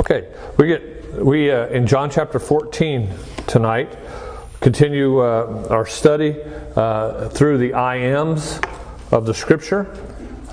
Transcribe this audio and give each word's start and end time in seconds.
Okay, 0.00 0.32
we 0.56 0.66
get 0.66 1.14
we 1.22 1.50
uh, 1.50 1.66
in 1.66 1.86
John 1.86 2.08
chapter 2.08 2.38
14 2.38 3.10
tonight. 3.46 3.98
Continue 4.62 5.18
uh, 5.18 5.66
our 5.68 5.84
study 5.84 6.36
uh, 6.74 7.28
through 7.28 7.58
the 7.58 7.74
I 7.74 7.96
ams 7.96 8.60
of 9.10 9.26
the 9.26 9.34
Scripture, 9.34 9.94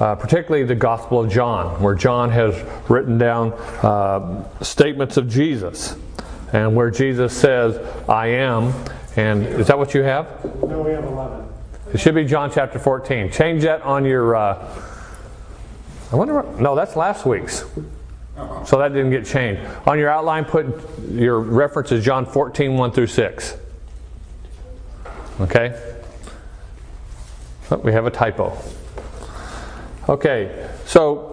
uh, 0.02 0.16
particularly 0.16 0.66
the 0.66 0.76
Gospel 0.76 1.22
of 1.22 1.32
John, 1.32 1.82
where 1.82 1.96
John 1.96 2.30
has 2.32 2.62
written 2.90 3.18
down 3.18 3.54
uh, 3.84 4.44
statements 4.62 5.16
of 5.16 5.30
Jesus, 5.30 5.96
and 6.52 6.76
where 6.76 6.92
Jesus 6.92 7.32
says, 7.32 7.78
"I 8.10 8.28
am." 8.28 8.74
And 9.16 9.46
is 9.46 9.68
that 9.68 9.78
what 9.78 9.94
you 9.94 10.04
have? 10.04 10.44
No, 10.62 10.82
we 10.82 10.92
have 10.92 11.06
11. 11.06 11.48
It 11.94 12.02
should 12.02 12.16
be 12.16 12.26
John 12.26 12.52
chapter 12.52 12.80
14. 12.80 13.32
Change 13.32 13.64
that 13.64 13.82
on 13.84 14.04
your. 14.04 14.36
Uh, 14.36 14.84
I 16.12 16.18
wonder. 16.18 16.34
What, 16.34 16.60
no, 16.60 16.76
that's 16.76 16.98
last 16.98 17.26
week's. 17.26 17.64
So 18.66 18.78
that 18.78 18.90
didn't 18.90 19.10
get 19.10 19.26
changed. 19.26 19.62
On 19.88 19.98
your 19.98 20.10
outline, 20.10 20.46
put 20.46 20.68
your 21.10 21.40
reference 21.40 21.92
is 21.92 22.06
John 22.06 22.26
14, 22.26 22.78
1 22.78 22.92
through 22.92 23.08
6. 23.08 23.58
Okay? 25.42 25.96
Oh, 27.72 27.78
we 27.78 27.92
have 27.92 28.06
a 28.06 28.12
typo. 28.12 28.58
Okay, 30.08 30.70
so 30.86 31.27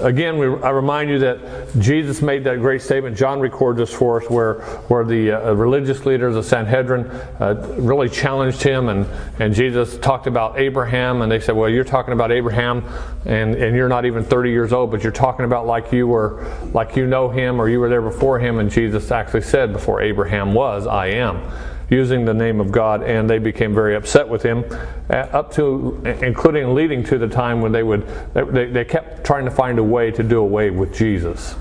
again, 0.00 0.38
we, 0.38 0.46
I 0.62 0.70
remind 0.70 1.10
you 1.10 1.18
that 1.20 1.68
Jesus 1.78 2.22
made 2.22 2.44
that 2.44 2.60
great 2.60 2.82
statement. 2.82 3.16
John 3.16 3.40
records 3.40 3.78
this 3.78 3.92
for 3.92 4.22
us, 4.22 4.30
where 4.30 4.54
where 4.88 5.04
the 5.04 5.32
uh, 5.32 5.52
religious 5.52 6.06
leaders, 6.06 6.34
the 6.34 6.42
Sanhedrin, 6.42 7.06
uh, 7.40 7.74
really 7.78 8.08
challenged 8.08 8.62
him, 8.62 8.88
and 8.88 9.06
and 9.38 9.54
Jesus 9.54 9.98
talked 9.98 10.26
about 10.26 10.58
Abraham, 10.58 11.22
and 11.22 11.30
they 11.30 11.40
said, 11.40 11.56
"Well, 11.56 11.68
you're 11.68 11.84
talking 11.84 12.12
about 12.12 12.32
Abraham, 12.32 12.84
and 13.24 13.54
and 13.54 13.76
you're 13.76 13.88
not 13.88 14.04
even 14.04 14.24
30 14.24 14.50
years 14.50 14.72
old, 14.72 14.90
but 14.90 15.02
you're 15.02 15.12
talking 15.12 15.44
about 15.44 15.66
like 15.66 15.92
you 15.92 16.06
were, 16.06 16.46
like 16.72 16.96
you 16.96 17.06
know 17.06 17.28
him, 17.28 17.60
or 17.60 17.68
you 17.68 17.80
were 17.80 17.88
there 17.88 18.02
before 18.02 18.38
him." 18.38 18.58
And 18.58 18.70
Jesus 18.70 19.10
actually 19.10 19.42
said, 19.42 19.72
"Before 19.72 20.00
Abraham 20.00 20.54
was, 20.54 20.86
I 20.86 21.08
am." 21.08 21.40
Using 21.88 22.24
the 22.24 22.34
name 22.34 22.60
of 22.60 22.72
God, 22.72 23.02
and 23.02 23.28
they 23.30 23.38
became 23.38 23.74
very 23.74 23.94
upset 23.94 24.28
with 24.28 24.42
him, 24.42 24.64
uh, 25.08 25.14
up 25.14 25.52
to, 25.52 26.00
including 26.22 26.74
leading 26.74 27.04
to 27.04 27.18
the 27.18 27.28
time 27.28 27.60
when 27.60 27.72
they 27.72 27.82
would, 27.82 28.06
they, 28.34 28.66
they 28.66 28.84
kept 28.84 29.24
trying 29.24 29.44
to 29.44 29.50
find 29.50 29.78
a 29.78 29.84
way 29.84 30.10
to 30.10 30.22
do 30.22 30.40
away 30.40 30.70
with 30.70 30.94
Jesus. 30.94 31.54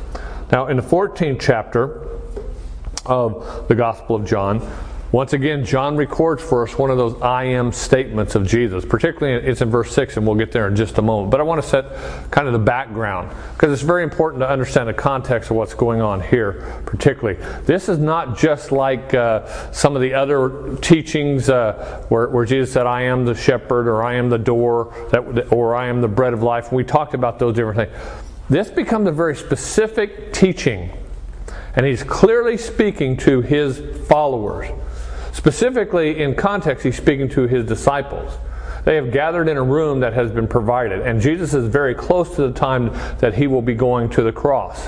Now, 0.51 0.67
in 0.67 0.77
the 0.77 0.83
14th 0.83 1.39
chapter 1.39 2.07
of 3.05 3.67
the 3.67 3.75
Gospel 3.75 4.15
of 4.15 4.25
John, 4.25 4.67
once 5.15 5.31
again, 5.31 5.63
John 5.63 5.95
records 5.95 6.43
for 6.43 6.67
us 6.67 6.77
one 6.77 6.91
of 6.91 6.97
those 6.97 7.21
I 7.21 7.45
am 7.45 7.71
statements 7.71 8.35
of 8.35 8.45
Jesus. 8.45 8.83
Particularly, 8.83 9.47
it's 9.47 9.61
in 9.61 9.69
verse 9.69 9.93
6, 9.95 10.17
and 10.17 10.27
we'll 10.27 10.35
get 10.35 10.51
there 10.51 10.67
in 10.67 10.75
just 10.75 10.97
a 10.97 11.01
moment. 11.01 11.31
But 11.31 11.39
I 11.39 11.43
want 11.43 11.63
to 11.63 11.69
set 11.69 11.85
kind 12.31 12.47
of 12.47 12.51
the 12.51 12.59
background 12.59 13.33
because 13.53 13.71
it's 13.71 13.81
very 13.81 14.03
important 14.03 14.41
to 14.41 14.49
understand 14.49 14.89
the 14.89 14.93
context 14.93 15.51
of 15.51 15.55
what's 15.55 15.73
going 15.73 16.01
on 16.01 16.19
here, 16.19 16.81
particularly. 16.85 17.39
This 17.63 17.87
is 17.87 17.97
not 17.97 18.37
just 18.37 18.73
like 18.73 19.13
uh, 19.13 19.71
some 19.71 19.95
of 19.95 20.01
the 20.01 20.13
other 20.13 20.75
teachings 20.81 21.49
uh, 21.49 22.05
where, 22.09 22.27
where, 22.27 22.43
Jesus 22.43 22.73
said, 22.73 22.85
I 22.85 23.03
am 23.03 23.23
the 23.23 23.35
shepherd, 23.35 23.87
or 23.87 24.03
I 24.03 24.15
am 24.15 24.27
the 24.27 24.37
door, 24.37 24.93
that, 25.13 25.49
or 25.49 25.77
I 25.77 25.87
am 25.87 26.01
the 26.01 26.09
bread 26.09 26.33
of 26.33 26.43
life. 26.43 26.67
And 26.67 26.75
we 26.75 26.83
talked 26.83 27.13
about 27.13 27.39
those 27.39 27.55
different 27.55 27.77
things. 27.77 28.21
This 28.49 28.69
becomes 28.69 29.07
a 29.07 29.13
very 29.13 29.37
specific 29.37 30.33
teaching, 30.33 30.91
and 31.73 31.85
he's 31.85 32.03
clearly 32.03 32.57
speaking 32.57 33.15
to 33.19 33.39
his 33.39 33.81
followers. 34.09 34.67
Specifically, 35.35 36.23
in 36.23 36.33
context, 36.33 36.85
he's 36.85 36.95
speaking 36.95 37.27
to 37.27 37.45
his 37.45 37.65
disciples. 37.65 38.31
They 38.85 38.95
have 38.95 39.11
gathered 39.11 39.49
in 39.49 39.57
a 39.57 39.63
room 39.63 39.99
that 39.99 40.13
has 40.13 40.31
been 40.31 40.47
provided, 40.47 41.01
and 41.01 41.19
Jesus 41.19 41.53
is 41.53 41.67
very 41.67 41.93
close 41.93 42.33
to 42.37 42.47
the 42.47 42.53
time 42.53 42.93
that 43.17 43.33
he 43.33 43.45
will 43.45 43.61
be 43.61 43.73
going 43.73 44.09
to 44.11 44.21
the 44.21 44.31
cross. 44.31 44.87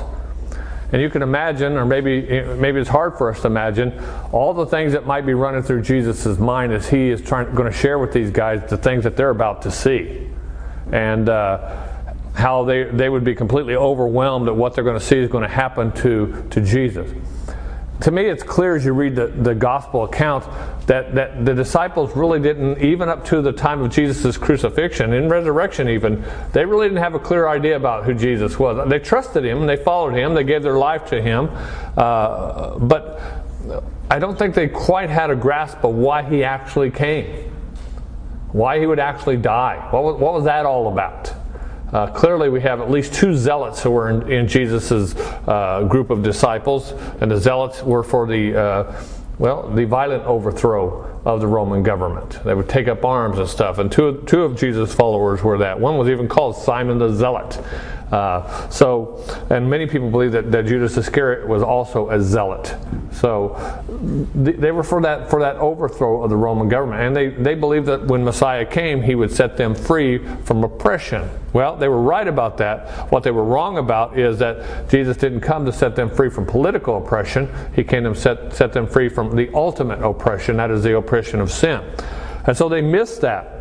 And 0.93 1.01
you 1.01 1.09
can 1.09 1.21
imagine, 1.21 1.73
or 1.73 1.85
maybe 1.85 2.21
maybe 2.55 2.79
it's 2.79 2.89
hard 2.89 3.17
for 3.17 3.29
us 3.29 3.41
to 3.41 3.47
imagine, 3.47 4.01
all 4.31 4.53
the 4.53 4.65
things 4.65 4.93
that 4.93 5.05
might 5.05 5.25
be 5.25 5.33
running 5.33 5.63
through 5.63 5.81
Jesus' 5.81 6.39
mind 6.39 6.71
as 6.71 6.87
he 6.87 7.09
is 7.09 7.21
trying 7.21 7.53
going 7.53 7.69
to 7.69 7.77
share 7.77 7.99
with 7.99 8.13
these 8.13 8.31
guys 8.31 8.69
the 8.69 8.77
things 8.77 9.03
that 9.03 9.17
they're 9.17 9.31
about 9.31 9.63
to 9.63 9.69
see, 9.69 10.29
and 10.93 11.27
uh, 11.27 11.89
how 12.35 12.63
they 12.63 12.85
they 12.85 13.09
would 13.09 13.25
be 13.25 13.35
completely 13.35 13.75
overwhelmed 13.75 14.47
at 14.47 14.55
what 14.55 14.75
they're 14.75 14.85
going 14.85 14.97
to 14.97 15.05
see 15.05 15.17
is 15.17 15.29
going 15.29 15.43
to 15.43 15.53
happen 15.53 15.91
to 15.91 16.47
to 16.51 16.61
Jesus 16.61 17.11
to 18.01 18.11
me, 18.11 18.25
it's 18.25 18.43
clear 18.43 18.75
as 18.75 18.85
you 18.85 18.93
read 18.93 19.15
the, 19.15 19.27
the 19.27 19.55
gospel 19.55 20.03
account 20.03 20.45
that, 20.85 21.15
that 21.15 21.45
the 21.45 21.53
disciples 21.53 22.15
really 22.15 22.39
didn't, 22.39 22.79
even 22.79 23.09
up 23.09 23.25
to 23.25 23.41
the 23.41 23.51
time 23.51 23.81
of 23.81 23.91
Jesus' 23.91 24.37
crucifixion, 24.37 25.13
in 25.13 25.29
resurrection 25.29 25.89
even, 25.89 26.23
they 26.53 26.63
really 26.63 26.87
didn't 26.87 27.01
have 27.01 27.15
a 27.15 27.19
clear 27.19 27.47
idea 27.47 27.75
about 27.75 28.05
who 28.05 28.13
Jesus 28.13 28.59
was. 28.59 28.87
They 28.87 28.99
trusted 28.99 29.43
him, 29.43 29.65
they 29.65 29.77
followed 29.77 30.13
him, 30.13 30.35
they 30.35 30.43
gave 30.43 30.61
their 30.61 30.77
life 30.77 31.07
to 31.07 31.21
him, 31.21 31.49
uh, 31.97 32.77
but 32.77 33.19
I 34.11 34.19
don't 34.19 34.37
think 34.37 34.53
they 34.53 34.67
quite 34.67 35.09
had 35.09 35.31
a 35.31 35.35
grasp 35.35 35.83
of 35.83 35.95
why 35.95 36.21
he 36.21 36.43
actually 36.43 36.91
came, 36.91 37.51
why 38.51 38.79
he 38.79 38.85
would 38.85 38.99
actually 38.99 39.37
die. 39.37 39.87
What 39.89 40.03
was, 40.03 40.21
what 40.21 40.33
was 40.33 40.43
that 40.43 40.65
all 40.67 40.91
about? 40.91 41.33
Uh, 41.91 42.07
clearly, 42.07 42.49
we 42.49 42.61
have 42.61 42.81
at 42.81 42.91
least 42.91 43.13
two 43.13 43.33
zealots 43.33 43.81
who 43.81 43.91
were 43.91 44.09
in, 44.09 44.29
in 44.31 44.47
Jesus' 44.47 45.15
uh, 45.15 45.85
group 45.89 46.09
of 46.09 46.21
disciples, 46.21 46.91
and 47.21 47.31
the 47.31 47.37
zealots 47.37 47.81
were 47.81 48.03
for 48.03 48.27
the, 48.27 48.59
uh, 48.59 49.01
well, 49.39 49.69
the 49.69 49.85
violent 49.85 50.23
overthrow 50.25 51.21
of 51.23 51.39
the 51.39 51.47
Roman 51.47 51.83
government. 51.83 52.43
They 52.43 52.53
would 52.53 52.67
take 52.67 52.87
up 52.87 53.05
arms 53.05 53.37
and 53.39 53.47
stuff, 53.47 53.77
and 53.77 53.89
two, 53.91 54.23
two 54.25 54.43
of 54.43 54.57
Jesus' 54.57 54.93
followers 54.93 55.43
were 55.43 55.57
that. 55.59 55.79
One 55.79 55.97
was 55.97 56.09
even 56.09 56.27
called 56.27 56.57
Simon 56.57 56.97
the 56.97 57.13
Zealot. 57.13 57.57
Uh, 58.11 58.69
so, 58.69 59.23
and 59.49 59.69
many 59.69 59.87
people 59.87 60.09
believe 60.09 60.31
that, 60.33 60.51
that 60.51 60.65
Judas 60.65 60.97
Iscariot 60.97 61.47
was 61.47 61.63
also 61.63 62.09
a 62.09 62.21
zealot. 62.21 62.75
So, 63.11 63.55
they 64.35 64.71
were 64.71 64.83
for 64.83 65.01
that 65.01 65.29
for 65.29 65.39
that 65.39 65.55
overthrow 65.55 66.23
of 66.23 66.29
the 66.29 66.35
Roman 66.35 66.69
government, 66.69 67.01
and 67.01 67.15
they 67.15 67.29
they 67.29 67.55
believed 67.55 67.87
that 67.87 68.05
when 68.05 68.23
Messiah 68.23 68.65
came, 68.65 69.01
he 69.01 69.15
would 69.15 69.31
set 69.31 69.57
them 69.57 69.73
free 69.73 70.19
from 70.43 70.63
oppression. 70.63 71.29
Well, 71.53 71.75
they 71.77 71.87
were 71.87 72.01
right 72.01 72.27
about 72.27 72.57
that. 72.57 73.11
What 73.11 73.23
they 73.23 73.31
were 73.31 73.43
wrong 73.43 73.77
about 73.77 74.19
is 74.19 74.37
that 74.39 74.89
Jesus 74.89 75.17
didn't 75.17 75.41
come 75.41 75.65
to 75.65 75.71
set 75.71 75.95
them 75.95 76.09
free 76.09 76.29
from 76.29 76.45
political 76.45 76.97
oppression. 76.97 77.49
He 77.75 77.83
came 77.83 78.03
to 78.03 78.13
set 78.13 78.53
set 78.53 78.73
them 78.73 78.87
free 78.87 79.09
from 79.09 79.35
the 79.35 79.49
ultimate 79.53 80.03
oppression, 80.03 80.57
that 80.57 80.71
is 80.71 80.83
the 80.83 80.97
oppression 80.97 81.39
of 81.39 81.51
sin. 81.51 81.81
And 82.45 82.55
so 82.55 82.69
they 82.69 82.81
missed 82.81 83.21
that. 83.21 83.56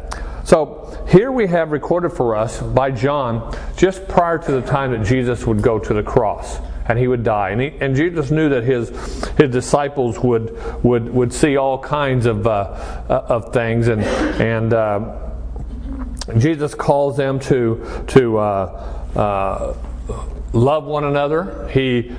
So 0.46 1.04
here 1.08 1.32
we 1.32 1.48
have 1.48 1.72
recorded 1.72 2.10
for 2.10 2.36
us 2.36 2.62
by 2.62 2.92
John 2.92 3.52
just 3.76 4.06
prior 4.06 4.38
to 4.38 4.52
the 4.52 4.62
time 4.62 4.92
that 4.92 5.04
Jesus 5.04 5.44
would 5.44 5.60
go 5.60 5.80
to 5.80 5.92
the 5.92 6.04
cross 6.04 6.60
and 6.86 6.96
he 6.96 7.08
would 7.08 7.24
die. 7.24 7.50
And, 7.50 7.60
he, 7.60 7.72
and 7.80 7.96
Jesus 7.96 8.30
knew 8.30 8.48
that 8.50 8.62
his, 8.62 8.90
his 9.38 9.50
disciples 9.50 10.20
would, 10.20 10.56
would, 10.84 11.12
would 11.12 11.32
see 11.32 11.56
all 11.56 11.80
kinds 11.80 12.26
of, 12.26 12.46
uh, 12.46 13.02
of 13.08 13.52
things. 13.52 13.88
And, 13.88 14.04
and 14.04 14.72
uh, 14.72 15.18
Jesus 16.38 16.76
calls 16.76 17.16
them 17.16 17.40
to, 17.40 18.04
to 18.06 18.38
uh, 18.38 19.14
uh 19.16 19.74
love 20.52 20.84
one 20.84 21.02
another. 21.02 21.68
He 21.70 22.14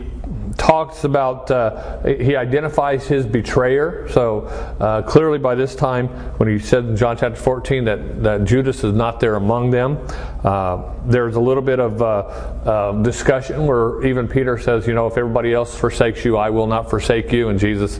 talks 0.58 1.04
about, 1.04 1.50
uh, 1.52 2.04
he 2.04 2.36
identifies 2.36 3.08
his 3.08 3.26
betrayer. 3.26 4.10
So 4.10 4.42
uh, 4.80 5.04
clearly 5.04 5.38
by 5.38 5.56
this 5.56 5.76
time, 5.76 6.08
when 6.38 6.50
he 6.50 6.60
said 6.60 6.86
in 6.86 6.98
John 6.98 7.16
chapter 7.18 7.40
14 7.40 7.86
that, 7.86 8.24
that 8.24 8.44
Judas 8.44 8.84
is 8.84 8.94
not 8.94 9.20
there 9.20 9.36
among 9.36 9.70
them, 9.70 10.00
uh, 10.44 10.94
there's 11.06 11.36
a 11.36 11.40
little 11.40 11.64
bit 11.64 11.80
of 11.80 12.02
uh, 12.02 12.06
uh, 12.06 12.92
discussion 13.04 13.68
where 13.68 14.04
even 14.06 14.28
Peter 14.28 14.58
says, 14.58 14.88
you 14.88 14.94
know, 14.94 15.08
if 15.08 15.18
everybody 15.18 15.54
else 15.54 15.76
forsakes 15.76 16.26
you, 16.26 16.38
I 16.38 16.50
will 16.50 16.68
not 16.68 16.90
forsake 16.90 17.32
you. 17.32 17.50
And 17.50 17.60
Jesus 17.60 18.00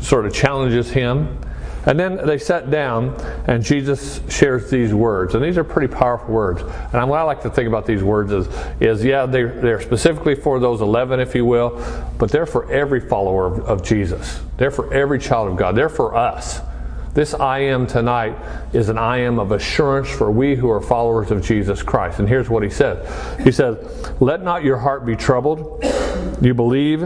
sort 0.00 0.26
of 0.26 0.34
challenges 0.34 0.90
him. 0.90 1.38
And 1.86 1.98
then 1.98 2.16
they 2.26 2.38
sat 2.38 2.68
down, 2.68 3.14
and 3.46 3.62
Jesus 3.62 4.20
shares 4.28 4.68
these 4.70 4.92
words. 4.92 5.36
And 5.36 5.44
these 5.44 5.56
are 5.56 5.64
pretty 5.64 5.86
powerful 5.86 6.34
words. 6.34 6.62
And 6.92 7.08
what 7.08 7.20
I 7.20 7.22
like 7.22 7.42
to 7.42 7.50
think 7.50 7.68
about 7.68 7.86
these 7.86 8.02
words 8.02 8.32
is, 8.32 8.48
is 8.80 9.04
yeah, 9.04 9.24
they're, 9.24 9.60
they're 9.60 9.80
specifically 9.80 10.34
for 10.34 10.58
those 10.58 10.80
11, 10.80 11.20
if 11.20 11.36
you 11.36 11.44
will, 11.44 11.80
but 12.18 12.30
they're 12.32 12.44
for 12.44 12.70
every 12.72 13.00
follower 13.00 13.46
of, 13.46 13.60
of 13.60 13.82
Jesus. 13.84 14.40
They're 14.56 14.72
for 14.72 14.92
every 14.92 15.20
child 15.20 15.48
of 15.48 15.56
God. 15.56 15.76
They're 15.76 15.88
for 15.88 16.16
us. 16.16 16.60
This 17.14 17.32
I 17.32 17.60
am 17.60 17.86
tonight 17.86 18.36
is 18.74 18.90
an 18.90 18.98
I 18.98 19.20
am 19.20 19.38
of 19.38 19.52
assurance 19.52 20.10
for 20.10 20.30
we 20.30 20.54
who 20.54 20.68
are 20.70 20.82
followers 20.82 21.30
of 21.30 21.42
Jesus 21.42 21.82
Christ. 21.82 22.18
And 22.18 22.28
here's 22.28 22.50
what 22.50 22.62
he 22.62 22.68
says 22.68 23.40
He 23.42 23.50
says, 23.50 23.78
Let 24.20 24.42
not 24.42 24.64
your 24.64 24.76
heart 24.76 25.06
be 25.06 25.16
troubled. 25.16 25.82
You 26.42 26.52
believe 26.52 27.02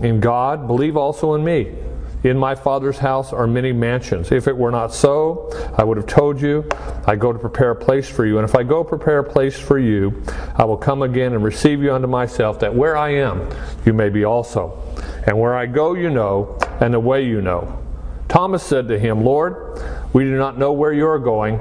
in 0.00 0.18
God, 0.18 0.66
believe 0.66 0.96
also 0.96 1.34
in 1.34 1.44
me. 1.44 1.76
In 2.24 2.38
my 2.38 2.54
Father's 2.54 2.98
house 2.98 3.32
are 3.32 3.48
many 3.48 3.72
mansions. 3.72 4.30
If 4.30 4.46
it 4.46 4.56
were 4.56 4.70
not 4.70 4.94
so, 4.94 5.50
I 5.76 5.82
would 5.82 5.96
have 5.96 6.06
told 6.06 6.40
you, 6.40 6.68
I 7.04 7.16
go 7.16 7.32
to 7.32 7.38
prepare 7.38 7.72
a 7.72 7.76
place 7.76 8.08
for 8.08 8.24
you. 8.24 8.38
And 8.38 8.48
if 8.48 8.54
I 8.54 8.62
go 8.62 8.84
prepare 8.84 9.18
a 9.18 9.24
place 9.24 9.58
for 9.58 9.76
you, 9.76 10.22
I 10.54 10.64
will 10.64 10.76
come 10.76 11.02
again 11.02 11.32
and 11.32 11.42
receive 11.42 11.82
you 11.82 11.92
unto 11.92 12.06
myself, 12.06 12.60
that 12.60 12.72
where 12.72 12.96
I 12.96 13.14
am, 13.14 13.48
you 13.84 13.92
may 13.92 14.08
be 14.08 14.24
also. 14.24 14.80
And 15.26 15.38
where 15.38 15.56
I 15.56 15.66
go, 15.66 15.94
you 15.94 16.10
know, 16.10 16.58
and 16.80 16.94
the 16.94 17.00
way 17.00 17.26
you 17.26 17.42
know. 17.42 17.80
Thomas 18.28 18.62
said 18.62 18.86
to 18.88 18.98
him, 18.98 19.24
Lord, 19.24 19.82
we 20.12 20.22
do 20.22 20.36
not 20.36 20.56
know 20.58 20.72
where 20.72 20.92
you 20.92 21.08
are 21.08 21.18
going, 21.18 21.58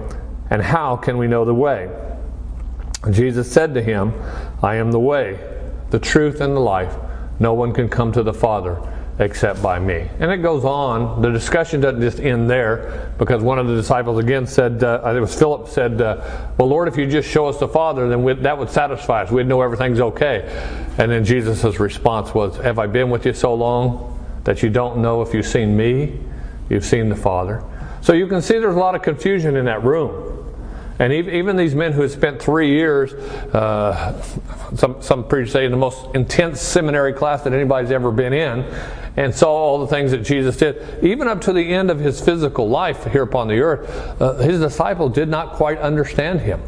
and 0.52 0.62
how 0.62 0.96
can 0.96 1.18
we 1.18 1.28
know 1.28 1.44
the 1.44 1.56
way? 1.56 1.90
Jesus 3.10 3.52
said 3.52 3.74
to 3.74 3.82
him, 3.82 4.14
I 4.62 4.76
am 4.76 4.92
the 4.92 5.00
way, 5.00 5.40
the 5.90 6.00
truth, 6.00 6.40
and 6.40 6.56
the 6.56 6.60
life. 6.60 6.96
No 7.40 7.56
one 7.56 7.74
can 7.74 7.90
come 7.90 8.12
to 8.12 8.22
the 8.22 8.34
Father 8.34 8.80
except 9.22 9.62
by 9.62 9.78
me. 9.80 10.10
And 10.20 10.32
it 10.32 10.38
goes 10.38 10.66
on. 10.66 11.22
The 11.22 11.30
discussion 11.30 11.80
doesn't 11.80 12.02
just 12.02 12.20
end 12.20 12.50
there 12.50 13.14
because 13.20 13.44
one 13.44 13.60
of 13.60 13.68
the 13.68 13.76
disciples 13.76 14.18
again 14.18 14.48
said, 14.48 14.84
uh, 14.84 15.14
it 15.16 15.20
was 15.20 15.38
Philip 15.38 15.68
said, 15.68 16.02
uh, 16.02 16.50
Well, 16.58 16.68
Lord, 16.68 16.88
if 16.88 16.98
you 16.98 17.06
just 17.06 17.30
show 17.30 17.46
us 17.46 17.60
the 17.60 17.68
Father, 17.68 18.10
then 18.10 18.24
we, 18.24 18.34
that 18.34 18.58
would 18.58 18.72
satisfy 18.72 19.22
us. 19.22 19.32
We'd 19.32 19.46
know 19.46 19.62
everything's 19.62 20.00
okay. 20.00 20.50
And 20.98 21.12
then 21.12 21.24
Jesus' 21.24 21.80
response 21.80 22.34
was, 22.34 22.58
Have 22.58 22.80
I 22.80 22.88
been 22.88 23.12
with 23.12 23.28
you 23.28 23.34
so 23.34 23.54
long 23.54 24.20
that 24.44 24.64
you 24.64 24.72
don't 24.72 24.98
know 24.98 25.22
if 25.22 25.36
you've 25.36 25.46
seen 25.46 25.78
me? 25.78 26.20
You've 26.70 26.86
seen 26.86 27.08
the 27.08 27.16
Father. 27.16 27.64
So 28.02 28.14
you 28.14 28.26
can 28.26 28.42
see 28.42 28.58
there's 28.58 28.76
a 28.76 28.80
lot 28.80 28.96
of 28.96 29.04
confusion 29.04 29.56
in 29.56 29.66
that 29.66 29.84
room. 29.84 30.31
And 31.02 31.12
even 31.12 31.56
these 31.56 31.74
men 31.74 31.94
who 31.94 32.04
had 32.04 32.12
spent 32.12 32.40
three 32.40 32.70
years, 32.70 33.12
uh, 33.56 34.22
some, 34.76 35.02
some 35.02 35.28
preachers 35.28 35.52
say 35.52 35.66
in 35.66 35.72
the 35.72 35.78
most 35.78 36.14
intense 36.14 36.62
seminary 36.62 37.12
class 37.12 37.42
that 37.42 37.54
anybody's 37.54 37.90
ever 37.90 38.12
been 38.12 38.34
in, 38.34 38.64
and 39.18 39.34
saw 39.34 39.50
all 39.50 39.80
the 39.80 39.88
things 39.88 40.12
that 40.12 40.20
Jesus 40.20 40.58
did, 40.58 41.04
even 41.04 41.28
up 41.28 41.42
to 41.42 41.54
the 41.54 41.74
end 41.74 41.90
of 41.90 42.00
his 42.00 42.22
physical 42.22 42.70
life 42.70 43.06
here 43.06 43.24
upon 43.24 43.48
the 43.48 43.62
earth, 43.62 44.22
uh, 44.22 44.36
his 44.36 44.60
disciples 44.60 45.14
did 45.14 45.28
not 45.28 45.54
quite 45.54 45.80
understand 45.80 46.42
him. 46.42 46.62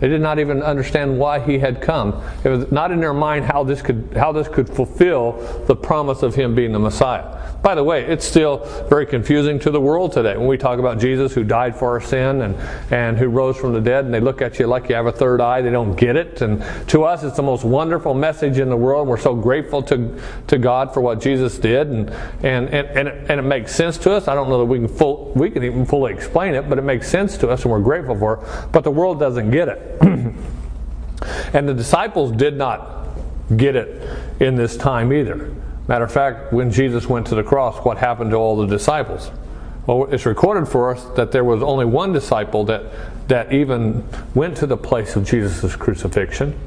They 0.00 0.08
did 0.08 0.20
not 0.20 0.38
even 0.38 0.62
understand 0.62 1.18
why 1.18 1.40
he 1.40 1.58
had 1.58 1.80
come. 1.80 2.22
It 2.42 2.48
was 2.48 2.72
not 2.72 2.90
in 2.90 3.00
their 3.00 3.14
mind 3.14 3.44
how 3.44 3.64
this 3.64 3.82
could 3.82 4.12
how 4.16 4.32
this 4.32 4.48
could 4.48 4.68
fulfill 4.68 5.32
the 5.66 5.76
promise 5.76 6.22
of 6.22 6.34
him 6.34 6.54
being 6.54 6.72
the 6.72 6.78
Messiah. 6.78 7.40
By 7.62 7.74
the 7.74 7.84
way, 7.84 8.04
it's 8.04 8.24
still 8.24 8.64
very 8.88 9.04
confusing 9.04 9.58
to 9.60 9.70
the 9.70 9.80
world 9.80 10.12
today 10.12 10.36
when 10.36 10.46
we 10.46 10.56
talk 10.56 10.78
about 10.78 10.98
Jesus 10.98 11.34
who 11.34 11.44
died 11.44 11.76
for 11.76 11.90
our 11.90 12.00
sin 12.00 12.40
and, 12.40 12.54
and 12.90 13.18
who 13.18 13.28
rose 13.28 13.58
from 13.58 13.74
the 13.74 13.80
dead, 13.80 14.06
and 14.06 14.14
they 14.14 14.20
look 14.20 14.40
at 14.40 14.58
you 14.58 14.66
like 14.66 14.88
you 14.88 14.94
have 14.94 15.04
a 15.04 15.12
third 15.12 15.42
eye. 15.42 15.60
They 15.60 15.70
don't 15.70 15.94
get 15.94 16.16
it. 16.16 16.40
And 16.40 16.64
to 16.88 17.04
us, 17.04 17.22
it's 17.22 17.36
the 17.36 17.42
most 17.42 17.62
wonderful 17.64 18.14
message 18.14 18.58
in 18.58 18.70
the 18.70 18.76
world. 18.76 19.06
We're 19.06 19.18
so 19.18 19.34
grateful 19.34 19.82
to, 19.84 20.18
to 20.46 20.56
God 20.56 20.94
for 20.94 21.02
what 21.02 21.20
Jesus 21.20 21.58
did, 21.58 21.88
and, 21.88 22.08
and, 22.42 22.70
and, 22.70 22.88
and, 22.88 23.08
it, 23.08 23.30
and 23.30 23.40
it 23.40 23.44
makes 23.44 23.74
sense 23.74 23.98
to 23.98 24.12
us. 24.12 24.26
I 24.26 24.34
don't 24.34 24.48
know 24.48 24.60
that 24.60 24.64
we 24.64 24.78
can, 24.78 24.88
full, 24.88 25.32
we 25.34 25.50
can 25.50 25.62
even 25.62 25.84
fully 25.84 26.14
explain 26.14 26.54
it, 26.54 26.66
but 26.68 26.78
it 26.78 26.84
makes 26.84 27.10
sense 27.10 27.36
to 27.38 27.50
us, 27.50 27.64
and 27.64 27.72
we're 27.72 27.80
grateful 27.80 28.18
for 28.18 28.38
it. 28.38 28.72
But 28.72 28.84
the 28.84 28.90
world 28.90 29.20
doesn't 29.20 29.50
get 29.50 29.68
it. 29.68 29.89
and 31.52 31.68
the 31.68 31.74
disciples 31.74 32.32
did 32.32 32.56
not 32.56 33.08
get 33.56 33.76
it 33.76 34.08
in 34.40 34.56
this 34.56 34.76
time 34.76 35.12
either. 35.12 35.54
Matter 35.88 36.04
of 36.04 36.12
fact, 36.12 36.52
when 36.52 36.70
Jesus 36.70 37.08
went 37.08 37.26
to 37.28 37.34
the 37.34 37.42
cross, 37.42 37.84
what 37.84 37.98
happened 37.98 38.30
to 38.30 38.36
all 38.36 38.56
the 38.56 38.66
disciples? 38.66 39.30
Well, 39.86 40.04
it's 40.12 40.26
recorded 40.26 40.68
for 40.68 40.94
us 40.94 41.04
that 41.16 41.32
there 41.32 41.42
was 41.42 41.62
only 41.62 41.84
one 41.84 42.12
disciple 42.12 42.64
that, 42.66 42.84
that 43.28 43.52
even 43.52 44.06
went 44.34 44.56
to 44.58 44.66
the 44.66 44.76
place 44.76 45.16
of 45.16 45.24
Jesus' 45.24 45.74
crucifixion. 45.74 46.58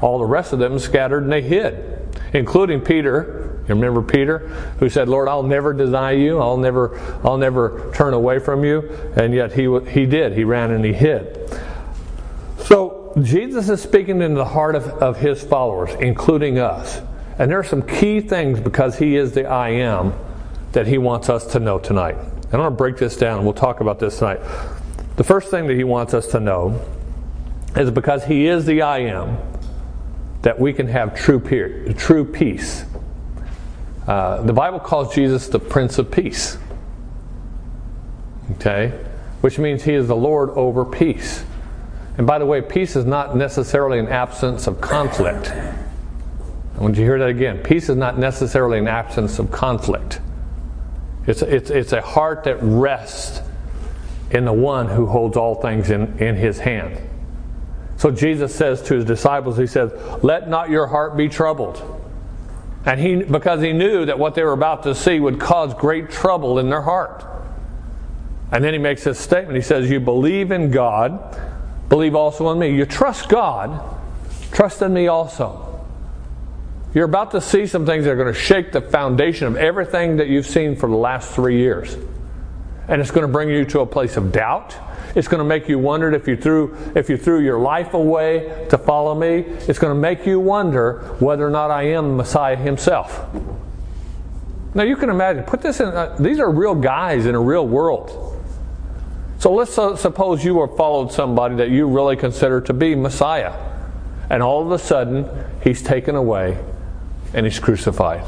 All 0.00 0.18
the 0.18 0.24
rest 0.24 0.52
of 0.52 0.58
them 0.58 0.78
scattered 0.78 1.22
and 1.22 1.30
they 1.30 1.42
hid, 1.42 2.00
including 2.32 2.80
Peter. 2.80 3.62
You 3.68 3.76
remember 3.76 4.02
Peter, 4.02 4.38
who 4.80 4.88
said, 4.88 5.08
"Lord, 5.08 5.28
I'll 5.28 5.44
never 5.44 5.72
deny 5.72 6.10
you. 6.10 6.40
I'll 6.40 6.56
never, 6.56 6.98
I'll 7.22 7.38
never 7.38 7.92
turn 7.94 8.12
away 8.12 8.40
from 8.40 8.64
you." 8.64 8.90
And 9.14 9.32
yet 9.32 9.52
he 9.52 9.68
he 9.88 10.04
did. 10.04 10.32
He 10.32 10.42
ran 10.42 10.72
and 10.72 10.84
he 10.84 10.92
hid. 10.92 11.38
Jesus 13.20 13.68
is 13.68 13.82
speaking 13.82 14.22
into 14.22 14.36
the 14.36 14.44
heart 14.44 14.74
of, 14.74 14.86
of 14.86 15.18
his 15.18 15.42
followers, 15.42 15.90
including 16.00 16.58
us. 16.58 17.02
And 17.38 17.50
there 17.50 17.58
are 17.58 17.64
some 17.64 17.82
key 17.82 18.20
things 18.20 18.60
because 18.60 18.98
He 18.98 19.16
is 19.16 19.32
the 19.32 19.46
I 19.46 19.70
am 19.70 20.14
that 20.72 20.86
He 20.86 20.98
wants 20.98 21.28
us 21.28 21.46
to 21.52 21.60
know 21.60 21.78
tonight. 21.78 22.14
And 22.14 22.54
I'm 22.54 22.60
going 22.60 22.70
to 22.70 22.76
break 22.76 22.96
this 22.98 23.16
down 23.16 23.38
and 23.38 23.44
we'll 23.44 23.54
talk 23.54 23.80
about 23.80 23.98
this 23.98 24.18
tonight. 24.18 24.40
The 25.16 25.24
first 25.24 25.50
thing 25.50 25.66
that 25.66 25.76
He 25.76 25.84
wants 25.84 26.14
us 26.14 26.26
to 26.28 26.40
know 26.40 26.80
is 27.76 27.90
because 27.90 28.24
He 28.24 28.46
is 28.46 28.66
the 28.66 28.82
I 28.82 28.98
am 28.98 29.38
that 30.42 30.58
we 30.58 30.72
can 30.72 30.88
have 30.88 31.14
true, 31.14 31.40
peer, 31.40 31.92
true 31.94 32.24
peace. 32.24 32.84
Uh, 34.06 34.42
the 34.42 34.52
Bible 34.52 34.80
calls 34.80 35.14
Jesus 35.14 35.48
the 35.48 35.58
Prince 35.58 35.98
of 35.98 36.10
Peace. 36.10 36.58
Okay? 38.52 38.88
Which 39.40 39.58
means 39.58 39.84
He 39.84 39.94
is 39.94 40.08
the 40.08 40.16
Lord 40.16 40.50
over 40.50 40.84
peace. 40.84 41.44
And 42.18 42.26
by 42.26 42.38
the 42.38 42.46
way, 42.46 42.60
peace 42.60 42.96
is 42.96 43.04
not 43.04 43.36
necessarily 43.36 43.98
an 43.98 44.08
absence 44.08 44.66
of 44.66 44.80
conflict. 44.80 45.50
I 45.50 46.80
want 46.80 46.96
you 46.96 47.02
to 47.02 47.06
hear 47.06 47.18
that 47.18 47.28
again. 47.28 47.62
Peace 47.62 47.88
is 47.88 47.96
not 47.96 48.18
necessarily 48.18 48.78
an 48.78 48.88
absence 48.88 49.38
of 49.38 49.50
conflict. 49.50 50.20
It's, 51.26 51.42
it's, 51.42 51.70
it's 51.70 51.92
a 51.92 52.02
heart 52.02 52.44
that 52.44 52.56
rests 52.60 53.40
in 54.30 54.44
the 54.44 54.52
one 54.52 54.88
who 54.88 55.06
holds 55.06 55.36
all 55.36 55.54
things 55.54 55.90
in, 55.90 56.18
in 56.18 56.36
his 56.36 56.58
hand. 56.58 56.98
So 57.96 58.10
Jesus 58.10 58.54
says 58.54 58.82
to 58.82 58.94
his 58.94 59.04
disciples, 59.04 59.56
He 59.56 59.66
says, 59.66 59.92
Let 60.22 60.48
not 60.48 60.70
your 60.70 60.86
heart 60.86 61.16
be 61.16 61.28
troubled. 61.28 62.00
And 62.84 62.98
he, 62.98 63.22
because 63.22 63.62
he 63.62 63.72
knew 63.72 64.06
that 64.06 64.18
what 64.18 64.34
they 64.34 64.42
were 64.42 64.52
about 64.52 64.82
to 64.84 64.94
see 64.94 65.20
would 65.20 65.38
cause 65.38 65.72
great 65.74 66.10
trouble 66.10 66.58
in 66.58 66.68
their 66.68 66.82
heart. 66.82 67.24
And 68.50 68.64
then 68.64 68.72
he 68.72 68.78
makes 68.78 69.04
this 69.04 69.20
statement. 69.20 69.54
He 69.54 69.62
says, 69.62 69.88
You 69.88 70.00
believe 70.00 70.50
in 70.50 70.70
God, 70.70 71.40
believe 71.92 72.14
also 72.14 72.50
in 72.50 72.58
me. 72.58 72.74
You 72.74 72.86
trust 72.86 73.28
God, 73.28 73.78
trust 74.50 74.80
in 74.80 74.94
me 74.94 75.08
also. 75.08 75.84
You're 76.94 77.04
about 77.04 77.32
to 77.32 77.40
see 77.42 77.66
some 77.66 77.84
things 77.84 78.04
that 78.04 78.12
are 78.12 78.16
going 78.16 78.32
to 78.32 78.38
shake 78.38 78.72
the 78.72 78.80
foundation 78.80 79.46
of 79.46 79.56
everything 79.56 80.16
that 80.16 80.28
you've 80.28 80.46
seen 80.46 80.74
for 80.74 80.88
the 80.88 80.96
last 80.96 81.34
three 81.34 81.58
years. 81.58 81.94
And 82.88 83.02
it's 83.02 83.10
going 83.10 83.26
to 83.26 83.32
bring 83.32 83.50
you 83.50 83.66
to 83.66 83.80
a 83.80 83.86
place 83.86 84.16
of 84.16 84.32
doubt. 84.32 84.74
It's 85.14 85.28
going 85.28 85.40
to 85.40 85.44
make 85.44 85.68
you 85.68 85.78
wonder 85.78 86.10
if 86.14 86.26
you 86.26 86.34
threw 86.34 86.74
if 86.94 87.10
you 87.10 87.18
threw 87.18 87.40
your 87.40 87.58
life 87.58 87.92
away 87.92 88.66
to 88.70 88.78
follow 88.78 89.14
me. 89.14 89.40
It's 89.68 89.78
going 89.78 89.94
to 89.94 90.00
make 90.00 90.24
you 90.24 90.40
wonder 90.40 91.14
whether 91.20 91.46
or 91.46 91.50
not 91.50 91.70
I 91.70 91.88
am 91.88 92.08
the 92.08 92.14
Messiah 92.14 92.56
himself. 92.56 93.22
Now 94.74 94.84
you 94.84 94.96
can 94.96 95.10
imagine. 95.10 95.44
Put 95.44 95.60
this 95.60 95.78
in. 95.80 95.88
Uh, 95.88 96.16
these 96.18 96.40
are 96.40 96.50
real 96.50 96.74
guys 96.74 97.26
in 97.26 97.34
a 97.34 97.40
real 97.40 97.68
world. 97.68 98.31
So 99.42 99.52
let's 99.52 99.76
uh, 99.76 99.96
suppose 99.96 100.44
you 100.44 100.60
have 100.60 100.76
followed 100.76 101.10
somebody 101.10 101.56
that 101.56 101.68
you 101.68 101.88
really 101.88 102.14
consider 102.14 102.60
to 102.60 102.72
be 102.72 102.94
Messiah, 102.94 103.52
and 104.30 104.40
all 104.40 104.64
of 104.64 104.70
a 104.70 104.78
sudden 104.78 105.28
he's 105.64 105.82
taken 105.82 106.14
away 106.14 106.56
and 107.34 107.44
he's 107.44 107.58
crucified. 107.58 108.24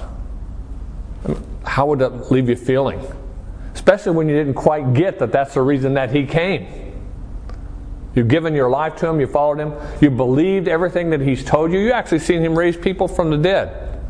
How 1.63 1.87
would 1.87 2.01
that 2.01 2.33
leave 2.33 2.49
you 2.49 2.57
feeling? 2.57 3.01
Especially 3.75 4.11
when 4.11 4.29
you 4.29 4.35
didn't 4.35 4.55
quite 4.55 4.93
get 4.93 5.21
that 5.21 5.31
that's 5.31 5.55
the 5.55 5.63
reason 5.63 5.95
that 5.95 6.11
he 6.11 6.27
came. 6.27 6.67
You've 8.17 8.27
given 8.27 8.53
your 8.53 8.69
life 8.69 8.97
to 8.97 9.07
him, 9.07 9.21
you 9.21 9.29
followed 9.29 9.61
him, 9.61 9.73
you 10.01 10.11
believed 10.11 10.67
everything 10.67 11.11
that 11.11 11.21
he's 11.21 11.45
told 11.45 11.71
you. 11.71 11.79
You 11.79 11.93
actually 11.93 12.19
seen 12.19 12.43
him 12.43 12.59
raise 12.59 12.77
people 12.77 13.07
from 13.07 13.31
the 13.31 13.39
dead, 13.39 14.03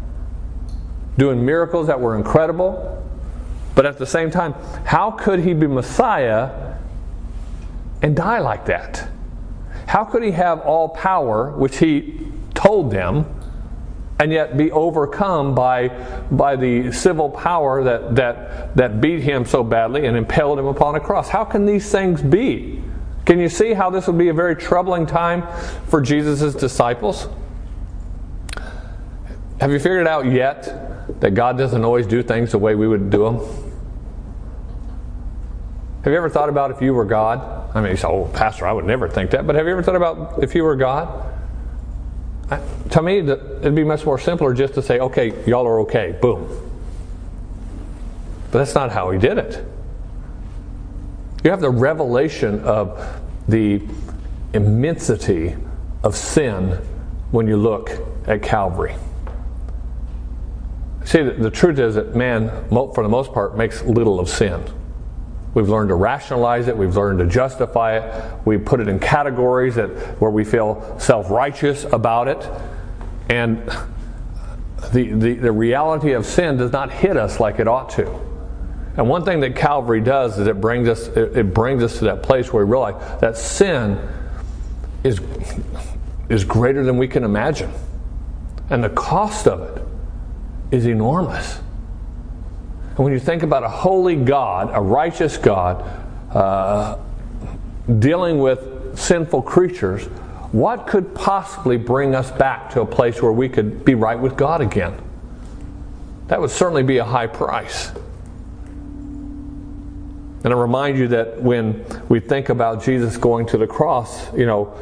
doing 1.18 1.44
miracles 1.44 1.86
that 1.88 2.00
were 2.00 2.16
incredible. 2.16 3.06
But 3.74 3.84
at 3.84 3.98
the 3.98 4.06
same 4.06 4.30
time, 4.30 4.54
how 4.86 5.10
could 5.10 5.40
he 5.40 5.52
be 5.52 5.66
Messiah 5.66 6.73
and 8.04 8.14
die 8.14 8.38
like 8.38 8.66
that? 8.66 9.08
How 9.86 10.04
could 10.04 10.22
he 10.22 10.32
have 10.32 10.60
all 10.60 10.90
power, 10.90 11.52
which 11.52 11.78
he 11.78 12.20
told 12.52 12.90
them, 12.90 13.24
and 14.20 14.30
yet 14.30 14.58
be 14.58 14.70
overcome 14.70 15.54
by, 15.54 15.88
by 16.30 16.54
the 16.54 16.92
civil 16.92 17.30
power 17.30 17.82
that, 17.82 18.14
that, 18.14 18.76
that 18.76 19.00
beat 19.00 19.20
him 19.20 19.46
so 19.46 19.64
badly 19.64 20.04
and 20.04 20.18
impaled 20.18 20.58
him 20.58 20.66
upon 20.66 20.94
a 20.96 21.00
cross. 21.00 21.30
How 21.30 21.44
can 21.44 21.64
these 21.64 21.90
things 21.90 22.22
be? 22.22 22.82
Can 23.24 23.40
you 23.40 23.48
see 23.48 23.72
how 23.72 23.88
this 23.88 24.06
would 24.06 24.18
be 24.18 24.28
a 24.28 24.34
very 24.34 24.54
troubling 24.54 25.06
time 25.06 25.42
for 25.88 26.02
Jesus' 26.02 26.54
disciples? 26.54 27.26
Have 29.60 29.72
you 29.72 29.78
figured 29.78 30.06
out 30.06 30.26
yet 30.26 31.20
that 31.20 31.32
God 31.32 31.56
doesn't 31.56 31.84
always 31.84 32.06
do 32.06 32.22
things 32.22 32.52
the 32.52 32.58
way 32.58 32.74
we 32.74 32.86
would 32.86 33.08
do 33.08 33.24
them? 33.24 33.63
Have 36.04 36.12
you 36.12 36.18
ever 36.18 36.28
thought 36.28 36.50
about 36.50 36.70
if 36.70 36.82
you 36.82 36.92
were 36.92 37.06
God? 37.06 37.70
I 37.74 37.80
mean, 37.80 37.92
you 37.92 37.96
say, 37.96 38.06
oh, 38.06 38.30
Pastor, 38.34 38.66
I 38.66 38.72
would 38.72 38.84
never 38.84 39.08
think 39.08 39.30
that. 39.30 39.46
But 39.46 39.56
have 39.56 39.64
you 39.64 39.72
ever 39.72 39.82
thought 39.82 39.96
about 39.96 40.44
if 40.44 40.54
you 40.54 40.62
were 40.62 40.76
God? 40.76 41.30
to 42.90 43.02
me, 43.02 43.20
it'd 43.20 43.74
be 43.74 43.84
much 43.84 44.04
more 44.04 44.18
simpler 44.18 44.52
just 44.52 44.74
to 44.74 44.82
say, 44.82 45.00
okay, 45.00 45.32
y'all 45.46 45.66
are 45.66 45.80
okay, 45.80 46.16
boom. 46.20 46.46
But 48.50 48.58
that's 48.58 48.74
not 48.74 48.92
how 48.92 49.10
he 49.10 49.18
did 49.18 49.38
it. 49.38 49.64
You 51.42 51.50
have 51.50 51.62
the 51.62 51.70
revelation 51.70 52.60
of 52.60 53.20
the 53.48 53.82
immensity 54.52 55.56
of 56.02 56.14
sin 56.14 56.78
when 57.30 57.48
you 57.48 57.56
look 57.56 57.90
at 58.26 58.42
Calvary. 58.42 58.94
See, 61.06 61.22
the, 61.22 61.50
truth 61.50 61.78
is 61.78 61.94
that 61.94 62.14
man, 62.14 62.50
for 62.68 63.02
the 63.02 63.08
most 63.08 63.32
part, 63.32 63.56
makes 63.56 63.82
little 63.82 64.20
of 64.20 64.28
sin. 64.28 64.62
We've 65.54 65.68
learned 65.68 65.88
to 65.88 65.94
rationalize 65.94 66.68
it. 66.68 66.76
We've 66.76 66.96
learned 66.96 67.20
to 67.20 67.26
justify 67.26 67.98
it. 67.98 68.46
We 68.46 68.58
put 68.58 68.80
it 68.80 68.88
in 68.88 68.98
categories 68.98 69.76
that 69.76 69.88
where 70.20 70.30
we 70.30 70.44
feel 70.44 70.98
self-righteous 70.98 71.84
about 71.84 72.28
it. 72.28 72.50
And 73.30 73.58
the, 74.92 75.12
the, 75.12 75.34
the 75.34 75.52
reality 75.52 76.12
of 76.12 76.26
sin 76.26 76.56
does 76.56 76.72
not 76.72 76.92
hit 76.92 77.16
us 77.16 77.40
like 77.40 77.60
it 77.60 77.68
ought 77.68 77.90
to. 77.90 78.06
And 78.96 79.08
one 79.08 79.24
thing 79.24 79.40
that 79.40 79.56
Calvary 79.56 80.00
does 80.00 80.38
is 80.38 80.46
it 80.46 80.60
brings 80.60 80.88
us 80.88 81.08
it, 81.08 81.36
it 81.36 81.54
brings 81.54 81.82
us 81.82 81.98
to 81.98 82.04
that 82.04 82.22
place 82.22 82.52
where 82.52 82.64
we 82.64 82.70
realize 82.70 83.20
that 83.20 83.36
sin 83.36 83.98
is 85.02 85.20
is 86.28 86.44
greater 86.44 86.84
than 86.84 86.96
we 86.96 87.08
can 87.08 87.24
imagine. 87.24 87.72
And 88.70 88.84
the 88.84 88.90
cost 88.90 89.48
of 89.48 89.76
it 89.76 89.82
is 90.70 90.86
enormous. 90.86 91.60
And 92.96 92.98
when 92.98 93.12
you 93.12 93.18
think 93.18 93.42
about 93.42 93.64
a 93.64 93.68
holy 93.68 94.14
God, 94.14 94.70
a 94.72 94.80
righteous 94.80 95.36
God, 95.36 95.82
uh, 96.32 96.96
dealing 97.98 98.38
with 98.38 98.96
sinful 98.96 99.42
creatures, 99.42 100.04
what 100.52 100.86
could 100.86 101.12
possibly 101.14 101.76
bring 101.76 102.14
us 102.14 102.30
back 102.30 102.70
to 102.70 102.80
a 102.82 102.86
place 102.86 103.20
where 103.20 103.32
we 103.32 103.48
could 103.48 103.84
be 103.84 103.96
right 103.96 104.18
with 104.18 104.36
God 104.36 104.60
again? 104.60 104.96
That 106.28 106.40
would 106.40 106.50
certainly 106.50 106.84
be 106.84 106.98
a 106.98 107.04
high 107.04 107.26
price. 107.26 107.90
And 110.44 110.52
I 110.52 110.56
remind 110.56 110.96
you 110.96 111.08
that 111.08 111.42
when 111.42 111.84
we 112.08 112.20
think 112.20 112.48
about 112.48 112.84
Jesus 112.84 113.16
going 113.16 113.46
to 113.46 113.58
the 113.58 113.66
cross, 113.66 114.32
you 114.34 114.46
know, 114.46 114.72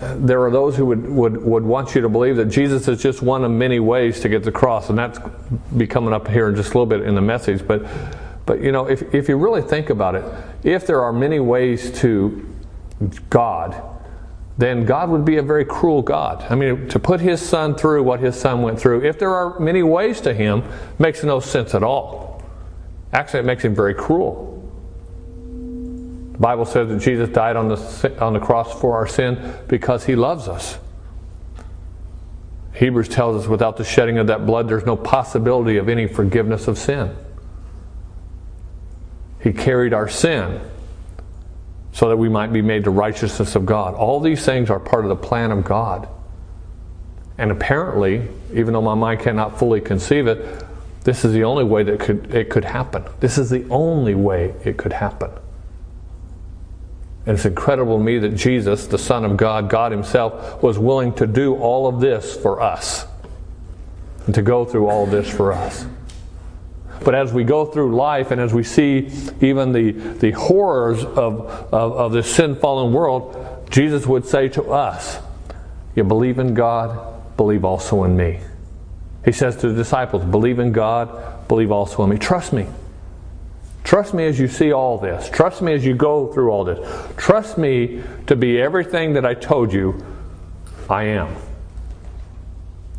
there 0.00 0.42
are 0.42 0.50
those 0.50 0.76
who 0.76 0.86
would, 0.86 1.08
would, 1.08 1.36
would 1.42 1.62
want 1.62 1.94
you 1.94 2.00
to 2.00 2.08
believe 2.08 2.36
that 2.36 2.46
Jesus 2.46 2.88
is 2.88 3.00
just 3.00 3.22
one 3.22 3.44
of 3.44 3.50
many 3.50 3.80
ways 3.80 4.20
to 4.20 4.28
get 4.28 4.40
to 4.40 4.46
the 4.46 4.52
cross, 4.52 4.90
and 4.90 4.98
that's 4.98 5.18
be 5.76 5.86
coming 5.86 6.12
up 6.12 6.28
here 6.28 6.48
in 6.48 6.56
just 6.56 6.70
a 6.70 6.78
little 6.78 6.86
bit 6.86 7.02
in 7.02 7.14
the 7.14 7.22
message. 7.22 7.66
But, 7.66 7.86
but 8.46 8.60
you 8.60 8.72
know, 8.72 8.86
if, 8.86 9.14
if 9.14 9.28
you 9.28 9.36
really 9.36 9.62
think 9.62 9.90
about 9.90 10.14
it, 10.14 10.24
if 10.62 10.86
there 10.86 11.02
are 11.02 11.12
many 11.12 11.40
ways 11.40 11.90
to 12.00 12.46
God, 13.30 13.82
then 14.56 14.84
God 14.84 15.10
would 15.10 15.24
be 15.24 15.36
a 15.36 15.42
very 15.42 15.64
cruel 15.64 16.02
God. 16.02 16.44
I 16.48 16.54
mean, 16.54 16.88
to 16.88 16.98
put 16.98 17.20
his 17.20 17.42
son 17.42 17.74
through 17.74 18.02
what 18.04 18.20
his 18.20 18.38
son 18.38 18.62
went 18.62 18.78
through, 18.78 19.04
if 19.04 19.18
there 19.18 19.34
are 19.34 19.58
many 19.58 19.82
ways 19.82 20.20
to 20.22 20.34
him, 20.34 20.62
makes 20.98 21.24
no 21.24 21.40
sense 21.40 21.74
at 21.74 21.82
all. 21.82 22.42
Actually, 23.12 23.40
it 23.40 23.46
makes 23.46 23.64
him 23.64 23.74
very 23.74 23.94
cruel. 23.94 24.53
The 26.34 26.40
Bible 26.40 26.64
says 26.64 26.88
that 26.88 26.98
Jesus 26.98 27.28
died 27.28 27.54
on 27.54 27.68
the, 27.68 28.16
on 28.20 28.32
the 28.32 28.40
cross 28.40 28.80
for 28.80 28.96
our 28.96 29.06
sin 29.06 29.54
because 29.68 30.04
he 30.04 30.16
loves 30.16 30.48
us. 30.48 30.78
Hebrews 32.74 33.08
tells 33.08 33.40
us 33.40 33.48
without 33.48 33.76
the 33.76 33.84
shedding 33.84 34.18
of 34.18 34.26
that 34.26 34.44
blood, 34.44 34.68
there's 34.68 34.84
no 34.84 34.96
possibility 34.96 35.76
of 35.76 35.88
any 35.88 36.08
forgiveness 36.08 36.66
of 36.66 36.76
sin. 36.76 37.16
He 39.40 39.52
carried 39.52 39.94
our 39.94 40.08
sin 40.08 40.60
so 41.92 42.08
that 42.08 42.16
we 42.16 42.28
might 42.28 42.52
be 42.52 42.62
made 42.62 42.82
the 42.82 42.90
righteousness 42.90 43.54
of 43.54 43.64
God. 43.64 43.94
All 43.94 44.18
these 44.18 44.44
things 44.44 44.70
are 44.70 44.80
part 44.80 45.04
of 45.04 45.10
the 45.10 45.16
plan 45.16 45.52
of 45.52 45.62
God. 45.62 46.08
And 47.38 47.52
apparently, 47.52 48.28
even 48.52 48.72
though 48.72 48.82
my 48.82 48.94
mind 48.94 49.20
cannot 49.20 49.56
fully 49.56 49.80
conceive 49.80 50.26
it, 50.26 50.64
this 51.04 51.24
is 51.24 51.32
the 51.32 51.44
only 51.44 51.62
way 51.62 51.84
that 51.84 52.00
could, 52.00 52.34
it 52.34 52.50
could 52.50 52.64
happen. 52.64 53.04
This 53.20 53.38
is 53.38 53.50
the 53.50 53.68
only 53.70 54.16
way 54.16 54.52
it 54.64 54.76
could 54.76 54.92
happen. 54.92 55.30
And 57.26 57.36
it's 57.36 57.46
incredible 57.46 57.98
to 57.98 58.04
me 58.04 58.18
that 58.18 58.36
Jesus, 58.36 58.86
the 58.86 58.98
Son 58.98 59.24
of 59.24 59.36
God, 59.36 59.70
God 59.70 59.92
Himself, 59.92 60.62
was 60.62 60.78
willing 60.78 61.14
to 61.14 61.26
do 61.26 61.54
all 61.56 61.86
of 61.86 62.00
this 62.00 62.36
for 62.36 62.60
us. 62.60 63.06
And 64.26 64.34
to 64.34 64.42
go 64.42 64.64
through 64.64 64.88
all 64.88 65.06
this 65.06 65.30
for 65.30 65.52
us. 65.52 65.86
But 67.02 67.14
as 67.14 67.32
we 67.32 67.44
go 67.44 67.66
through 67.66 67.94
life 67.94 68.30
and 68.30 68.40
as 68.40 68.54
we 68.54 68.62
see 68.62 69.10
even 69.40 69.72
the, 69.72 69.92
the 69.92 70.30
horrors 70.32 71.04
of, 71.04 71.40
of, 71.72 71.72
of 71.72 72.12
this 72.12 72.34
sin 72.34 72.56
fallen 72.56 72.92
world, 72.92 73.66
Jesus 73.70 74.06
would 74.06 74.24
say 74.24 74.48
to 74.50 74.70
us, 74.70 75.18
You 75.94 76.04
believe 76.04 76.38
in 76.38 76.54
God, 76.54 77.36
believe 77.36 77.64
also 77.64 78.04
in 78.04 78.16
me. 78.16 78.40
He 79.24 79.32
says 79.32 79.56
to 79.56 79.68
the 79.68 79.74
disciples, 79.74 80.24
Believe 80.24 80.58
in 80.58 80.72
God, 80.72 81.48
believe 81.48 81.70
also 81.70 82.04
in 82.04 82.10
me. 82.10 82.18
Trust 82.18 82.52
me. 82.52 82.66
Trust 83.84 84.14
me 84.14 84.24
as 84.26 84.40
you 84.40 84.48
see 84.48 84.72
all 84.72 84.98
this. 84.98 85.28
Trust 85.28 85.60
me 85.60 85.74
as 85.74 85.84
you 85.84 85.94
go 85.94 86.32
through 86.32 86.50
all 86.50 86.64
this. 86.64 86.78
Trust 87.16 87.58
me 87.58 88.02
to 88.26 88.34
be 88.34 88.60
everything 88.60 89.12
that 89.12 89.26
I 89.26 89.34
told 89.34 89.72
you 89.72 90.02
I 90.88 91.04
am. 91.04 91.36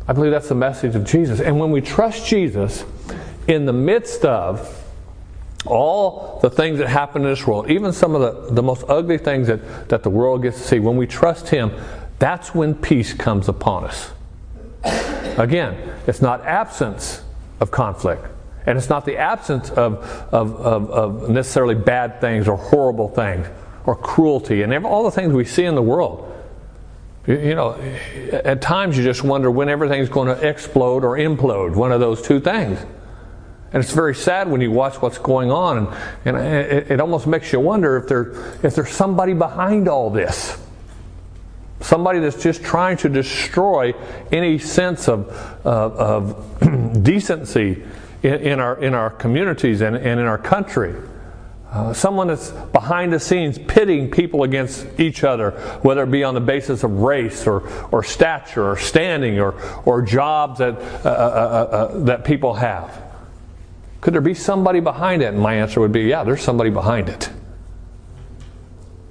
I 0.08 0.12
believe 0.12 0.30
that's 0.30 0.48
the 0.48 0.54
message 0.54 0.94
of 0.94 1.04
Jesus. 1.04 1.40
And 1.40 1.58
when 1.58 1.72
we 1.72 1.80
trust 1.80 2.26
Jesus 2.26 2.84
in 3.48 3.66
the 3.66 3.72
midst 3.72 4.24
of 4.24 4.84
all 5.66 6.38
the 6.40 6.50
things 6.50 6.78
that 6.78 6.88
happen 6.88 7.22
in 7.22 7.28
this 7.28 7.44
world, 7.44 7.68
even 7.68 7.92
some 7.92 8.14
of 8.14 8.20
the, 8.20 8.54
the 8.54 8.62
most 8.62 8.84
ugly 8.88 9.18
things 9.18 9.48
that, 9.48 9.88
that 9.88 10.04
the 10.04 10.10
world 10.10 10.42
gets 10.42 10.58
to 10.58 10.62
see, 10.62 10.78
when 10.78 10.96
we 10.96 11.08
trust 11.08 11.48
Him, 11.48 11.72
that's 12.20 12.54
when 12.54 12.76
peace 12.76 13.12
comes 13.12 13.48
upon 13.48 13.84
us. 13.84 14.10
Again, 15.36 15.76
it's 16.06 16.22
not 16.22 16.42
absence 16.42 17.22
of 17.58 17.72
conflict. 17.72 18.24
And 18.66 18.76
it's 18.76 18.88
not 18.88 19.04
the 19.04 19.16
absence 19.16 19.70
of, 19.70 19.98
of, 20.32 20.56
of, 20.56 20.90
of 20.90 21.30
necessarily 21.30 21.76
bad 21.76 22.20
things 22.20 22.48
or 22.48 22.56
horrible 22.56 23.08
things 23.08 23.46
or 23.84 23.94
cruelty 23.94 24.62
and 24.62 24.84
all 24.84 25.04
the 25.04 25.10
things 25.10 25.32
we 25.32 25.44
see 25.44 25.64
in 25.64 25.76
the 25.76 25.82
world. 25.82 26.32
You, 27.26 27.54
know, 27.54 27.74
at 28.32 28.60
times 28.60 28.96
you 28.96 29.02
just 29.02 29.24
wonder 29.24 29.50
when 29.50 29.68
everything's 29.68 30.08
going 30.08 30.28
to 30.28 30.48
explode 30.48 31.04
or 31.04 31.16
implode, 31.16 31.74
one 31.74 31.90
of 31.90 31.98
those 31.98 32.22
two 32.22 32.38
things. 32.38 32.78
And 33.72 33.82
it's 33.82 33.92
very 33.92 34.14
sad 34.14 34.48
when 34.48 34.60
you 34.60 34.70
watch 34.70 35.02
what's 35.02 35.18
going 35.18 35.50
on, 35.50 35.92
and, 36.24 36.36
and 36.36 36.38
it, 36.38 36.92
it 36.92 37.00
almost 37.00 37.26
makes 37.26 37.52
you 37.52 37.58
wonder 37.58 37.96
if, 37.96 38.06
there, 38.06 38.32
if 38.62 38.76
there's 38.76 38.90
somebody 38.90 39.34
behind 39.34 39.88
all 39.88 40.08
this. 40.08 40.56
Somebody 41.80 42.20
that's 42.20 42.40
just 42.40 42.62
trying 42.62 42.96
to 42.98 43.08
destroy 43.08 43.92
any 44.30 44.58
sense 44.58 45.08
of, 45.08 45.28
of, 45.66 45.92
of 46.60 47.02
decency 47.02 47.82
in, 48.26 48.34
in, 48.40 48.60
our, 48.60 48.76
in 48.82 48.94
our 48.94 49.10
communities 49.10 49.80
and, 49.80 49.96
and 49.96 50.20
in 50.20 50.26
our 50.26 50.38
country. 50.38 50.94
Uh, 51.70 51.92
someone 51.92 52.28
that's 52.28 52.50
behind 52.50 53.12
the 53.12 53.20
scenes 53.20 53.58
pitting 53.58 54.10
people 54.10 54.44
against 54.44 54.86
each 54.98 55.24
other, 55.24 55.50
whether 55.82 56.04
it 56.04 56.10
be 56.10 56.24
on 56.24 56.34
the 56.34 56.40
basis 56.40 56.84
of 56.84 56.90
race 57.00 57.46
or, 57.46 57.68
or 57.90 58.02
stature 58.02 58.70
or 58.70 58.76
standing 58.76 59.38
or, 59.40 59.54
or 59.84 60.00
jobs 60.02 60.58
that, 60.58 60.74
uh, 60.74 61.08
uh, 61.08 61.10
uh, 61.10 61.74
uh 61.74 61.98
that 62.04 62.24
people 62.24 62.54
have. 62.54 63.02
Could 64.00 64.14
there 64.14 64.20
be 64.20 64.34
somebody 64.34 64.80
behind 64.80 65.22
it? 65.22 65.26
And 65.26 65.40
my 65.40 65.54
answer 65.54 65.80
would 65.80 65.92
be 65.92 66.02
yeah, 66.02 66.24
there's 66.24 66.42
somebody 66.42 66.70
behind 66.70 67.08
it. 67.08 67.30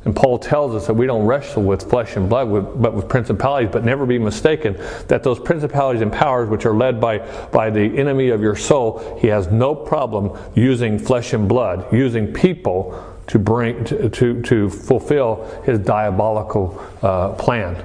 And 0.05 0.15
Paul 0.15 0.37
tells 0.37 0.75
us 0.75 0.85
that 0.85 0.93
we 0.93 1.07
don't 1.07 1.25
wrestle 1.25 1.63
with 1.63 1.89
flesh 1.89 2.15
and 2.15 2.29
blood, 2.29 2.79
but 2.79 2.93
with 2.93 3.09
principalities, 3.09 3.69
but 3.71 3.83
never 3.83 4.05
be 4.05 4.19
mistaken 4.19 4.77
that 5.07 5.23
those 5.23 5.39
principalities 5.39 6.03
and 6.03 6.13
powers 6.13 6.47
which 6.47 6.65
are 6.67 6.75
led 6.75 7.01
by, 7.01 7.17
by 7.51 7.71
the 7.71 7.97
enemy 7.97 8.29
of 8.29 8.39
your 8.39 8.55
soul, 8.55 9.17
he 9.19 9.27
has 9.27 9.47
no 9.47 9.73
problem 9.73 10.37
using 10.53 10.99
flesh 10.99 11.33
and 11.33 11.49
blood, 11.49 11.91
using 11.91 12.31
people 12.31 13.03
to 13.27 13.39
bring 13.39 13.83
to, 13.85 14.07
to, 14.11 14.41
to 14.43 14.69
fulfill 14.69 15.43
his 15.65 15.79
diabolical 15.79 16.79
uh, 17.01 17.29
plan. 17.29 17.83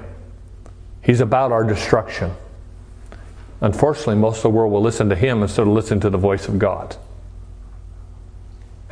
He's 1.01 1.21
about 1.21 1.51
our 1.51 1.63
destruction. 1.63 2.31
Unfortunately, 3.61 4.15
most 4.15 4.37
of 4.37 4.43
the 4.43 4.49
world 4.51 4.71
will 4.71 4.81
listen 4.81 5.09
to 5.09 5.15
him 5.15 5.41
instead 5.41 5.63
of 5.63 5.69
listening 5.69 6.01
to 6.01 6.11
the 6.11 6.19
voice 6.19 6.47
of 6.47 6.59
God. 6.59 6.95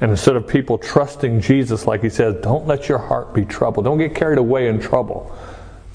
And 0.01 0.11
instead 0.11 0.35
of 0.35 0.47
people 0.47 0.77
trusting 0.77 1.41
Jesus, 1.41 1.85
like 1.85 2.01
he 2.01 2.09
says, 2.09 2.35
don't 2.41 2.65
let 2.65 2.87
your 2.87 2.99
heart 2.99 3.33
be 3.33 3.43
troubled. 3.43 3.85
Don't 3.85 3.97
get 3.97 4.15
carried 4.15 4.37
away 4.37 4.67
in 4.67 4.79
trouble. 4.79 5.35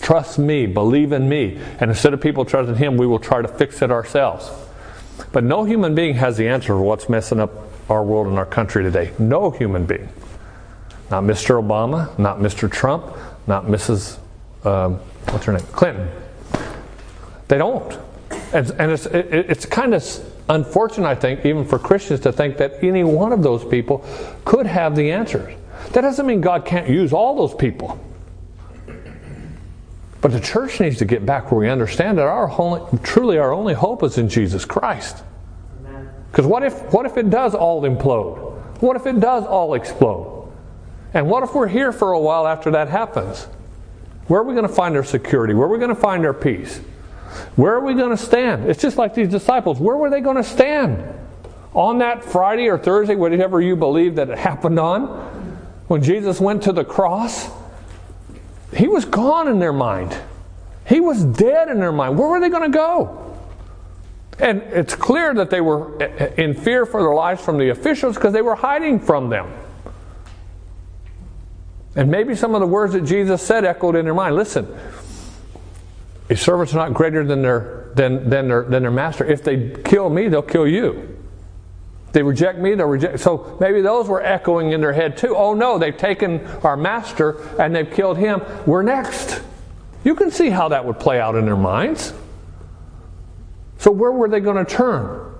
Trust 0.01 0.39
me, 0.39 0.67
believe 0.67 1.13
in 1.13 1.29
me. 1.29 1.59
And 1.81 1.91
instead 1.91 2.13
of 2.13 2.21
people 2.21 2.45
trusting 2.45 2.77
him, 2.77 2.97
we 2.97 3.07
will 3.07 3.19
try 3.19 3.41
to 3.41 3.49
fix 3.49 3.81
it 3.81 3.91
ourselves. 3.91 4.51
But 5.33 5.45
no 5.45 5.65
human 5.65 5.95
being 5.95 6.15
has 6.17 6.37
the 6.37 6.49
answer 6.49 6.69
for 6.69 6.83
what's 6.83 7.09
messing 7.09 7.41
up 7.41 7.51
our 7.89 8.03
world 8.03 8.27
and 8.27 8.39
our 8.39 8.47
country 8.47 8.83
today. 8.83 9.13
No 9.19 9.51
human 9.51 9.87
being. 9.87 10.09
Not 11.11 11.23
Mr. 11.25 11.63
Obama, 11.63 12.17
not 12.19 12.39
Mr. 12.39 12.71
Trump, 12.71 13.05
not 13.47 13.67
Mrs. 13.67 14.19
Um, 14.65 14.97
what's 15.31 15.45
her 15.45 15.53
name? 15.53 15.67
Clinton. 15.73 16.11
They 17.49 17.59
don't. 17.59 17.99
And, 18.53 18.71
and 18.79 18.93
it's, 18.93 19.07
it, 19.07 19.27
it's 19.31 19.67
kind 19.67 19.95
of 19.95 20.03
unfortunate, 20.49 21.07
I 21.07 21.15
think, 21.15 21.45
even 21.45 21.65
for 21.65 21.79
Christians 21.79 22.21
to 22.21 22.33
think 22.33 22.57
that 22.59 22.83
any 22.83 23.05
one 23.05 23.33
of 23.33 23.43
those 23.43 23.65
people 23.65 24.05
could 24.45 24.67
have 24.67 24.97
the 24.97 25.11
answers. 25.13 25.55
That 25.93 26.03
doesn't 26.03 26.27
mean 26.27 26.41
God 26.41 26.65
can't 26.65 26.89
use 26.89 27.13
all 27.13 27.37
those 27.37 27.55
people. 27.55 28.01
But 30.21 30.33
the 30.33 30.41
church 30.41 30.81
needs 30.81 30.99
to 30.99 31.05
get 31.05 31.27
back 31.27 31.51
where 31.51 31.61
we 31.61 31.69
understand 31.69 32.17
that 32.19 32.27
our 32.27 32.51
only, 32.59 32.81
truly 33.03 33.39
our 33.39 33.53
only 33.53 33.75
hope 33.75 34.03
is 34.03 34.17
in 34.17 34.29
Jesus 34.29 34.65
Christ. 34.65 35.23
Because 36.31 36.47
what 36.47 36.63
if, 36.63 36.93
what 36.93 37.07
if 37.07 37.17
it 37.17 37.31
does 37.31 37.55
all 37.55 37.83
implode? 37.83 38.55
What 38.81 38.97
if 38.97 39.07
it 39.07 39.21
does 39.21 39.45
all 39.45 39.75
explode? 39.75 40.51
And 41.13 41.29
what 41.29 41.43
if 41.43 41.55
we're 41.55 41.69
here 41.69 41.93
for 41.93 42.13
a 42.13 42.19
while 42.19 42.47
after 42.47 42.71
that 42.73 42.89
happens? 42.89 43.45
Where 44.27 44.41
are 44.41 44.45
we 44.45 44.55
going 44.55 44.67
to 44.67 44.73
find 44.73 44.97
our 44.97 45.05
security? 45.05 45.55
Where 45.55 45.67
are 45.69 45.71
we 45.71 45.79
going 45.79 45.95
to 45.95 46.01
find 46.01 46.25
our 46.25 46.35
peace? 46.35 46.81
Where 47.57 47.75
are 47.75 47.85
we 47.85 47.95
going 47.95 48.11
to 48.11 48.17
stand? 48.17 48.69
It's 48.69 48.81
just 48.81 48.97
like 48.97 49.15
these 49.15 49.29
disciples. 49.29 49.79
Where 49.79 49.97
were 49.97 50.11
they 50.11 50.21
going 50.21 50.37
to 50.37 50.45
stand? 50.45 51.03
On 51.73 51.99
that 51.99 52.25
Friday 52.25 52.69
or 52.69 52.79
Thursday, 52.79 53.17
whatever 53.17 53.61
you 53.61 53.77
believe 53.77 54.17
that 54.17 54.31
it 54.31 54.39
happened 54.39 54.79
on, 54.79 55.03
when 55.89 56.03
Jesus 56.03 56.41
went 56.41 56.63
to 56.65 56.73
the 56.73 56.85
cross, 56.85 57.49
he 58.75 58.89
was 58.89 59.05
gone 59.05 59.49
in 59.49 59.59
their 59.59 59.73
mind. 59.73 60.17
He 60.87 61.01
was 61.01 61.25
dead 61.25 61.69
in 61.69 61.81
their 61.81 61.93
mind. 61.93 62.19
Where 62.19 62.29
were 62.29 62.41
they 62.41 62.49
going 62.49 62.71
to 62.71 62.77
go? 62.77 63.21
And 64.39 64.63
it's 64.63 64.95
clear 64.95 65.33
that 65.35 65.51
they 65.51 65.61
were 65.61 66.03
in 66.37 66.55
fear 66.55 66.87
for 66.87 67.03
their 67.03 67.15
lives 67.15 67.43
from 67.43 67.59
the 67.59 67.71
officials 67.71 68.17
because 68.17 68.33
they 68.33 68.43
were 68.43 68.57
hiding 68.57 68.99
from 68.99 69.29
them. 69.29 69.53
And 71.97 72.11
maybe 72.11 72.35
some 72.35 72.55
of 72.55 72.61
the 72.61 72.67
words 72.67 72.93
that 72.95 73.05
Jesus 73.05 73.41
said 73.41 73.65
echoed 73.65 73.95
in 73.95 74.05
their 74.05 74.15
mind. 74.15 74.35
Listen, 74.35 74.67
If 76.29 76.41
servants 76.41 76.73
are 76.75 76.77
not 76.77 76.95
greater 76.95 77.25
than 77.25 77.43
their, 77.43 77.91
than, 77.95 78.31
than, 78.31 78.49
their, 78.49 78.63
than 78.63 78.83
their 78.83 78.91
master, 78.91 79.25
if 79.25 79.45
they 79.45 79.71
kill 79.85 80.09
me, 80.09 80.29
they'll 80.29 80.43
kill 80.43 80.67
you. 80.67 81.11
They 82.13 82.23
reject 82.23 82.59
me, 82.61 82.75
they'll 82.75 82.87
reject. 82.87 83.21
So 83.21 83.57
maybe 83.61 83.83
those 83.83 84.09
were 84.09 84.23
echoing 84.23 84.71
in 84.71 84.81
their 84.81 84.93
head 84.93 85.17
too. 85.17 85.35
Oh 85.37 85.53
no, 85.53 85.79
they've 85.79 85.97
taken 85.97 86.47
our 86.63 86.77
master 86.77 87.43
and 87.61 87.75
they've 87.75 87.91
killed 87.91 88.19
him. 88.19 88.41
We're 88.67 88.83
next. 88.83 89.43
You 90.05 90.15
can 90.15 90.31
see 90.31 90.49
how 90.49 90.69
that 90.69 90.85
would 90.85 91.01
play 91.01 91.21
out 91.21 91.35
in 91.35 91.45
their 91.45 91.57
minds. 91.57 92.15
So 93.79 93.91
where 93.91 94.13
were 94.13 94.29
they 94.29 94.41
going 94.41 94.65
to 94.65 94.71
turn? 94.71 95.35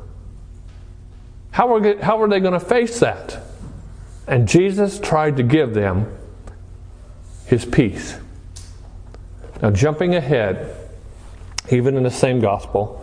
How 1.53 1.69
were 1.69 2.03
how 2.03 2.19
were 2.19 2.29
they 2.29 2.41
going 2.41 2.55
to 2.55 2.61
face 2.61 2.99
that? 2.99 3.39
And 4.27 4.49
Jesus 4.49 4.99
tried 4.99 5.37
to 5.37 5.45
give 5.45 5.75
them 5.75 6.13
his 7.47 7.65
peace. 7.65 8.19
Now, 9.65 9.71
jumping 9.71 10.15
ahead, 10.15 10.77
even 11.71 11.97
in 11.97 12.03
the 12.03 12.11
same 12.11 12.39
gospel, 12.39 13.03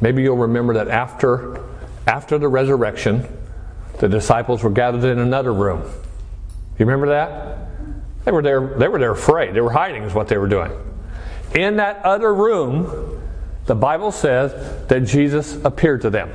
maybe 0.00 0.22
you'll 0.22 0.36
remember 0.36 0.74
that 0.74 0.86
after, 0.86 1.60
after 2.06 2.38
the 2.38 2.46
resurrection, 2.46 3.26
the 3.98 4.08
disciples 4.08 4.62
were 4.62 4.70
gathered 4.70 5.02
in 5.02 5.18
another 5.18 5.52
room. 5.52 5.82
You 6.78 6.86
remember 6.86 7.08
that? 7.08 7.66
They 8.24 8.30
were 8.30 8.42
there, 8.42 8.78
they 8.78 8.86
were 8.86 9.00
there 9.00 9.10
afraid. 9.10 9.54
They 9.54 9.60
were 9.60 9.72
hiding, 9.72 10.04
is 10.04 10.14
what 10.14 10.28
they 10.28 10.38
were 10.38 10.46
doing. 10.46 10.70
In 11.56 11.78
that 11.78 12.04
other 12.04 12.32
room, 12.32 13.20
the 13.66 13.74
Bible 13.74 14.12
says 14.12 14.86
that 14.86 15.00
Jesus 15.00 15.56
appeared 15.64 16.02
to 16.02 16.10
them. 16.10 16.30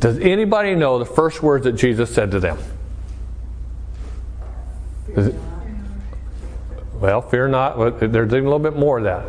Does 0.00 0.18
anybody 0.18 0.74
know 0.74 0.98
the 0.98 1.06
first 1.06 1.42
words 1.42 1.64
that 1.64 1.76
Jesus 1.76 2.14
said 2.14 2.32
to 2.32 2.40
them? 2.40 2.58
Well, 7.00 7.22
fear 7.22 7.48
not. 7.48 8.00
There's 8.00 8.12
even 8.12 8.46
a 8.46 8.50
little 8.50 8.58
bit 8.58 8.76
more 8.76 8.98
of 8.98 9.04
that. 9.04 9.24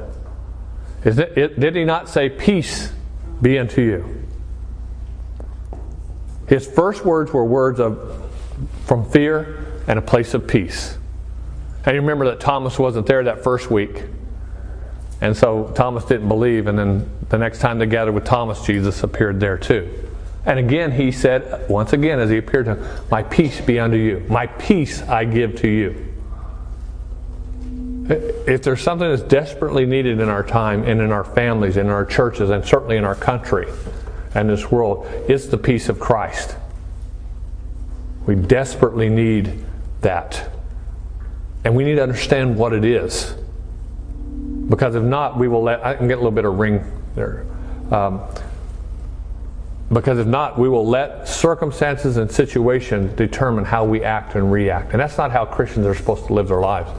Is 1.03 1.19
it, 1.19 1.37
it, 1.37 1.59
did 1.59 1.75
he 1.75 1.85
not 1.85 2.09
say, 2.09 2.29
Peace 2.29 2.91
be 3.41 3.57
unto 3.57 3.81
you? 3.81 4.27
His 6.47 6.67
first 6.67 7.05
words 7.05 7.31
were 7.31 7.45
words 7.45 7.79
of 7.79 8.29
from 8.85 9.09
fear 9.09 9.81
and 9.87 9.99
a 9.99 10.01
place 10.01 10.33
of 10.33 10.47
peace. 10.47 10.97
And 11.85 11.95
you 11.95 12.01
remember 12.01 12.25
that 12.25 12.39
Thomas 12.39 12.77
wasn't 12.77 13.05
there 13.05 13.23
that 13.23 13.43
first 13.43 13.71
week. 13.71 14.03
And 15.21 15.35
so 15.35 15.71
Thomas 15.75 16.05
didn't 16.05 16.27
believe, 16.27 16.67
and 16.67 16.77
then 16.79 17.09
the 17.29 17.37
next 17.37 17.59
time 17.59 17.77
they 17.77 17.85
gathered 17.85 18.13
with 18.13 18.25
Thomas, 18.25 18.65
Jesus 18.65 19.03
appeared 19.03 19.39
there 19.39 19.57
too. 19.57 20.09
And 20.45 20.57
again, 20.57 20.91
he 20.91 21.11
said, 21.11 21.69
once 21.69 21.93
again, 21.93 22.19
as 22.19 22.29
he 22.29 22.37
appeared 22.37 22.65
to 22.65 22.75
him, 22.75 23.05
My 23.11 23.23
peace 23.23 23.59
be 23.61 23.79
unto 23.79 23.97
you. 23.97 24.25
My 24.29 24.47
peace 24.47 25.01
I 25.03 25.25
give 25.25 25.57
to 25.57 25.67
you. 25.67 26.08
If 28.09 28.63
there's 28.63 28.81
something 28.81 29.07
that's 29.07 29.21
desperately 29.21 29.85
needed 29.85 30.19
in 30.19 30.29
our 30.29 30.43
time 30.43 30.83
and 30.83 30.99
in 30.99 31.11
our 31.11 31.23
families, 31.23 31.77
in 31.77 31.87
our 31.89 32.05
churches, 32.05 32.49
and 32.49 32.65
certainly 32.65 32.97
in 32.97 33.05
our 33.05 33.15
country 33.15 33.67
and 34.33 34.49
this 34.49 34.71
world, 34.71 35.05
it's 35.27 35.45
the 35.45 35.57
peace 35.57 35.89
of 35.89 35.99
Christ. 35.99 36.55
We 38.25 38.33
desperately 38.33 39.09
need 39.09 39.63
that. 40.01 40.49
And 41.63 41.75
we 41.75 41.83
need 41.83 41.95
to 41.95 42.03
understand 42.03 42.57
what 42.57 42.73
it 42.73 42.83
is. 42.83 43.35
Because 44.69 44.95
if 44.95 45.03
not, 45.03 45.37
we 45.37 45.47
will 45.47 45.63
let, 45.63 45.85
I 45.85 45.95
can 45.95 46.07
get 46.07 46.15
a 46.15 46.21
little 46.21 46.31
bit 46.31 46.45
of 46.45 46.57
ring 46.57 46.83
there. 47.15 47.45
Um, 47.91 48.21
because 49.91 50.19
if 50.19 50.27
not, 50.27 50.57
we 50.57 50.69
will 50.69 50.87
let 50.87 51.27
circumstances 51.27 52.17
and 52.17 52.31
situations 52.31 53.15
determine 53.15 53.65
how 53.65 53.85
we 53.85 54.03
act 54.03 54.35
and 54.35 54.51
react. 54.51 54.91
And 54.91 54.99
that's 54.99 55.17
not 55.17 55.31
how 55.31 55.45
Christians 55.45 55.85
are 55.85 55.95
supposed 55.95 56.27
to 56.27 56.33
live 56.33 56.47
their 56.47 56.59
lives. 56.59 56.89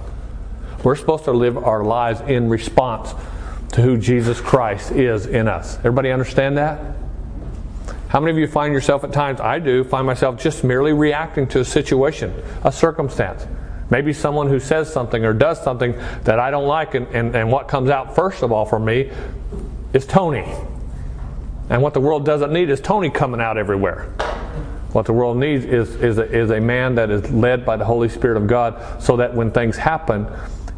We're 0.83 0.97
supposed 0.97 1.25
to 1.25 1.33
live 1.33 1.59
our 1.59 1.85
lives 1.85 2.21
in 2.23 2.49
response 2.49 3.15
to 3.73 3.83
who 3.83 3.99
Jesus 3.99 4.41
Christ 4.41 4.93
is 4.93 5.27
in 5.27 5.47
us. 5.47 5.77
Everybody 5.79 6.11
understand 6.11 6.59
that? 6.59 6.97
How 8.09 8.19
many 8.19 8.33
of 8.33 8.39
you 8.39 8.49
find 8.49 8.73
yourself 8.73 9.05
at 9.05 9.13
times, 9.13 9.41
I 9.41 9.61
do, 9.61 9.85
find 9.85 10.07
myself 10.07 10.41
just 10.41 10.65
merely 10.65 10.93
reacting 10.93 11.47
to 11.49 11.61
a 11.61 11.65
situation, 11.65 12.35
a 12.65 12.73
circumstance? 12.73 13.47
Maybe 13.91 14.13
someone 14.13 14.49
who 14.49 14.59
says 14.59 14.93
something 14.93 15.25
or 15.25 15.33
does 15.33 15.63
something 15.63 15.97
that 16.25 16.39
I 16.39 16.51
don't 16.51 16.67
like, 16.67 16.95
and, 16.95 17.07
and, 17.09 17.35
and 17.37 17.53
what 17.53 17.69
comes 17.69 17.91
out 17.91 18.15
first 18.15 18.43
of 18.43 18.51
all 18.51 18.65
for 18.65 18.79
me 18.79 19.11
is 19.93 20.07
Tony. 20.07 20.45
And 21.69 21.83
what 21.83 21.95
the 21.95 22.01
world 22.01 22.25
doesn't 22.25 22.53
need 22.53 22.71
is 22.71 22.81
Tony 22.81 23.11
coming 23.11 23.41
out 23.41 23.59
everywhere. 23.59 24.13
What 24.93 25.07
the 25.07 25.13
world 25.13 25.37
needs 25.37 25.65
is, 25.65 25.95
is, 25.97 26.19
a, 26.19 26.25
is 26.25 26.51
a 26.51 26.61
man 26.61 26.97
that 26.97 27.11
is 27.11 27.31
led 27.31 27.65
by 27.65 27.77
the 27.77 27.85
Holy 27.85 28.09
Spirit 28.09 28.37
of 28.37 28.49
God 28.49 29.01
so 29.01 29.19
that 29.19 29.35
when 29.35 29.53
things 29.53 29.77
happen, 29.77 30.27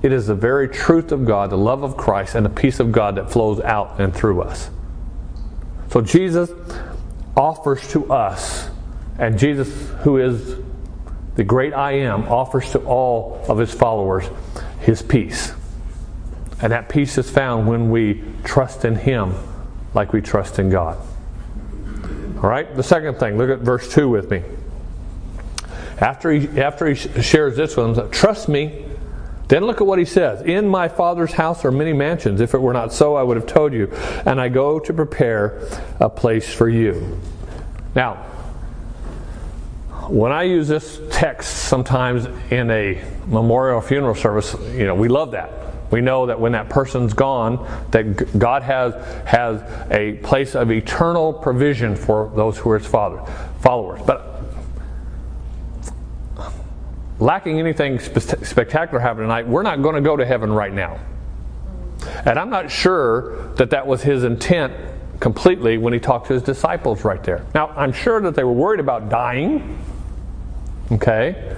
it 0.03 0.13
is 0.13 0.27
the 0.27 0.35
very 0.35 0.69
truth 0.69 1.13
of 1.13 1.25
God, 1.25 1.51
the 1.51 1.59
love 1.59 1.83
of 1.83 1.97
Christ, 1.97 2.35
and 2.35 2.45
the 2.45 2.51
peace 2.51 2.81
of 2.81 2.91
God 2.93 3.17
that 3.17 3.31
flows 3.31 3.61
out 3.61 4.01
and 4.01 4.15
through 4.15 4.43
us. 4.43 4.71
So 5.91 6.01
Jesus 6.01 6.51
offers 7.37 7.87
to 7.93 8.13
us, 8.13 8.69
and 9.19 9.39
Jesus, 9.39 9.91
who 10.01 10.19
is 10.19 10.57
the 11.37 11.45
great 11.45 11.73
I 11.73 11.93
am 11.93 12.25
offers 12.25 12.73
to 12.73 12.81
all 12.81 13.45
of 13.49 13.59
his 13.59 13.73
followers 13.73 14.25
his 14.81 15.03
peace. 15.03 15.53
And 16.61 16.73
that 16.73 16.89
peace 16.89 17.17
is 17.19 17.31
found 17.31 17.69
when 17.69 17.91
we 17.91 18.23
trust 18.45 18.85
in 18.85 18.97
him 18.97 19.35
like 19.95 20.13
we 20.13 20.21
trust 20.21 20.59
in 20.59 20.71
God. 20.71 20.99
All 22.37 22.49
right, 22.49 22.75
the 22.75 22.83
second 22.83 23.19
thing, 23.19 23.39
look 23.39 23.51
at 23.51 23.61
verse 23.61 23.93
2 23.93 24.09
with 24.09 24.31
me. 24.31 24.43
After 25.99 26.33
he, 26.33 26.61
after 26.61 26.87
he 26.87 26.95
shares 27.23 27.57
this 27.57 27.77
one, 27.77 28.11
trust 28.11 28.49
me. 28.49 28.87
Then 29.49 29.65
look 29.65 29.81
at 29.81 29.87
what 29.87 29.99
he 29.99 30.05
says. 30.05 30.41
In 30.43 30.69
my 30.69 30.89
Father's 30.89 31.33
house 31.33 31.65
are 31.65 31.71
many 31.71 31.93
mansions. 31.93 32.41
If 32.41 32.55
it 32.55 32.59
were 32.59 32.73
not 32.73 32.93
so, 32.93 33.17
I 33.17 33.23
would 33.23 33.37
have 33.37 33.47
told 33.47 33.73
you. 33.73 33.93
And 34.25 34.41
I 34.41 34.49
go 34.49 34.79
to 34.79 34.93
prepare 34.93 35.69
a 36.01 36.09
place 36.09 36.53
for 36.53 36.69
you. 36.69 37.19
Now, 37.95 38.15
when 40.09 40.33
I 40.33 40.45
use 40.45 40.69
this 40.69 41.01
text 41.11 41.65
sometimes 41.69 42.27
in 42.51 42.71
a 42.71 43.03
memorial 43.27 43.81
funeral 43.81 44.15
service, 44.15 44.55
you 44.73 44.87
know, 44.87 44.95
we 44.95 45.09
love 45.09 45.33
that. 45.33 45.51
We 45.91 46.01
know 46.01 46.27
that 46.27 46.41
when 46.41 46.53
that 46.53 46.71
person's 46.71 47.13
gone, 47.13 47.67
that 47.91 48.39
God 48.39 48.63
has 48.63 48.95
has 49.27 49.63
a 49.91 50.15
place 50.23 50.55
of 50.55 50.73
eternal 50.73 51.35
provision 51.35 51.95
for 51.95 52.33
those 52.35 52.57
who 52.57 52.71
are 52.71 52.79
His 52.79 52.89
father, 52.89 53.23
followers. 53.61 54.01
But 54.07 54.32
lacking 57.23 57.59
anything 57.59 57.99
spe- 57.99 58.45
spectacular 58.45 59.01
happening 59.01 59.25
tonight, 59.25 59.47
we're 59.47 59.63
not 59.63 59.83
going 59.83 59.95
to 59.95 60.01
go 60.01 60.17
to 60.17 60.27
heaven 60.27 60.53
right 60.53 60.73
now. 60.73 60.99
And 62.25 62.39
I'm 62.39 62.51
not 62.51 62.71
sure 62.71 63.53
that 63.55 63.71
that 63.71 63.87
was 63.87 64.03
His 64.03 64.25
intent 64.25 64.73
completely 65.21 65.79
when 65.79 65.93
He 65.93 66.01
talked 66.01 66.27
to 66.29 66.35
His 66.35 66.43
disciples 66.43 67.05
right 67.05 67.23
there. 67.23 67.45
Now, 67.55 67.69
I'm 67.69 67.93
sure 67.93 68.21
that 68.23 68.35
they 68.35 68.45
were 68.45 68.53
worried 68.53 68.81
about 68.81 69.09
dying 69.09 69.79
Okay? 70.93 71.57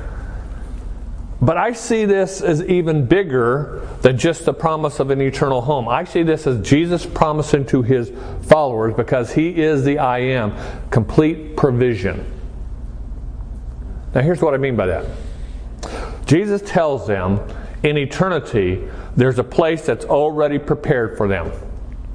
But 1.41 1.57
I 1.57 1.73
see 1.73 2.05
this 2.05 2.41
as 2.41 2.63
even 2.63 3.07
bigger 3.07 3.87
than 4.01 4.17
just 4.17 4.45
the 4.45 4.55
promise 4.55 5.01
of 5.01 5.11
an 5.11 5.21
eternal 5.21 5.61
home. 5.61 5.89
I 5.89 6.05
see 6.05 6.23
this 6.23 6.47
as 6.47 6.67
Jesus 6.67 7.05
promising 7.05 7.67
to 7.67 7.83
his 7.83 8.13
followers 8.43 8.95
because 8.95 9.33
he 9.33 9.61
is 9.61 9.85
the 9.85 9.99
I 9.99 10.21
am, 10.21 10.55
complete 10.91 11.57
provision. 11.57 12.31
Now, 14.15 14.23
here's 14.23 14.41
what 14.41 14.55
I 14.55 14.59
mean 14.59 14.77
by 14.77 14.87
that 14.87 15.07
Jesus 16.27 16.63
tells 16.63 17.07
them 17.07 17.41
in 17.83 17.99
eternity 17.99 18.89
there's 19.17 19.39
a 19.39 19.45
place 19.45 19.85
that's 19.87 20.05
already 20.05 20.59
prepared 20.59 21.17
for 21.17 21.29
them, 21.29 21.53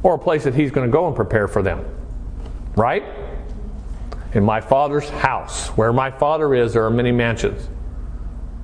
or 0.03 0.15
a 0.15 0.19
place 0.19 0.43
that 0.43 0.55
he's 0.55 0.71
going 0.71 0.87
to 0.87 0.91
go 0.91 1.07
and 1.07 1.15
prepare 1.15 1.47
for 1.47 1.61
them. 1.61 1.85
Right? 2.75 3.03
in 4.33 4.43
my 4.43 4.61
Father's 4.61 5.09
house. 5.09 5.67
Where 5.69 5.91
my 5.93 6.11
Father 6.11 6.53
is, 6.53 6.73
there 6.73 6.85
are 6.85 6.89
many 6.89 7.11
mansions. 7.11 7.67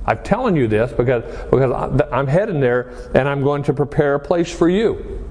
I'm 0.06 0.22
telling 0.24 0.56
you 0.56 0.68
this 0.68 0.92
because, 0.92 1.24
because 1.50 2.02
I'm 2.12 2.28
heading 2.28 2.60
there 2.60 3.10
and 3.16 3.28
I'm 3.28 3.42
going 3.42 3.64
to 3.64 3.74
prepare 3.74 4.16
a 4.16 4.20
place 4.20 4.52
for 4.52 4.70
you. 4.70 5.28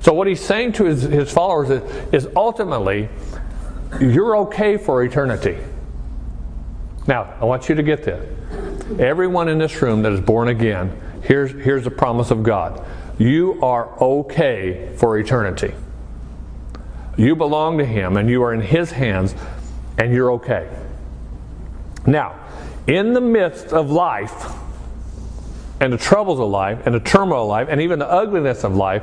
So, 0.00 0.12
what 0.12 0.26
he's 0.26 0.40
saying 0.40 0.72
to 0.74 0.84
his, 0.84 1.02
his 1.02 1.32
followers 1.32 1.70
is, 1.70 2.14
is 2.24 2.28
ultimately, 2.36 3.08
you're 4.00 4.36
okay 4.38 4.76
for 4.76 5.02
eternity. 5.02 5.58
Now, 7.06 7.34
I 7.40 7.44
want 7.44 7.68
you 7.68 7.74
to 7.74 7.82
get 7.82 8.04
this. 8.04 8.67
Everyone 8.98 9.48
in 9.48 9.58
this 9.58 9.82
room 9.82 10.02
that 10.02 10.12
is 10.12 10.20
born 10.20 10.48
again, 10.48 10.98
here's, 11.22 11.50
here's 11.50 11.84
the 11.84 11.90
promise 11.90 12.30
of 12.30 12.42
God. 12.42 12.84
You 13.18 13.60
are 13.62 14.00
okay 14.02 14.94
for 14.96 15.18
eternity. 15.18 15.74
You 17.16 17.36
belong 17.36 17.78
to 17.78 17.84
Him 17.84 18.16
and 18.16 18.30
you 18.30 18.42
are 18.44 18.54
in 18.54 18.60
His 18.60 18.90
hands 18.90 19.34
and 19.98 20.12
you're 20.12 20.32
okay. 20.32 20.70
Now, 22.06 22.40
in 22.86 23.12
the 23.12 23.20
midst 23.20 23.72
of 23.72 23.90
life 23.90 24.52
and 25.80 25.92
the 25.92 25.98
troubles 25.98 26.40
of 26.40 26.48
life 26.48 26.86
and 26.86 26.94
the 26.94 27.00
turmoil 27.00 27.42
of 27.42 27.48
life 27.48 27.68
and 27.70 27.82
even 27.82 27.98
the 27.98 28.10
ugliness 28.10 28.64
of 28.64 28.74
life, 28.74 29.02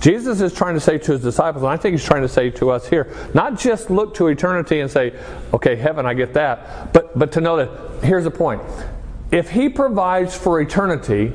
Jesus 0.00 0.40
is 0.40 0.54
trying 0.54 0.74
to 0.74 0.80
say 0.80 0.96
to 0.96 1.12
his 1.12 1.20
disciples, 1.20 1.64
and 1.64 1.72
I 1.72 1.76
think 1.76 1.94
he's 1.94 2.04
trying 2.04 2.22
to 2.22 2.28
say 2.28 2.50
to 2.50 2.70
us 2.70 2.88
here, 2.88 3.12
not 3.34 3.58
just 3.58 3.90
look 3.90 4.14
to 4.14 4.28
eternity 4.28 4.80
and 4.80 4.90
say, 4.90 5.12
okay, 5.52 5.76
heaven, 5.76 6.06
I 6.06 6.14
get 6.14 6.34
that, 6.34 6.92
but, 6.92 7.18
but 7.18 7.32
to 7.32 7.40
know 7.40 7.56
that, 7.56 8.04
here's 8.04 8.24
the 8.24 8.30
point. 8.30 8.62
If 9.30 9.50
he 9.50 9.68
provides 9.68 10.36
for 10.36 10.60
eternity, 10.60 11.32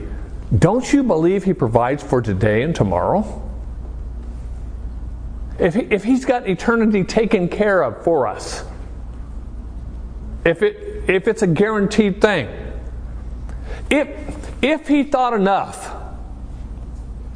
don't 0.58 0.92
you 0.94 1.04
believe 1.04 1.44
He 1.44 1.54
provides 1.54 2.04
for 2.04 2.22
today 2.22 2.62
and 2.62 2.76
tomorrow? 2.76 3.42
If, 5.60 5.74
he, 5.74 5.82
if 5.82 6.04
He's 6.04 6.26
got 6.26 6.48
eternity 6.48 7.04
taken 7.04 7.48
care 7.50 7.82
of 7.82 8.04
for 8.04 8.28
us, 8.28 8.64
if, 10.46 10.62
it, 10.62 11.10
if 11.10 11.28
it's 11.28 11.42
a 11.42 11.48
guaranteed 11.48 12.22
thing, 12.22 12.50
if, 13.90 14.64
if 14.64 14.88
He 14.88 15.04
thought 15.04 15.34
enough 15.34 15.96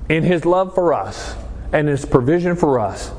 in 0.09 0.23
His 0.23 0.45
love 0.45 0.75
for 0.75 0.93
us 0.93 1.35
and 1.73 1.87
His 1.87 2.05
provision 2.05 2.55
for 2.55 2.79
us 2.79 3.11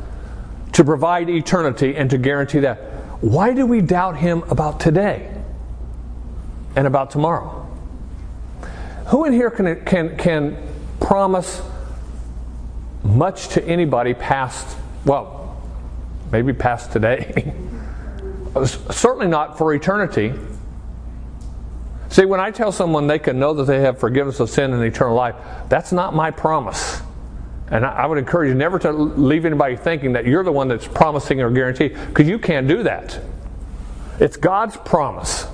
to 0.72 0.84
provide 0.84 1.28
eternity 1.28 1.96
and 1.96 2.08
to 2.10 2.18
guarantee 2.18 2.60
that, 2.60 2.76
why 3.20 3.52
do 3.52 3.66
we 3.66 3.80
doubt 3.80 4.16
Him 4.16 4.44
about 4.44 4.78
today 4.78 5.37
and 6.78 6.86
about 6.86 7.10
tomorrow? 7.10 7.66
Who 9.08 9.24
in 9.24 9.32
here 9.32 9.50
can, 9.50 9.84
can, 9.84 10.16
can 10.16 10.56
promise 11.00 11.60
much 13.02 13.48
to 13.48 13.64
anybody 13.64 14.14
past, 14.14 14.76
well, 15.04 15.60
maybe 16.30 16.52
past 16.52 16.92
today? 16.92 17.52
Certainly 18.64 19.26
not 19.26 19.58
for 19.58 19.74
eternity. 19.74 20.32
See, 22.10 22.24
when 22.24 22.38
I 22.38 22.52
tell 22.52 22.70
someone 22.70 23.08
they 23.08 23.18
can 23.18 23.40
know 23.40 23.54
that 23.54 23.64
they 23.64 23.80
have 23.80 23.98
forgiveness 23.98 24.38
of 24.38 24.48
sin 24.48 24.72
and 24.72 24.80
eternal 24.84 25.16
life, 25.16 25.34
that's 25.68 25.90
not 25.90 26.14
my 26.14 26.30
promise. 26.30 27.02
And 27.72 27.84
I 27.84 28.06
would 28.06 28.18
encourage 28.18 28.50
you 28.50 28.54
never 28.54 28.78
to 28.78 28.92
leave 28.92 29.44
anybody 29.44 29.74
thinking 29.74 30.12
that 30.12 30.26
you're 30.26 30.44
the 30.44 30.52
one 30.52 30.68
that's 30.68 30.86
promising 30.86 31.40
or 31.40 31.50
guaranteeing, 31.50 31.94
because 32.06 32.28
you 32.28 32.38
can't 32.38 32.68
do 32.68 32.84
that. 32.84 33.20
It's 34.20 34.36
God's 34.36 34.76
promise. 34.76 35.48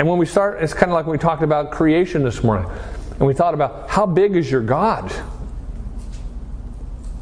And 0.00 0.08
when 0.08 0.16
we 0.16 0.24
start, 0.24 0.62
it's 0.62 0.72
kind 0.72 0.90
of 0.90 0.94
like 0.94 1.04
when 1.04 1.12
we 1.12 1.18
talked 1.18 1.42
about 1.42 1.72
creation 1.72 2.24
this 2.24 2.42
morning, 2.42 2.66
and 3.10 3.20
we 3.20 3.34
thought 3.34 3.52
about 3.52 3.90
how 3.90 4.06
big 4.06 4.34
is 4.34 4.50
your 4.50 4.62
God? 4.62 5.12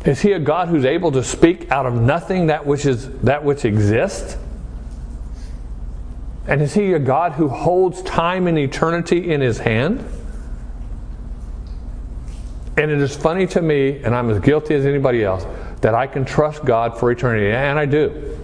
Is 0.05 0.21
he 0.21 0.31
a 0.31 0.39
God 0.39 0.69
who's 0.69 0.85
able 0.85 1.11
to 1.11 1.25
speak 1.25 1.73
out 1.73 1.87
of 1.87 1.95
nothing 1.95 2.47
that 2.47 2.65
which 2.65 2.87
is 2.87 3.11
that 3.23 3.43
which 3.43 3.65
exists? 3.65 4.37
And 6.47 6.63
is 6.63 6.73
he 6.73 6.93
a 6.93 7.01
God 7.01 7.33
who 7.33 7.49
holds 7.49 8.01
time 8.03 8.47
and 8.47 8.57
eternity 8.57 9.33
in 9.33 9.41
his 9.41 9.59
hand? 9.59 10.07
And 12.77 12.93
it 12.93 13.01
is 13.01 13.17
funny 13.17 13.49
to 13.49 13.61
me, 13.61 14.05
and 14.05 14.15
I'm 14.15 14.31
as 14.31 14.39
guilty 14.39 14.77
as 14.77 14.87
anybody 14.87 15.25
else, 15.25 15.45
that 15.81 15.97
I 15.97 16.07
can 16.07 16.25
trust 16.25 16.65
God 16.65 16.97
for 16.97 17.11
eternity, 17.11 17.51
and 17.51 17.77
I 17.77 17.87
do. 17.87 18.39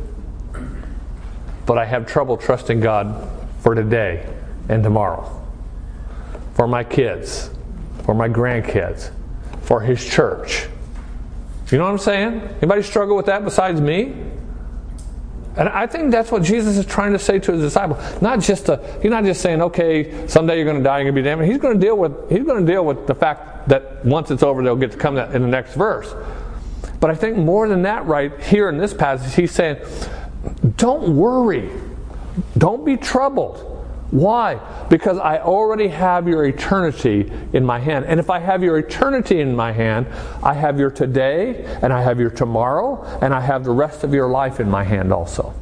But 1.67 1.79
I 1.79 1.85
have 1.85 2.09
trouble 2.09 2.37
trusting 2.37 2.81
God 2.81 3.31
for 3.65 3.75
today 3.75 4.31
and 4.69 4.83
tomorrow, 4.83 5.43
for 6.53 6.69
my 6.69 6.85
kids, 6.85 7.51
for 8.05 8.15
my 8.15 8.29
grandkids, 8.29 9.11
for 9.63 9.81
His 9.81 10.05
church. 10.05 10.69
You 11.73 11.79
know 11.79 11.85
what 11.85 11.93
I'm 11.93 11.99
saying? 11.99 12.41
Anybody 12.59 12.83
struggle 12.83 13.17
with 13.17 13.27
that 13.27 13.43
besides 13.43 13.81
me? 13.81 14.15
And 15.57 15.69
I 15.69 15.87
think 15.87 16.13
that's 16.13 16.31
what 16.31 16.43
Jesus 16.43 16.77
is 16.77 16.85
trying 16.85 17.13
to 17.13 17.19
say 17.19 17.39
to 17.39 17.53
his 17.53 17.63
disciples. 17.63 18.21
Not 18.21 18.41
just 18.41 18.69
a, 18.69 18.99
he's 19.01 19.11
not 19.11 19.25
just 19.25 19.41
saying, 19.41 19.63
okay, 19.63 20.29
someday 20.29 20.57
you're 20.57 20.65
going 20.65 20.79
to 20.79 20.83
die, 20.85 20.99
you're 20.99 21.11
going 21.11 21.15
to 21.15 21.23
be 21.23 21.25
damned. 21.25 21.45
He's 21.45 21.59
going 21.59 21.75
to 21.75 21.85
deal 21.85 21.97
with 21.97 22.29
he's 22.31 22.45
going 22.45 22.65
to 22.65 22.73
deal 22.73 22.85
with 22.85 23.07
the 23.07 23.15
fact 23.15 23.69
that 23.69 24.05
once 24.05 24.31
it's 24.31 24.43
over, 24.43 24.63
they'll 24.63 24.77
get 24.77 24.93
to 24.93 24.99
come 24.99 25.17
in 25.17 25.43
the 25.43 25.49
next 25.49 25.75
verse. 25.75 26.15
But 27.01 27.11
I 27.11 27.15
think 27.15 27.37
more 27.39 27.69
than 27.69 27.83
that, 27.83 28.05
right 28.07 28.39
here 28.43 28.69
in 28.69 28.79
this 28.79 28.93
passage, 28.93 29.35
he's 29.35 29.53
saying, 29.53 29.79
don't 30.77 31.17
worry, 31.17 31.71
don't 32.57 32.85
be 32.85 32.97
troubled. 32.97 33.71
Why? 34.11 34.61
Because 34.91 35.19
I 35.19 35.39
already 35.39 35.89
have 35.89 36.29
your 36.29 36.45
eternity 36.45 37.33
in 37.53 37.65
my 37.65 37.81
hand. 37.81 38.05
And 38.05 38.21
if 38.21 38.31
I 38.31 38.39
have 38.39 38.63
your 38.63 38.79
eternity 38.79 39.41
in 39.41 39.57
my 39.57 39.73
hand, 39.73 40.07
I 40.43 40.55
have 40.55 40.79
your 40.79 40.91
today, 40.91 41.65
and 41.83 41.93
I 41.93 42.01
have 42.03 42.21
your 42.21 42.31
tomorrow, 42.31 43.03
and 43.21 43.35
I 43.35 43.41
have 43.41 43.65
the 43.65 43.73
rest 43.73 44.05
of 44.05 44.15
your 44.15 44.29
life 44.29 44.61
in 44.61 44.71
my 44.71 44.85
hand 44.85 45.13
also. 45.13 45.53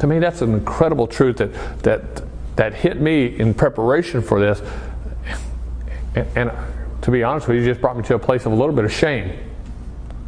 To 0.00 0.06
me, 0.06 0.18
that's 0.18 0.42
an 0.42 0.52
incredible 0.52 1.06
truth 1.06 1.38
that, 1.38 1.82
that, 1.82 2.22
that 2.56 2.74
hit 2.74 3.00
me 3.00 3.38
in 3.38 3.54
preparation 3.54 4.20
for 4.20 4.38
this. 4.38 4.60
And, 6.14 6.26
and 6.36 6.52
to 7.02 7.10
be 7.10 7.22
honest 7.22 7.48
with 7.48 7.56
you, 7.56 7.64
just 7.64 7.80
brought 7.80 7.96
me 7.96 8.02
to 8.04 8.16
a 8.16 8.18
place 8.18 8.44
of 8.44 8.52
a 8.52 8.54
little 8.54 8.74
bit 8.74 8.84
of 8.84 8.92
shame. 8.92 9.32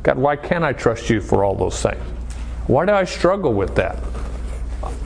God, 0.03 0.17
why 0.17 0.37
can't 0.37 0.65
I 0.65 0.73
trust 0.73 1.11
you 1.11 1.21
for 1.21 1.45
all 1.45 1.55
those 1.55 1.81
things? 1.83 2.01
Why 2.67 2.87
do 2.87 2.93
I 2.93 3.05
struggle 3.05 3.53
with 3.53 3.75
that? 3.77 3.99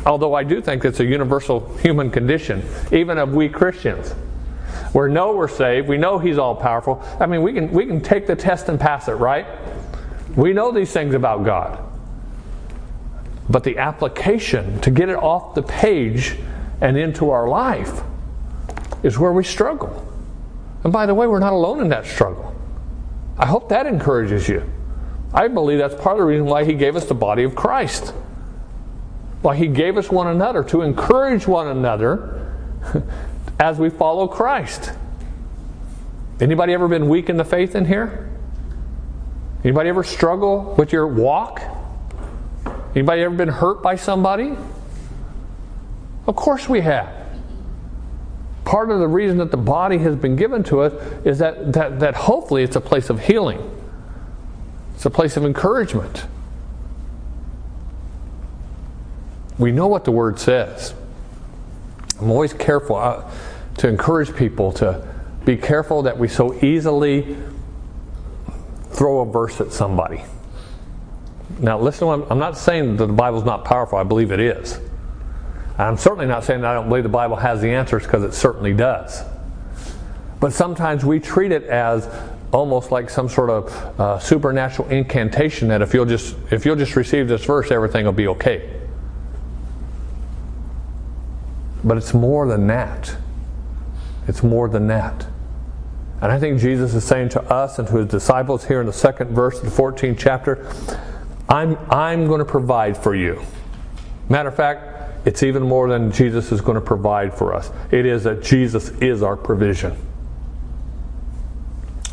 Although 0.07 0.35
I 0.35 0.45
do 0.45 0.61
think 0.61 0.85
it's 0.85 1.01
a 1.01 1.05
universal 1.05 1.75
human 1.79 2.11
condition, 2.11 2.63
even 2.93 3.19
of 3.19 3.35
we 3.35 3.49
Christians. 3.49 4.15
We 4.93 5.11
know 5.11 5.35
we're 5.35 5.49
saved, 5.49 5.89
we 5.89 5.97
know 5.97 6.19
He's 6.19 6.39
all 6.39 6.55
powerful. 6.55 7.03
I 7.19 7.27
mean, 7.27 7.43
we 7.43 7.53
can, 7.53 7.71
we 7.71 7.87
can 7.87 8.01
take 8.01 8.27
the 8.27 8.37
test 8.37 8.69
and 8.69 8.79
pass 8.79 9.09
it, 9.09 9.15
right? 9.15 9.47
We 10.37 10.53
know 10.53 10.73
these 10.73 10.93
things 10.93 11.15
about 11.15 11.45
God. 11.45 11.83
But 13.49 13.65
the 13.65 13.79
application 13.79 14.81
to 14.81 14.91
get 14.91 15.09
it 15.09 15.17
off 15.17 15.55
the 15.55 15.63
page 15.63 16.37
and 16.81 16.97
into 16.97 17.31
our 17.31 17.49
life 17.49 18.03
is 19.03 19.19
where 19.19 19.33
we 19.33 19.45
struggle. 19.45 20.07
And 20.83 20.93
by 20.93 21.07
the 21.07 21.15
way, 21.15 21.27
we're 21.27 21.39
not 21.41 21.53
alone 21.53 21.81
in 21.81 21.89
that 21.89 22.07
struggle. 22.07 22.55
I 23.39 23.47
hope 23.47 23.69
that 23.71 23.87
encourages 23.87 24.49
you. 24.49 24.71
I 25.35 25.49
believe 25.49 25.79
that's 25.79 25.95
part 25.95 26.13
of 26.13 26.19
the 26.19 26.25
reason 26.25 26.47
why 26.47 26.65
He 26.65 26.73
gave 26.75 26.97
us 26.97 27.05
the 27.05 27.15
body 27.15 27.43
of 27.43 27.55
Christ 27.55 28.15
why 29.45 29.55
he 29.55 29.69
gave 29.69 29.99
us 29.99 30.11
one 30.11 30.27
another 30.27 30.65
to 30.65 30.81
encourage 30.81 31.47
one 31.47 31.69
another 31.69 32.51
as 33.61 33.79
we 33.79 33.91
follow 33.91 34.27
Christ. 34.27 34.91
Anybody 36.41 36.73
ever 36.73 36.89
been 36.89 37.11
weak 37.11 37.29
in 37.29 37.37
the 37.37 37.45
faith 37.45 37.75
in 37.75 37.85
here? 37.85 38.31
Anybody 39.63 39.91
ever 39.91 40.03
struggle 40.03 40.75
with 40.79 40.93
your 40.93 41.07
walk? 41.07 41.61
Anybody 42.95 43.21
ever 43.21 43.35
been 43.35 43.51
hurt 43.51 43.83
by 43.83 43.97
somebody? 43.97 44.57
Of 46.27 46.37
course 46.37 46.67
we 46.67 46.81
have. 46.81 47.15
Part 48.65 48.91
of 48.91 48.99
the 48.99 49.09
reason 49.09 49.37
that 49.39 49.51
the 49.51 49.59
body 49.59 49.99
has 49.99 50.17
been 50.17 50.37
given 50.37 50.65
to 50.65 50.81
us 50.81 50.95
is 51.27 51.39
that, 51.41 51.75
that, 51.75 52.01
that 52.01 52.15
hopefully 52.15 52.63
it's 52.63 52.77
a 52.77 52.81
place 52.81 53.11
of 53.11 53.21
healing. 53.21 53.61
It's 55.05 55.07
a 55.07 55.11
place 55.11 55.37
of 55.37 55.45
encouragement. 55.45 56.25
we 59.59 59.71
know 59.71 59.87
what 59.87 60.05
the 60.05 60.11
Word 60.11 60.39
says. 60.39 60.95
I'm 62.19 62.31
always 62.31 62.55
careful 62.55 62.97
uh, 62.97 63.31
to 63.77 63.89
encourage 63.89 64.35
people 64.35 64.73
to 64.73 65.07
be 65.45 65.59
careful 65.59 66.05
that 66.05 66.19
we 66.19 66.27
so 66.27 66.55
easily 66.65 67.37
throw 68.93 69.21
a 69.21 69.27
verse 69.31 69.61
at 69.61 69.75
somebody. 69.75 70.25
Now, 71.59 71.79
listen, 71.79 72.09
I'm 72.09 72.39
not 72.39 72.57
saying 72.57 72.97
that 72.97 73.07
the 73.07 73.13
Bible's 73.13 73.45
not 73.45 73.67
powerful, 73.67 73.99
I 73.99 74.05
believe 74.05 74.33
it 74.33 74.41
is. 74.41 74.81
I'm 75.77 75.99
certainly 75.99 76.25
not 76.25 76.45
saying 76.45 76.63
that 76.63 76.71
I 76.71 76.73
don't 76.73 76.89
believe 76.89 77.03
the 77.03 77.11
Bible 77.11 77.37
has 77.37 77.61
the 77.61 77.69
answers 77.73 78.05
because 78.05 78.23
it 78.23 78.33
certainly 78.33 78.73
does. 78.73 79.23
But 80.41 80.55
sometimes 80.55 81.05
we 81.05 81.21
treat 81.21 81.53
it 81.53 81.65
as 81.65 82.09
almost 82.55 82.93
like 82.93 83.11
some 83.11 83.29
sort 83.29 83.51
of 83.51 84.01
uh, 84.01 84.19
supernatural 84.19 84.89
incantation 84.89 85.69
that 85.69 85.83
if 85.83 85.93
you'll 85.93 86.07
just 86.07 86.37
if 86.51 86.65
you'll 86.65 86.77
just 86.77 86.95
receive 86.97 87.27
this 87.27 87.45
verse, 87.45 87.71
everything 87.71 88.05
will 88.05 88.13
be 88.13 88.29
okay. 88.29 88.81
But 91.83 91.99
it's 91.99 92.15
more 92.15 92.47
than 92.47 92.69
that. 92.69 93.15
It's 94.29 94.43
more 94.43 94.69
than 94.69 94.87
that. 94.87 95.27
And 96.23 96.33
I 96.33 96.39
think 96.39 96.61
Jesus 96.61 96.95
is 96.95 97.05
saying 97.05 97.31
to 97.31 97.43
us 97.43 97.79
and 97.79 97.87
to 97.89 97.97
his 97.97 98.07
disciples 98.07 98.65
here 98.65 98.81
in 98.81 98.87
the 98.87 98.93
second 98.93 99.35
verse 99.35 99.59
of 99.59 99.65
the 99.65 99.83
14th 99.83 100.17
chapter, 100.19 100.67
I'm, 101.49 101.77
I'm 101.91 102.27
going 102.27 102.39
to 102.39 102.47
provide 102.47 102.97
for 102.97 103.15
you. 103.15 103.43
Matter 104.31 104.49
of 104.49 104.57
fact, 104.57 105.27
it's 105.27 105.43
even 105.43 105.63
more 105.63 105.89
than 105.89 106.11
Jesus 106.11 106.51
is 106.53 106.63
going 106.63 106.77
to 106.77 106.81
provide 106.81 107.35
for 107.35 107.53
us. 107.53 107.71
It 107.91 108.07
is 108.07 108.25
that 108.25 108.43
Jesus 108.43 108.89
is 109.01 109.23
our 109.23 109.37
provision. 109.37 109.95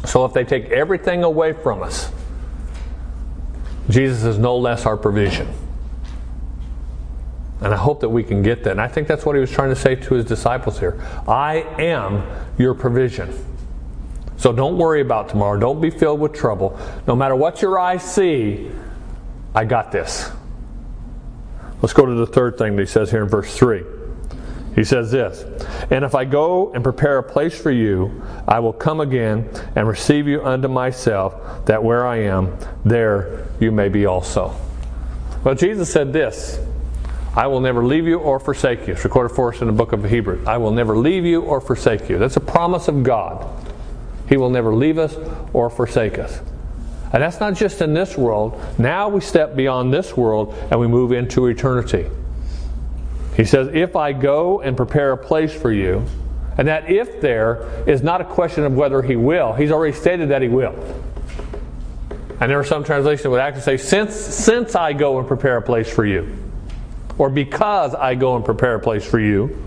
So 0.06 0.26
if 0.26 0.34
they 0.34 0.44
take 0.44 0.66
everything 0.66 1.24
away 1.24 1.54
from 1.54 1.84
us, 1.84 2.12
Jesus 3.90 4.24
is 4.24 4.38
no 4.38 4.58
less 4.58 4.86
our 4.86 4.98
provision. 4.98 5.48
And 7.62 7.74
I 7.74 7.78
hope 7.78 8.00
that 8.00 8.10
we 8.10 8.24
can 8.24 8.42
get 8.42 8.64
that. 8.64 8.72
And 8.72 8.82
I 8.82 8.88
think 8.88 9.08
that's 9.08 9.26
what 9.26 9.36
he 9.36 9.40
was 9.40 9.52
trying 9.52 9.70
to 9.70 9.76
say 9.76 9.96
to 9.96 10.14
his 10.16 10.26
disciples 10.26 10.80
here. 10.80 11.00
I 11.28 11.58
am 11.80 12.24
your 12.58 12.74
provision. 12.74 13.34
So 14.38 14.52
don't 14.52 14.78
worry 14.78 15.02
about 15.02 15.30
tomorrow. 15.30 15.60
Don't 15.60 15.80
be 15.80 15.92
filled 15.92 16.20
with 16.20 16.34
trouble. 16.34 16.80
No 17.06 17.16
matter 17.16 17.36
what 17.36 17.62
your 17.62 17.78
eyes 17.78 18.02
see, 18.02 18.72
I 19.54 19.66
got 19.66 19.92
this. 19.92 20.32
Let's 21.82 21.94
go 21.94 22.08
to 22.08 22.14
the 22.16 22.26
third 22.26 22.58
thing 22.58 22.76
that 22.76 22.82
he 22.82 22.88
says 22.88 23.12
here 23.12 23.22
in 23.22 23.30
verse 23.30 23.56
3. 23.56 23.84
He 24.76 24.84
says 24.84 25.12
this 25.12 25.44
And 25.92 26.06
if 26.06 26.16
I 26.16 26.26
go 26.26 26.74
and 26.74 26.84
prepare 26.84 27.18
a 27.18 27.24
place 27.24 27.60
for 27.60 27.72
you, 27.72 28.24
I 28.48 28.60
will 28.60 28.74
come 28.74 29.00
again 29.00 29.50
and 29.76 29.88
receive 29.88 30.28
you 30.28 30.44
unto 30.44 30.68
myself, 30.68 31.66
that 31.66 31.84
where 31.84 32.06
I 32.06 32.18
am, 32.22 32.58
there 32.86 33.48
you 33.60 33.72
may 33.72 33.90
be 33.90 34.06
also. 34.06 34.56
Well, 35.44 35.56
Jesus 35.56 35.92
said 35.92 36.14
this 36.14 36.60
I 37.36 37.48
will 37.48 37.62
never 37.62 37.84
leave 37.84 38.06
you 38.06 38.20
or 38.20 38.40
forsake 38.40 38.88
you. 38.88 38.94
It's 38.94 39.04
recorded 39.04 39.36
for 39.36 39.54
us 39.54 39.62
in 39.62 39.68
the 39.68 39.74
book 39.74 39.94
of 39.94 40.04
Hebrews. 40.04 40.48
I 40.48 40.58
will 40.58 40.72
never 40.72 40.98
leave 40.98 41.26
you 41.26 41.42
or 41.42 41.62
forsake 41.62 42.10
you. 42.10 42.18
That's 42.18 42.38
a 42.38 42.42
promise 42.42 42.88
of 42.88 43.04
God. 43.04 43.48
He 44.28 44.38
will 44.38 44.50
never 44.50 44.76
leave 44.76 44.98
us 44.98 45.16
or 45.54 45.70
forsake 45.70 46.20
us. 46.20 46.42
And 47.14 47.22
that's 47.22 47.40
not 47.40 47.56
just 47.56 47.82
in 47.82 47.94
this 47.94 48.18
world. 48.18 48.62
Now 48.78 49.10
we 49.10 49.20
step 49.20 49.56
beyond 49.56 49.94
this 49.94 50.16
world 50.16 50.54
and 50.72 50.80
we 50.80 50.88
move 50.88 51.12
into 51.12 51.48
eternity. 51.48 52.06
He 53.36 53.46
says, 53.46 53.70
If 53.74 53.96
I 53.96 54.14
go 54.14 54.62
and 54.62 54.76
prepare 54.76 55.12
a 55.14 55.18
place 55.18 55.54
for 55.54 55.72
you, 55.72 56.06
and 56.58 56.68
that 56.68 56.90
if 56.90 57.22
there 57.22 57.84
is 57.88 58.04
not 58.04 58.22
a 58.22 58.26
question 58.26 58.66
of 58.66 58.74
whether 58.74 59.02
he 59.02 59.16
will, 59.16 59.54
he's 59.54 59.72
already 59.72 59.96
stated 59.96 60.30
that 60.30 60.42
he 60.42 60.48
will. 60.48 60.76
And 62.40 62.50
there 62.50 62.60
are 62.60 62.66
some 62.66 62.84
translations 62.84 63.24
that 63.24 63.30
would 63.30 63.40
actually 63.40 63.62
say, 63.62 63.78
since, 63.78 64.16
since 64.16 64.76
I 64.76 64.94
go 64.94 65.20
and 65.20 65.28
prepare 65.28 65.58
a 65.58 65.62
place 65.62 65.92
for 65.92 66.06
you, 66.06 66.36
or 67.18 67.30
because 67.30 67.94
I 67.94 68.16
go 68.16 68.36
and 68.36 68.44
prepare 68.44 68.76
a 68.76 68.80
place 68.80 69.06
for 69.06 69.20
you, 69.20 69.58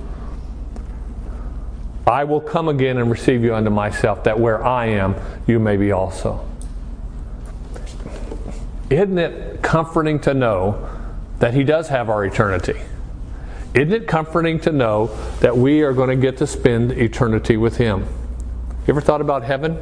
I 2.06 2.24
will 2.24 2.40
come 2.40 2.68
again 2.68 2.98
and 2.98 3.10
receive 3.10 3.42
you 3.42 3.54
unto 3.54 3.70
myself, 3.70 4.24
that 4.24 4.38
where 4.38 4.62
I 4.64 4.86
am, 4.86 5.14
you 5.46 5.58
may 5.58 5.76
be 5.76 5.92
also. 5.92 6.46
Isn't 8.90 9.16
it 9.16 9.62
comforting 9.62 10.20
to 10.20 10.34
know 10.34 10.88
that 11.38 11.54
He 11.54 11.64
does 11.64 11.88
have 11.88 12.10
our 12.10 12.24
eternity? 12.24 12.78
Isn't 13.74 13.92
it 13.92 14.06
comforting 14.06 14.60
to 14.60 14.72
know 14.72 15.08
that 15.40 15.56
we 15.56 15.82
are 15.82 15.92
going 15.92 16.08
to 16.08 16.16
get 16.16 16.36
to 16.38 16.46
spend 16.46 16.92
eternity 16.92 17.56
with 17.56 17.76
Him? 17.76 18.06
You 18.86 18.94
ever 18.94 19.00
thought 19.00 19.20
about 19.20 19.42
heaven? 19.42 19.76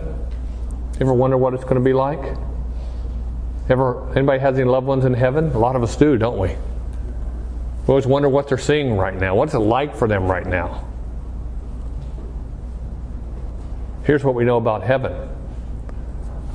Ever 0.99 1.13
wonder 1.13 1.37
what 1.37 1.53
it's 1.53 1.65
going 1.65 1.77
to 1.77 1.81
be 1.81 1.93
like? 1.93 2.37
Ever 3.69 4.11
anybody 4.17 4.39
has 4.39 4.59
any 4.59 4.65
loved 4.65 4.87
ones 4.87 5.05
in 5.05 5.13
heaven? 5.13 5.51
A 5.51 5.59
lot 5.59 5.77
of 5.77 5.83
us 5.83 5.95
do, 5.97 6.17
don't 6.17 6.39
we? 6.39 6.49
We 6.49 7.89
always 7.89 8.07
wonder 8.07 8.29
what 8.29 8.49
they're 8.49 8.59
seeing 8.59 8.97
right 8.97 9.15
now. 9.15 9.35
What's 9.35 9.55
it 9.55 9.59
like 9.59 9.95
for 9.95 10.09
them 10.09 10.25
right 10.25 10.47
now? 10.47 10.89
Here's 14.05 14.25
what 14.25 14.35
we 14.35 14.45
know 14.45 14.57
about 14.57 14.83
heaven. 14.83 15.29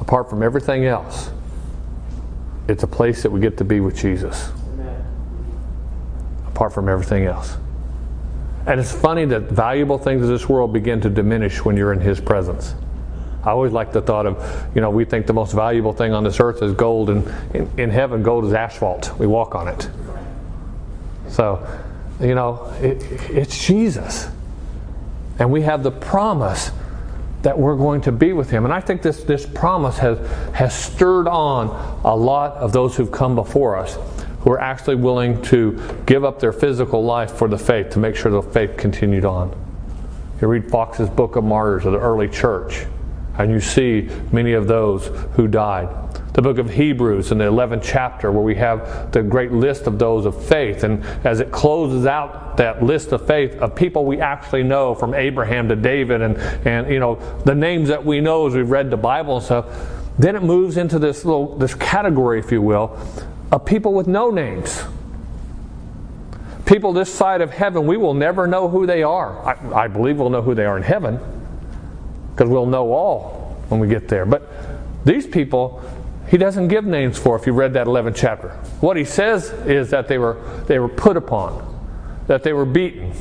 Apart 0.01 0.29
from 0.29 0.41
everything 0.41 0.85
else, 0.85 1.29
it's 2.67 2.83
a 2.83 2.87
place 2.87 3.23
that 3.23 3.31
we 3.31 3.39
get 3.39 3.57
to 3.57 3.63
be 3.63 3.79
with 3.79 3.95
Jesus. 3.95 4.51
Apart 6.57 6.73
from 6.73 6.89
everything 6.89 7.25
else. 7.25 7.55
And 8.65 8.79
it's 8.79 8.91
funny 8.91 9.25
that 9.25 9.43
valuable 9.43 9.99
things 9.99 10.23
of 10.23 10.29
this 10.29 10.49
world 10.49 10.73
begin 10.73 10.99
to 11.01 11.09
diminish 11.11 11.63
when 11.63 11.77
you're 11.77 11.93
in 11.93 11.99
His 11.99 12.19
presence. 12.19 12.73
I 13.43 13.51
always 13.51 13.71
like 13.71 13.93
the 13.93 14.01
thought 14.01 14.25
of, 14.25 14.67
you 14.73 14.81
know, 14.81 14.89
we 14.89 15.05
think 15.05 15.27
the 15.27 15.33
most 15.33 15.53
valuable 15.53 15.93
thing 15.93 16.13
on 16.13 16.23
this 16.23 16.39
earth 16.39 16.63
is 16.63 16.73
gold, 16.73 17.11
and 17.11 17.31
in, 17.53 17.69
in 17.77 17.89
heaven, 17.91 18.23
gold 18.23 18.43
is 18.45 18.53
asphalt. 18.53 19.15
We 19.19 19.27
walk 19.27 19.53
on 19.53 19.67
it. 19.67 19.87
So, 21.29 21.63
you 22.19 22.33
know, 22.33 22.73
it, 22.81 23.03
it's 23.29 23.63
Jesus. 23.63 24.27
And 25.37 25.51
we 25.51 25.61
have 25.61 25.83
the 25.83 25.91
promise 25.91 26.71
that 27.43 27.55
we're 27.55 27.77
going 27.77 28.01
to 28.01 28.11
be 28.11 28.33
with 28.33 28.49
him. 28.49 28.65
And 28.65 28.73
I 28.73 28.79
think 28.79 29.03
this, 29.03 29.23
this 29.23 29.45
promise 29.45 29.99
has, 29.99 30.17
has 30.55 30.75
stirred 30.75 31.27
on 31.27 31.67
a 32.03 32.15
lot 32.15 32.53
of 32.53 32.73
those 32.73 32.95
who've 32.95 33.11
come 33.11 33.35
before 33.35 33.77
us 33.77 33.95
who 34.39 34.51
are 34.51 34.59
actually 34.59 34.95
willing 34.95 35.41
to 35.43 35.79
give 36.05 36.23
up 36.23 36.39
their 36.39 36.53
physical 36.53 37.03
life 37.03 37.31
for 37.31 37.47
the 37.47 37.57
faith 37.57 37.89
to 37.91 37.99
make 37.99 38.15
sure 38.15 38.31
the 38.31 38.41
faith 38.41 38.77
continued 38.77 39.25
on. 39.25 39.55
You 40.41 40.47
read 40.47 40.69
Foxe's 40.69 41.09
Book 41.09 41.35
of 41.35 41.43
Martyrs 41.43 41.85
of 41.85 41.93
the 41.93 41.99
early 41.99 42.29
church 42.29 42.85
and 43.37 43.51
you 43.51 43.59
see 43.59 44.09
many 44.31 44.53
of 44.53 44.67
those 44.67 45.07
who 45.35 45.47
died. 45.47 45.89
The 46.33 46.41
book 46.41 46.57
of 46.57 46.69
Hebrews 46.69 47.31
in 47.31 47.39
the 47.39 47.45
11th 47.45 47.81
chapter, 47.83 48.31
where 48.31 48.43
we 48.43 48.55
have 48.55 49.11
the 49.11 49.23
great 49.23 49.51
list 49.51 49.87
of 49.87 49.97
those 49.97 50.25
of 50.25 50.45
faith. 50.45 50.83
And 50.83 51.03
as 51.23 51.39
it 51.39 51.51
closes 51.51 52.05
out 52.05 52.57
that 52.57 52.83
list 52.83 53.11
of 53.11 53.25
faith 53.25 53.55
of 53.55 53.75
people 53.75 54.05
we 54.05 54.19
actually 54.19 54.63
know, 54.63 54.93
from 54.93 55.13
Abraham 55.13 55.67
to 55.69 55.75
David, 55.75 56.21
and, 56.21 56.37
and 56.67 56.91
you 56.91 56.99
know, 56.99 57.15
the 57.43 57.55
names 57.55 57.89
that 57.89 58.03
we 58.03 58.21
know 58.21 58.47
as 58.47 58.53
we've 58.53 58.69
read 58.69 58.91
the 58.91 58.97
Bible 58.97 59.37
and 59.37 59.45
stuff, 59.45 59.65
then 60.19 60.35
it 60.35 60.43
moves 60.43 60.77
into 60.77 60.99
this 60.99 61.25
little 61.25 61.55
this 61.57 61.75
category, 61.75 62.39
if 62.39 62.51
you 62.51 62.61
will, 62.61 62.99
of 63.51 63.65
people 63.65 63.93
with 63.93 64.07
no 64.07 64.29
names. 64.29 64.83
People 66.65 66.91
this 66.91 67.13
side 67.13 67.41
of 67.41 67.51
heaven, 67.51 67.87
we 67.87 67.95
will 67.95 68.13
never 68.13 68.45
know 68.45 68.67
who 68.67 68.85
they 68.85 69.03
are. 69.03 69.45
I, 69.47 69.83
I 69.83 69.87
believe 69.87 70.17
we'll 70.17 70.29
know 70.29 70.41
who 70.41 70.53
they 70.53 70.65
are 70.65 70.75
in 70.75 70.83
heaven 70.83 71.19
because 72.33 72.49
we'll 72.49 72.65
know 72.65 72.91
all 72.91 73.55
when 73.69 73.79
we 73.79 73.87
get 73.87 74.07
there. 74.09 74.25
But 74.25 74.51
these 75.05 75.25
people, 75.25 75.81
he 76.29 76.37
doesn't 76.37 76.67
give 76.67 76.85
names 76.85 77.17
for 77.17 77.37
if 77.37 77.47
you 77.47 77.53
read 77.53 77.73
that 77.73 77.87
11th 77.87 78.15
chapter. 78.15 78.49
What 78.81 78.97
he 78.97 79.05
says 79.05 79.51
is 79.65 79.89
that 79.91 80.09
they 80.09 80.17
were, 80.17 80.41
they 80.67 80.79
were 80.79 80.89
put 80.89 81.15
upon, 81.15 81.63
that 82.27 82.43
they 82.43 82.51
were 82.51 82.65
beaten, 82.65 83.13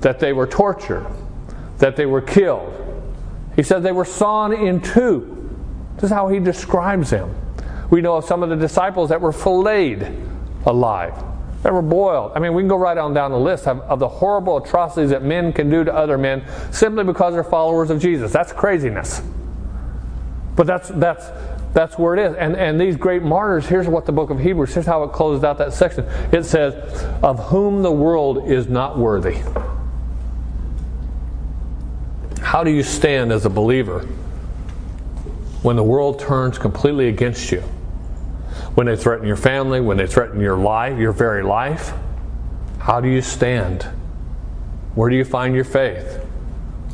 that 0.00 0.20
they 0.20 0.32
were 0.32 0.46
tortured, 0.46 1.06
that 1.78 1.96
they 1.96 2.06
were 2.06 2.20
killed. 2.20 2.72
He 3.56 3.64
says 3.64 3.82
they 3.82 3.90
were 3.90 4.04
sawn 4.04 4.52
in 4.52 4.80
two. 4.80 5.34
This 5.96 6.04
is 6.04 6.10
how 6.10 6.28
he 6.28 6.38
describes 6.38 7.10
them. 7.10 7.34
We 7.90 8.00
know 8.00 8.16
of 8.16 8.24
some 8.24 8.42
of 8.42 8.50
the 8.50 8.56
disciples 8.56 9.08
that 9.08 9.20
were 9.20 9.32
filleted 9.32 10.14
alive 10.66 11.14
that 11.62 11.72
were 11.72 11.82
boiled. 11.82 12.32
I 12.34 12.38
mean, 12.38 12.54
we 12.54 12.62
can 12.62 12.68
go 12.68 12.76
right 12.76 12.96
on 12.96 13.14
down 13.14 13.32
the 13.32 13.38
list 13.38 13.66
of, 13.66 13.80
of, 13.80 13.98
the 13.98 14.08
horrible 14.08 14.58
atrocities 14.58 15.10
that 15.10 15.22
men 15.22 15.52
can 15.52 15.68
do 15.68 15.82
to 15.84 15.92
other 15.92 16.16
men 16.16 16.44
simply 16.70 17.04
because 17.04 17.34
they're 17.34 17.42
followers 17.42 17.90
of 17.90 18.00
Jesus. 18.00 18.32
That's 18.32 18.52
craziness. 18.52 19.20
But 20.54 20.66
that's 20.66 20.88
that's 20.88 21.30
that's 21.72 21.98
where 21.98 22.14
it 22.14 22.30
is. 22.30 22.36
And 22.36 22.56
and 22.56 22.80
these 22.80 22.96
great 22.96 23.22
martyrs, 23.22 23.66
here's 23.66 23.86
what 23.86 24.06
the 24.06 24.12
book 24.12 24.30
of 24.30 24.40
Hebrews, 24.40 24.74
here's 24.74 24.86
how 24.86 25.02
it 25.02 25.12
closes 25.12 25.44
out 25.44 25.58
that 25.58 25.72
section. 25.72 26.04
It 26.32 26.44
says, 26.44 26.74
Of 27.22 27.38
whom 27.48 27.82
the 27.82 27.92
world 27.92 28.50
is 28.50 28.68
not 28.68 28.98
worthy. 28.98 29.38
How 32.40 32.64
do 32.64 32.70
you 32.70 32.82
stand 32.82 33.30
as 33.30 33.44
a 33.44 33.50
believer 33.50 34.00
when 35.62 35.76
the 35.76 35.84
world 35.84 36.18
turns 36.20 36.58
completely 36.58 37.08
against 37.08 37.52
you? 37.52 37.62
When 38.78 38.86
they 38.86 38.94
threaten 38.94 39.26
your 39.26 39.34
family, 39.34 39.80
when 39.80 39.96
they 39.96 40.06
threaten 40.06 40.40
your 40.40 40.56
life, 40.56 40.96
your 41.00 41.10
very 41.10 41.42
life? 41.42 41.92
How 42.78 43.00
do 43.00 43.08
you 43.08 43.20
stand? 43.20 43.82
Where 44.94 45.10
do 45.10 45.16
you 45.16 45.24
find 45.24 45.52
your 45.52 45.64
faith? 45.64 46.24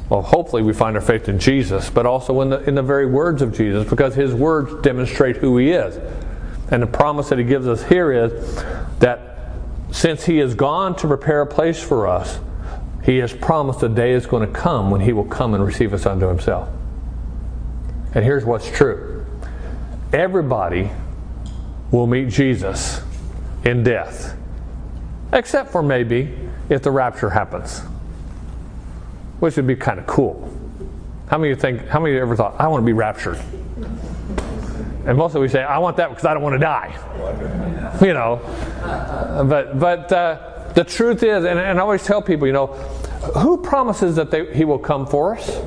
Well, 0.08 0.22
hopefully 0.22 0.62
we 0.62 0.72
find 0.72 0.96
our 0.96 1.02
faith 1.02 1.28
in 1.28 1.38
Jesus, 1.38 1.90
but 1.90 2.06
also 2.06 2.40
in 2.40 2.48
the, 2.48 2.60
in 2.62 2.74
the 2.74 2.82
very 2.82 3.04
words 3.04 3.42
of 3.42 3.54
Jesus, 3.54 3.86
because 3.86 4.14
his 4.14 4.32
words 4.32 4.80
demonstrate 4.80 5.36
who 5.36 5.58
he 5.58 5.72
is. 5.72 5.98
And 6.70 6.82
the 6.82 6.86
promise 6.86 7.28
that 7.28 7.38
he 7.38 7.44
gives 7.44 7.68
us 7.68 7.84
here 7.84 8.12
is 8.12 8.64
that 9.00 9.50
since 9.90 10.24
he 10.24 10.38
has 10.38 10.54
gone 10.54 10.96
to 10.96 11.06
prepare 11.06 11.42
a 11.42 11.46
place 11.46 11.82
for 11.82 12.08
us, 12.08 12.38
he 13.04 13.18
has 13.18 13.34
promised 13.34 13.82
a 13.82 13.90
day 13.90 14.12
is 14.12 14.24
going 14.24 14.50
to 14.50 14.58
come 14.58 14.90
when 14.90 15.02
he 15.02 15.12
will 15.12 15.26
come 15.26 15.52
and 15.52 15.62
receive 15.62 15.92
us 15.92 16.06
unto 16.06 16.28
himself. 16.28 16.66
And 18.14 18.24
here's 18.24 18.46
what's 18.46 18.70
true 18.70 19.26
everybody 20.14 20.90
will 21.94 22.06
meet 22.06 22.28
Jesus 22.28 23.00
in 23.64 23.82
death. 23.84 24.36
Except 25.32 25.70
for 25.70 25.82
maybe 25.82 26.34
if 26.68 26.82
the 26.82 26.90
rapture 26.90 27.30
happens, 27.30 27.80
which 29.40 29.56
would 29.56 29.66
be 29.66 29.76
kind 29.76 29.98
of 29.98 30.06
cool. 30.06 30.50
How 31.28 31.38
many 31.38 31.52
of 31.52 31.58
you 31.58 31.60
think, 31.60 31.88
how 31.88 32.00
many 32.00 32.12
of 32.12 32.16
you 32.16 32.22
ever 32.22 32.36
thought, 32.36 32.60
I 32.60 32.68
want 32.68 32.82
to 32.82 32.86
be 32.86 32.92
raptured? 32.92 33.40
And 35.06 35.18
most 35.18 35.34
of 35.34 35.42
you 35.42 35.48
say, 35.48 35.62
I 35.62 35.78
want 35.78 35.96
that 35.98 36.08
because 36.08 36.24
I 36.24 36.34
don't 36.34 36.42
want 36.42 36.54
to 36.54 36.58
die. 36.58 36.94
You 38.00 38.14
know. 38.14 38.40
But, 39.48 39.78
but 39.78 40.12
uh, 40.12 40.72
the 40.74 40.84
truth 40.84 41.22
is, 41.22 41.44
and, 41.44 41.58
and 41.58 41.78
I 41.78 41.82
always 41.82 42.04
tell 42.04 42.22
people, 42.22 42.46
you 42.46 42.52
know, 42.52 42.68
who 43.38 43.58
promises 43.58 44.16
that 44.16 44.30
they, 44.30 44.52
he 44.54 44.64
will 44.64 44.78
come 44.78 45.06
for 45.06 45.36
us? 45.36 45.60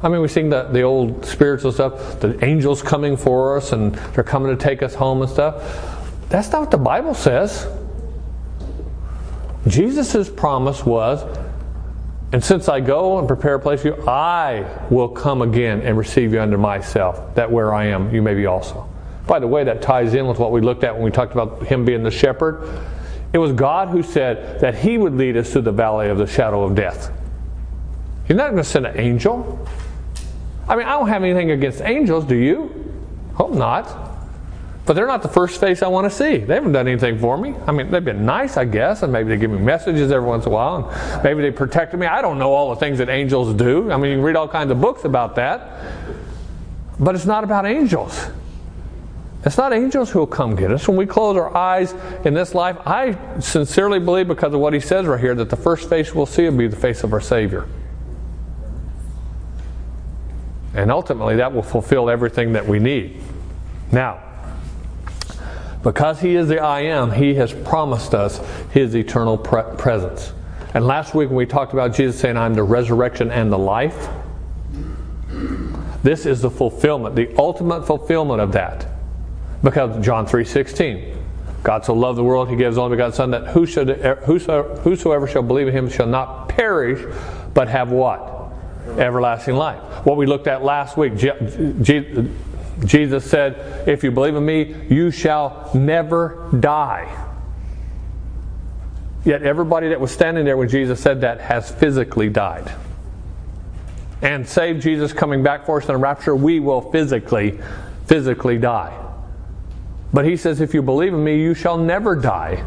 I 0.00 0.08
mean, 0.08 0.20
we 0.20 0.28
sing 0.28 0.48
the, 0.48 0.64
the 0.64 0.82
old 0.82 1.24
spiritual 1.24 1.72
stuff, 1.72 2.20
the 2.20 2.42
angels 2.44 2.82
coming 2.82 3.16
for 3.16 3.56
us 3.56 3.72
and 3.72 3.94
they're 3.94 4.22
coming 4.22 4.56
to 4.56 4.62
take 4.62 4.82
us 4.82 4.94
home 4.94 5.22
and 5.22 5.30
stuff. 5.30 6.28
That's 6.28 6.52
not 6.52 6.60
what 6.60 6.70
the 6.70 6.78
Bible 6.78 7.14
says. 7.14 7.66
Jesus' 9.66 10.28
promise 10.28 10.84
was, 10.86 11.24
and 12.32 12.44
since 12.44 12.68
I 12.68 12.80
go 12.80 13.18
and 13.18 13.26
prepare 13.26 13.54
a 13.54 13.60
place 13.60 13.82
for 13.82 13.88
you, 13.88 14.06
I 14.06 14.86
will 14.90 15.08
come 15.08 15.42
again 15.42 15.80
and 15.80 15.96
receive 15.98 16.32
you 16.32 16.40
unto 16.40 16.58
myself, 16.58 17.34
that 17.34 17.50
where 17.50 17.74
I 17.74 17.86
am, 17.86 18.14
you 18.14 18.22
may 18.22 18.34
be 18.34 18.46
also. 18.46 18.88
By 19.26 19.40
the 19.40 19.46
way, 19.46 19.64
that 19.64 19.82
ties 19.82 20.14
in 20.14 20.26
with 20.26 20.38
what 20.38 20.52
we 20.52 20.60
looked 20.60 20.84
at 20.84 20.94
when 20.94 21.02
we 21.02 21.10
talked 21.10 21.32
about 21.32 21.64
him 21.66 21.84
being 21.84 22.02
the 22.02 22.10
shepherd. 22.10 22.68
It 23.32 23.38
was 23.38 23.52
God 23.52 23.88
who 23.88 24.02
said 24.02 24.60
that 24.60 24.74
he 24.74 24.96
would 24.96 25.14
lead 25.14 25.36
us 25.36 25.52
through 25.52 25.62
the 25.62 25.72
valley 25.72 26.08
of 26.08 26.18
the 26.18 26.26
shadow 26.26 26.62
of 26.62 26.74
death. 26.74 27.10
He's 28.26 28.36
not 28.36 28.50
going 28.50 28.62
to 28.62 28.64
send 28.64 28.86
an 28.86 28.98
angel. 28.98 29.66
I 30.68 30.76
mean, 30.76 30.86
I 30.86 30.92
don't 30.92 31.08
have 31.08 31.22
anything 31.24 31.50
against 31.50 31.80
angels, 31.80 32.24
do 32.24 32.36
you? 32.36 32.92
Hope 33.34 33.52
not. 33.52 34.06
But 34.84 34.94
they're 34.94 35.06
not 35.06 35.22
the 35.22 35.28
first 35.28 35.60
face 35.60 35.82
I 35.82 35.88
want 35.88 36.10
to 36.10 36.10
see. 36.10 36.38
They 36.38 36.54
haven't 36.54 36.72
done 36.72 36.88
anything 36.88 37.18
for 37.18 37.36
me. 37.36 37.54
I 37.66 37.72
mean, 37.72 37.90
they've 37.90 38.04
been 38.04 38.24
nice, 38.24 38.56
I 38.56 38.64
guess, 38.64 39.02
and 39.02 39.12
maybe 39.12 39.28
they 39.28 39.36
give 39.36 39.50
me 39.50 39.58
messages 39.58 40.10
every 40.10 40.26
once 40.26 40.46
in 40.46 40.52
a 40.52 40.54
while, 40.54 40.88
and 40.88 41.22
maybe 41.22 41.42
they 41.42 41.50
protected 41.50 42.00
me. 42.00 42.06
I 42.06 42.22
don't 42.22 42.38
know 42.38 42.52
all 42.52 42.70
the 42.70 42.80
things 42.80 42.98
that 42.98 43.10
angels 43.10 43.52
do. 43.54 43.90
I 43.90 43.96
mean, 43.98 44.10
you 44.12 44.16
can 44.16 44.24
read 44.24 44.36
all 44.36 44.48
kinds 44.48 44.70
of 44.70 44.80
books 44.80 45.04
about 45.04 45.34
that. 45.36 45.78
But 46.98 47.14
it's 47.14 47.26
not 47.26 47.44
about 47.44 47.66
angels. 47.66 48.28
It's 49.44 49.56
not 49.56 49.72
angels 49.72 50.10
who 50.10 50.18
will 50.18 50.26
come 50.26 50.56
get 50.56 50.72
us. 50.72 50.88
When 50.88 50.96
we 50.96 51.06
close 51.06 51.36
our 51.36 51.54
eyes 51.54 51.94
in 52.24 52.34
this 52.34 52.54
life, 52.54 52.76
I 52.86 53.16
sincerely 53.40 54.00
believe, 54.00 54.26
because 54.26 54.52
of 54.52 54.60
what 54.60 54.72
he 54.72 54.80
says 54.80 55.06
right 55.06 55.20
here, 55.20 55.34
that 55.34 55.50
the 55.50 55.56
first 55.56 55.88
face 55.88 56.14
we'll 56.14 56.26
see 56.26 56.44
will 56.48 56.56
be 56.56 56.66
the 56.66 56.76
face 56.76 57.04
of 57.04 57.12
our 57.12 57.20
Savior. 57.20 57.68
And 60.78 60.92
ultimately, 60.92 61.36
that 61.36 61.52
will 61.52 61.62
fulfill 61.62 62.08
everything 62.08 62.52
that 62.52 62.66
we 62.66 62.78
need. 62.78 63.20
Now, 63.90 64.22
because 65.82 66.20
He 66.20 66.36
is 66.36 66.48
the 66.48 66.60
I 66.60 66.82
am, 66.82 67.10
He 67.10 67.34
has 67.34 67.52
promised 67.52 68.14
us 68.14 68.40
His 68.70 68.94
eternal 68.94 69.36
pre- 69.36 69.62
presence. 69.76 70.32
And 70.74 70.86
last 70.86 71.14
week, 71.14 71.30
when 71.30 71.36
we 71.36 71.46
talked 71.46 71.72
about 71.72 71.94
Jesus 71.94 72.20
saying, 72.20 72.36
I'm 72.36 72.54
the 72.54 72.62
resurrection 72.62 73.30
and 73.32 73.50
the 73.50 73.58
life, 73.58 74.08
this 76.04 76.26
is 76.26 76.42
the 76.42 76.50
fulfillment, 76.50 77.16
the 77.16 77.34
ultimate 77.36 77.84
fulfillment 77.84 78.40
of 78.40 78.52
that. 78.52 78.86
Because 79.64 80.04
John 80.04 80.26
3.16, 80.26 81.16
God 81.64 81.84
so 81.84 81.92
loved 81.92 82.18
the 82.18 82.24
world, 82.24 82.48
He 82.50 82.56
gave 82.56 82.68
His 82.68 82.78
only 82.78 82.96
begotten 82.96 83.14
Son, 83.14 83.30
that 83.32 83.48
whosoever 83.48 85.26
shall 85.26 85.42
believe 85.42 85.66
in 85.66 85.74
Him 85.74 85.88
shall 85.88 86.06
not 86.06 86.48
perish, 86.48 87.04
but 87.52 87.66
have 87.68 87.90
what? 87.90 88.52
Everlasting 88.96 89.56
life. 89.56 89.82
What 90.08 90.16
we 90.16 90.24
looked 90.24 90.46
at 90.46 90.64
last 90.64 90.96
week, 90.96 91.16
Jesus 92.86 93.30
said, 93.30 93.86
If 93.86 94.02
you 94.02 94.10
believe 94.10 94.36
in 94.36 94.46
me, 94.46 94.74
you 94.88 95.10
shall 95.10 95.70
never 95.74 96.48
die. 96.58 97.26
Yet 99.26 99.42
everybody 99.42 99.90
that 99.90 100.00
was 100.00 100.10
standing 100.10 100.46
there 100.46 100.56
when 100.56 100.70
Jesus 100.70 100.98
said 100.98 101.20
that 101.20 101.42
has 101.42 101.70
physically 101.70 102.30
died. 102.30 102.72
And 104.22 104.48
save 104.48 104.80
Jesus 104.80 105.12
coming 105.12 105.42
back 105.42 105.66
for 105.66 105.76
us 105.76 105.86
in 105.86 105.94
a 105.94 105.98
rapture, 105.98 106.34
we 106.34 106.58
will 106.58 106.90
physically, 106.90 107.60
physically 108.06 108.56
die. 108.56 108.98
But 110.14 110.24
he 110.24 110.38
says, 110.38 110.62
If 110.62 110.72
you 110.72 110.80
believe 110.80 111.12
in 111.12 111.22
me, 111.22 111.38
you 111.38 111.52
shall 111.52 111.76
never 111.76 112.16
die. 112.16 112.64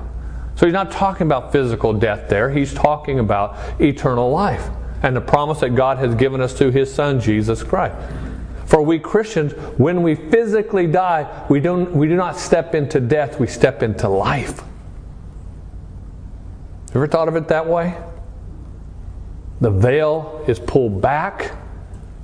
So 0.57 0.67
he's 0.67 0.73
not 0.73 0.91
talking 0.91 1.25
about 1.25 1.51
physical 1.51 1.91
death 1.91 2.29
there, 2.29 2.51
he's 2.51 2.71
talking 2.71 3.17
about 3.17 3.57
eternal 3.81 4.29
life 4.29 4.69
and 5.03 5.15
the 5.15 5.21
promise 5.21 5.59
that 5.61 5.71
God 5.71 5.97
has 5.97 6.15
given 6.15 6.41
us 6.41 6.53
through 6.53 6.71
his 6.71 6.93
Son, 6.93 7.19
Jesus 7.19 7.63
Christ. 7.63 7.95
For 8.65 8.81
we 8.81 8.99
Christians, 8.99 9.51
when 9.77 10.01
we 10.01 10.15
physically 10.15 10.87
die, 10.87 11.45
we, 11.49 11.59
don't, 11.59 11.91
we 11.91 12.07
do 12.07 12.15
not 12.15 12.37
step 12.37 12.73
into 12.73 12.99
death, 12.99 13.39
we 13.39 13.47
step 13.47 13.83
into 13.83 14.07
life. 14.07 14.61
Ever 16.93 17.07
thought 17.07 17.27
of 17.27 17.35
it 17.35 17.47
that 17.49 17.67
way? 17.67 17.97
The 19.59 19.71
veil 19.71 20.43
is 20.47 20.59
pulled 20.59 21.01
back, 21.01 21.55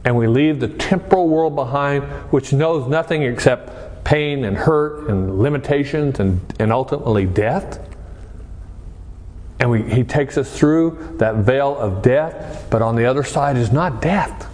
and 0.06 0.16
we 0.16 0.28
leave 0.28 0.60
the 0.60 0.68
temporal 0.68 1.28
world 1.28 1.56
behind, 1.56 2.04
which 2.32 2.54
knows 2.54 2.88
nothing 2.88 3.24
except 3.24 4.06
pain 4.06 4.46
and 4.46 4.56
hurt 4.56 5.10
and 5.10 5.40
limitations 5.40 6.20
and, 6.20 6.40
and 6.60 6.72
ultimately 6.72 7.26
death. 7.26 7.87
And 9.60 9.72
we, 9.72 9.84
he 9.84 10.04
takes 10.04 10.38
us 10.38 10.58
through 10.58 11.16
that 11.18 11.36
veil 11.36 11.76
of 11.78 12.02
death, 12.02 12.68
but 12.70 12.82
on 12.82 12.96
the 12.96 13.06
other 13.06 13.24
side 13.24 13.58
is 13.58 13.72
not 13.72 14.02
death 14.02 14.48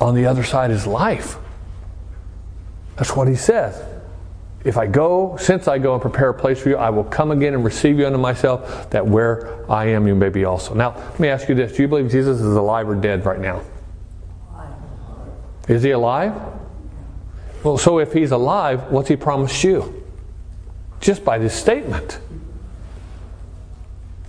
on 0.00 0.14
the 0.14 0.26
other 0.26 0.42
side 0.42 0.70
is 0.70 0.86
life. 0.86 1.36
That's 2.96 3.14
what 3.14 3.28
he 3.28 3.34
says. 3.34 3.82
If 4.64 4.76
I 4.76 4.86
go, 4.86 5.36
since 5.36 5.68
I 5.68 5.78
go 5.78 5.92
and 5.92 6.02
prepare 6.02 6.30
a 6.30 6.34
place 6.34 6.60
for 6.60 6.70
you, 6.70 6.76
I 6.76 6.90
will 6.90 7.04
come 7.04 7.30
again 7.30 7.54
and 7.54 7.64
receive 7.64 7.98
you 7.98 8.06
unto 8.06 8.18
myself, 8.18 8.90
that 8.90 9.06
where 9.06 9.70
I 9.70 9.86
am, 9.86 10.06
you 10.06 10.14
may 10.14 10.28
be 10.28 10.44
also. 10.44 10.74
Now, 10.74 10.94
let 10.96 11.20
me 11.20 11.28
ask 11.28 11.48
you 11.48 11.54
this 11.54 11.76
Do 11.76 11.82
you 11.82 11.88
believe 11.88 12.10
Jesus 12.10 12.40
is 12.40 12.56
alive 12.56 12.88
or 12.88 12.96
dead 12.96 13.24
right 13.24 13.38
now? 13.38 13.62
Is 15.68 15.82
he 15.82 15.90
alive? 15.90 16.34
Well, 17.62 17.78
so 17.78 17.98
if 17.98 18.12
he's 18.12 18.32
alive, 18.32 18.90
what's 18.90 19.08
he 19.08 19.16
promised 19.16 19.62
you? 19.62 20.04
Just 21.00 21.24
by 21.24 21.38
this 21.38 21.54
statement. 21.54 22.18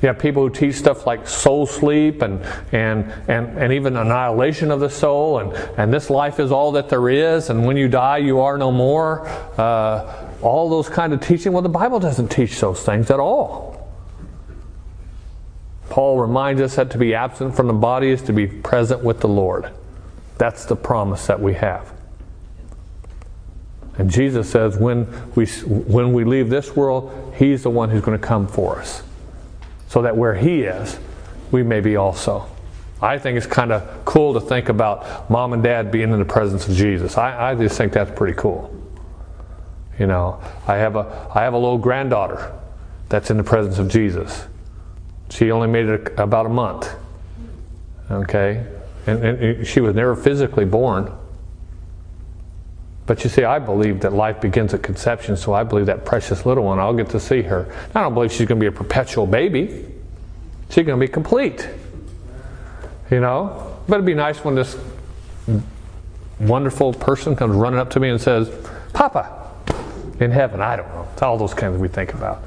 You 0.02 0.08
have 0.10 0.20
people 0.20 0.44
who 0.44 0.52
teach 0.52 0.76
stuff 0.76 1.08
like 1.08 1.28
soul 1.28 1.66
sleep 1.66 2.22
and, 2.22 2.46
and, 2.72 3.12
and, 3.28 3.58
and 3.58 3.74
even 3.74 3.98
annihilation 3.98 4.70
of 4.70 4.80
the 4.80 4.92
soul, 4.92 5.40
and, 5.40 5.54
and 5.76 5.92
this 5.92 6.12
life 6.12 6.40
is 6.40 6.52
all 6.52 6.74
that 6.74 6.90
there 6.90 7.10
is, 7.10 7.50
and 7.50 7.66
when 7.66 7.78
you 7.78 7.88
die, 7.88 8.18
you 8.18 8.42
are 8.42 8.60
no 8.60 8.72
more. 8.72 9.28
Uh, 9.58 10.30
all 10.44 10.70
those 10.70 10.88
kind 10.88 11.14
of 11.14 11.22
teaching. 11.22 11.52
Well, 11.52 11.64
the 11.64 11.70
Bible 11.70 12.00
doesn't 12.00 12.28
teach 12.28 12.60
those 12.60 12.84
things 12.84 13.10
at 13.10 13.20
all. 13.20 13.90
Paul 15.90 16.20
reminds 16.20 16.62
us 16.62 16.76
that 16.76 16.92
to 16.92 17.00
be 17.00 17.16
absent 17.16 17.56
from 17.56 17.66
the 17.66 17.74
body 17.74 18.10
is 18.12 18.22
to 18.24 18.34
be 18.34 18.46
present 18.46 19.04
with 19.04 19.20
the 19.20 19.28
Lord. 19.28 19.72
That's 20.38 20.66
the 20.66 20.76
promise 20.76 21.26
that 21.26 21.42
we 21.42 21.56
have. 21.56 21.92
And 23.98 24.12
Jesus 24.12 24.48
says 24.48 24.78
when 24.78 25.08
we, 25.34 25.48
when 25.48 26.14
we 26.14 26.24
leave 26.24 26.50
this 26.50 26.76
world, 26.76 27.34
He's 27.36 27.64
the 27.64 27.72
one 27.72 27.90
who's 27.90 28.04
going 28.04 28.20
to 28.20 28.24
come 28.24 28.48
for 28.48 28.80
us 28.80 29.02
so 29.88 30.02
that 30.02 30.16
where 30.16 30.36
He 30.36 30.64
is, 30.64 31.00
we 31.52 31.64
may 31.64 31.80
be 31.80 31.96
also. 31.96 32.48
I 33.02 33.20
think 33.20 33.38
it's 33.38 33.46
kind 33.46 33.72
of 33.72 34.06
cool 34.06 34.34
to 34.34 34.42
think 34.42 34.70
about 34.70 35.30
mom 35.30 35.54
and 35.54 35.62
dad 35.62 35.92
being 35.92 36.12
in 36.12 36.20
the 36.20 36.26
presence 36.26 36.68
of 36.68 36.76
Jesus. 36.76 37.18
I, 37.18 37.52
I 37.52 37.56
just 37.56 37.78
think 37.78 37.94
that's 37.94 38.12
pretty 38.12 38.34
cool. 38.34 38.74
You 40.00 40.08
know, 40.08 40.42
I 40.68 40.76
have 40.78 40.96
a 40.96 41.30
I 41.34 41.42
have 41.42 41.54
a 41.54 41.58
little 41.58 41.78
granddaughter 41.78 42.54
that's 43.10 43.30
in 43.30 43.38
the 43.38 43.44
presence 43.44 43.80
of 43.80 43.88
Jesus. 43.88 44.46
She 45.30 45.52
only 45.52 45.68
made 45.68 45.88
it 45.88 46.20
about 46.20 46.46
a 46.46 46.50
month. 46.50 46.94
Okay, 48.10 48.66
and, 49.06 49.24
and 49.24 49.68
she 49.68 49.82
was 49.82 49.96
never 49.96 50.16
physically 50.16 50.66
born. 50.66 51.12
But 53.08 53.24
you 53.24 53.30
see, 53.30 53.46
I 53.46 53.58
believe 53.58 54.02
that 54.02 54.12
life 54.12 54.42
begins 54.42 54.74
at 54.74 54.84
conception, 54.84 55.38
so 55.38 55.54
I 55.54 55.64
believe 55.64 55.86
that 55.86 56.04
precious 56.04 56.46
little 56.46 56.66
one, 56.66 56.78
I'll 56.78 56.94
get 56.94 57.10
to 57.12 57.20
see 57.22 57.42
her. 57.44 57.66
I 57.96 58.02
don't 58.02 58.14
believe 58.14 58.34
she's 58.34 58.48
going 58.48 58.60
to 58.60 58.64
be 58.64 58.68
a 58.68 58.72
perpetual 58.72 59.26
baby. 59.26 59.86
She's 60.70 60.86
going 60.86 61.00
to 61.00 61.06
be 61.06 61.12
complete. 61.12 61.68
You 63.10 63.22
know? 63.22 63.78
But 63.88 63.96
it'd 63.96 64.06
be 64.06 64.14
nice 64.14 64.44
when 64.44 64.56
this 64.56 64.78
wonderful 66.38 66.94
person 66.94 67.34
comes 67.34 67.56
running 67.56 67.80
up 67.80 67.90
to 67.92 68.02
me 68.02 68.10
and 68.10 68.20
says, 68.20 68.52
Papa, 68.92 69.52
in 70.20 70.30
heaven. 70.32 70.60
I 70.62 70.76
don't 70.76 70.90
know. 70.90 71.08
It's 71.14 71.22
all 71.22 71.38
those 71.38 71.54
kinds 71.54 71.80
we 71.80 71.88
think 71.88 72.14
about. 72.14 72.44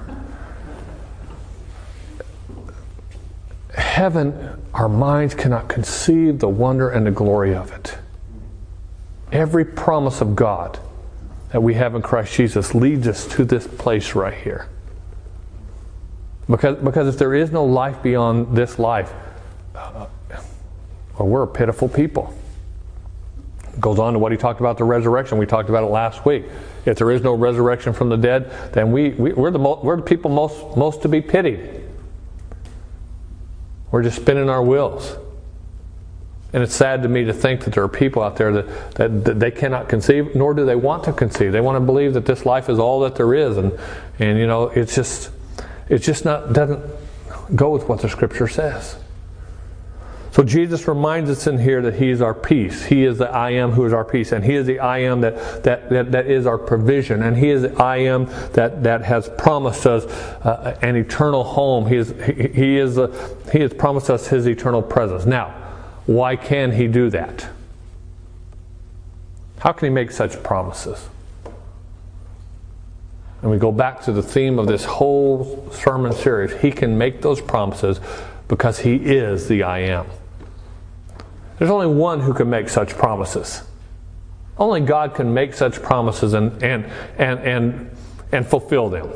Heaven, 3.75 4.63
our 4.75 4.91
minds 4.91 5.35
cannot 5.35 5.69
conceive 5.69 6.39
the 6.39 6.49
wonder 6.49 6.91
and 6.91 7.07
the 7.07 7.11
glory 7.11 7.55
of 7.55 7.73
it. 7.73 7.97
Every 9.33 9.65
promise 9.65 10.21
of 10.21 10.35
God 10.35 10.79
that 11.53 11.63
we 11.63 11.75
have 11.75 11.95
in 11.95 12.03
Christ 12.03 12.35
Jesus 12.35 12.75
leads 12.75 13.07
us 13.07 13.27
to 13.29 13.45
this 13.45 13.67
place 13.67 14.15
right 14.15 14.35
here. 14.35 14.69
Because, 16.49 16.83
because 16.83 17.09
if 17.09 17.19
there 17.19 17.35
is 17.35 17.53
no 17.53 17.65
life 17.65 18.03
beyond 18.03 18.57
this 18.57 18.79
life, 18.79 19.13
uh, 19.75 20.07
well, 21.19 21.29
we're 21.29 21.43
a 21.43 21.47
pitiful 21.47 21.89
people. 21.89 22.35
goes 23.79 23.99
on 23.99 24.15
to 24.15 24.19
what 24.19 24.33
he 24.33 24.39
talked 24.39 24.59
about 24.59 24.79
the 24.79 24.85
resurrection. 24.85 25.39
We 25.39 25.47
talked 25.47 25.69
about 25.69 25.85
it 25.85 25.89
last 25.89 26.25
week. 26.25 26.45
If 26.87 26.99
there 26.99 27.11
is 27.11 27.23
no 27.23 27.35
resurrection 27.35 27.93
from 27.93 28.09
the 28.09 28.17
dead, 28.17 28.51
then 28.73 28.91
we, 28.91 29.11
we, 29.11 29.33
are 29.33 29.51
the, 29.51 29.59
we're 29.59 29.97
the 29.97 30.03
people 30.03 30.31
most, 30.31 30.77
most 30.77 31.03
to 31.03 31.09
be 31.09 31.21
pitied. 31.21 31.83
We're 33.91 34.03
just 34.03 34.21
spinning 34.21 34.49
our 34.49 34.63
wheels. 34.63 35.17
And 36.53 36.63
it's 36.63 36.75
sad 36.75 37.03
to 37.05 37.09
me 37.09 37.25
to 37.25 37.33
think 37.33 37.65
that 37.65 37.75
there 37.75 37.85
are 37.85 37.89
people 37.89 38.23
out 38.23 38.37
there 38.37 38.53
that, 38.53 38.95
that, 38.97 39.25
that, 39.25 39.41
they 39.41 39.53
cannot 39.53 39.89
conceive, 39.89 40.35
nor 40.35 40.53
do 40.53 40.65
they 40.65 40.75
want 40.75 41.05
to 41.05 41.13
conceive. 41.13 41.53
They 41.53 41.61
want 41.61 41.77
to 41.77 41.81
believe 41.81 42.15
that 42.15 42.27
this 42.27 42.45
life 42.45 42.69
is 42.69 42.79
all 42.79 43.01
that 43.01 43.15
there 43.15 43.35
is, 43.35 43.57
and 43.57 43.79
and 44.19 44.39
you 44.39 44.47
know 44.47 44.65
it's 44.69 44.95
just 44.95 45.31
it's 45.89 46.05
just 46.05 46.25
not 46.25 46.53
doesn't 46.53 46.85
go 47.55 47.71
with 47.71 47.89
what 47.89 48.01
the 48.01 48.09
Scripture 48.09 48.49
says. 48.49 48.97
So 50.33 50.45
Jesus 50.45 50.87
reminds 50.87 51.29
us 51.29 51.47
in 51.47 51.59
here 51.59 51.83
that 51.83 51.95
He 51.95 52.11
is 52.11 52.21
our 52.21 52.35
peace. 52.35 52.85
He 52.85 53.05
is 53.05 53.19
the 53.19 53.29
I 53.29 53.51
am 53.51 53.71
who 53.73 53.85
is 53.87 53.93
our 53.93 54.05
peace, 54.05 54.33
and 54.33 54.45
He 54.45 54.55
is 54.55 54.67
the 54.67 54.81
I 54.81 54.99
am 54.99 55.21
that 55.21 55.63
that 55.63 55.89
that, 55.91 56.11
that 56.11 56.27
is 56.27 56.47
our 56.47 56.59
provision, 56.59 57.23
and 57.23 57.37
He 57.37 57.51
is 57.51 57.63
the 57.63 57.81
I 57.81 57.99
am 57.99 58.27
that 58.55 58.83
that 58.83 59.03
has 59.03 59.29
promised 59.39 59.87
us 59.87 60.05
uh, 60.45 60.77
an 60.83 60.97
eternal 60.97 61.45
home. 61.45 61.87
He 61.87 61.97
is 61.97 62.13
He, 62.27 62.49
he 62.49 62.77
is 62.77 62.99
a, 62.99 63.37
He 63.53 63.61
has 63.61 63.73
promised 63.73 64.11
us 64.11 64.27
His 64.27 64.49
eternal 64.49 64.83
presence. 64.83 65.27
Now. 65.27 65.60
Why 66.07 66.37
can 66.37 66.73
he 66.73 66.87
do 66.87 67.11
that? 67.11 67.49
How 69.59 69.73
can 69.73 69.87
he 69.87 69.91
make 69.91 70.11
such 70.11 70.43
promises? 70.43 71.09
And 73.43 73.51
we 73.51 73.59
go 73.59 73.73
back 73.73 74.03
to 74.03 74.13
the 74.13 74.23
theme 74.23 74.59
of 74.59 74.67
this 74.67 74.85
whole 74.85 75.71
sermon 75.73 76.13
series. 76.13 76.53
He 76.61 76.71
can 76.71 76.99
make 76.99 77.23
those 77.23 77.41
promises 77.41 78.01
because 78.49 78.81
he 78.81 78.97
is 78.97 79.49
the 79.49 79.63
I 79.63 79.81
am. 79.81 80.07
There's 81.59 81.71
only 81.71 81.87
one 81.87 82.21
who 82.21 82.35
can 82.35 82.51
make 82.51 82.69
such 82.69 82.91
promises. 82.95 83.63
Only 84.59 84.81
God 84.81 85.15
can 85.15 85.33
make 85.33 85.55
such 85.55 85.83
promises 85.83 86.35
and, 86.35 86.63
and, 86.63 86.85
and, 87.17 87.39
and, 87.41 87.97
and 88.33 88.47
fulfill 88.47 88.89
them. 88.91 89.11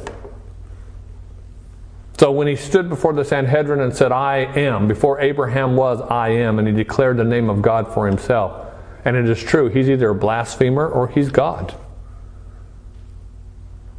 So 2.25 2.33
when 2.33 2.47
he 2.47 2.57
stood 2.57 2.89
before 2.89 3.13
the 3.13 3.23
Sanhedrin 3.23 3.81
and 3.81 3.95
said, 3.95 4.11
I 4.11 4.39
am, 4.59 4.89
before 4.89 5.21
Abraham 5.21 5.77
was, 5.77 6.01
I 6.01 6.31
am, 6.31 6.59
and 6.59 6.67
he 6.67 6.73
declared 6.73 7.19
the 7.19 7.25
name 7.25 7.51
of 7.51 7.61
God 7.61 7.93
for 7.93 8.07
himself. 8.07 8.67
And 9.05 9.15
it 9.15 9.29
is 9.29 9.43
true, 9.43 9.69
he's 9.69 9.91
either 9.91 10.09
a 10.09 10.15
blasphemer 10.15 10.89
or 10.89 11.09
he's 11.09 11.29
God. 11.29 11.75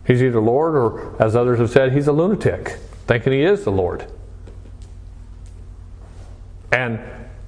He's 0.07 0.23
either 0.23 0.41
Lord 0.41 0.73
or, 0.73 1.21
as 1.21 1.35
others 1.35 1.59
have 1.59 1.69
said, 1.69 1.93
he's 1.93 2.07
a 2.07 2.11
lunatic, 2.11 2.79
thinking 3.05 3.31
he 3.31 3.43
is 3.43 3.63
the 3.63 3.71
Lord. 3.71 4.11
And 6.71 6.99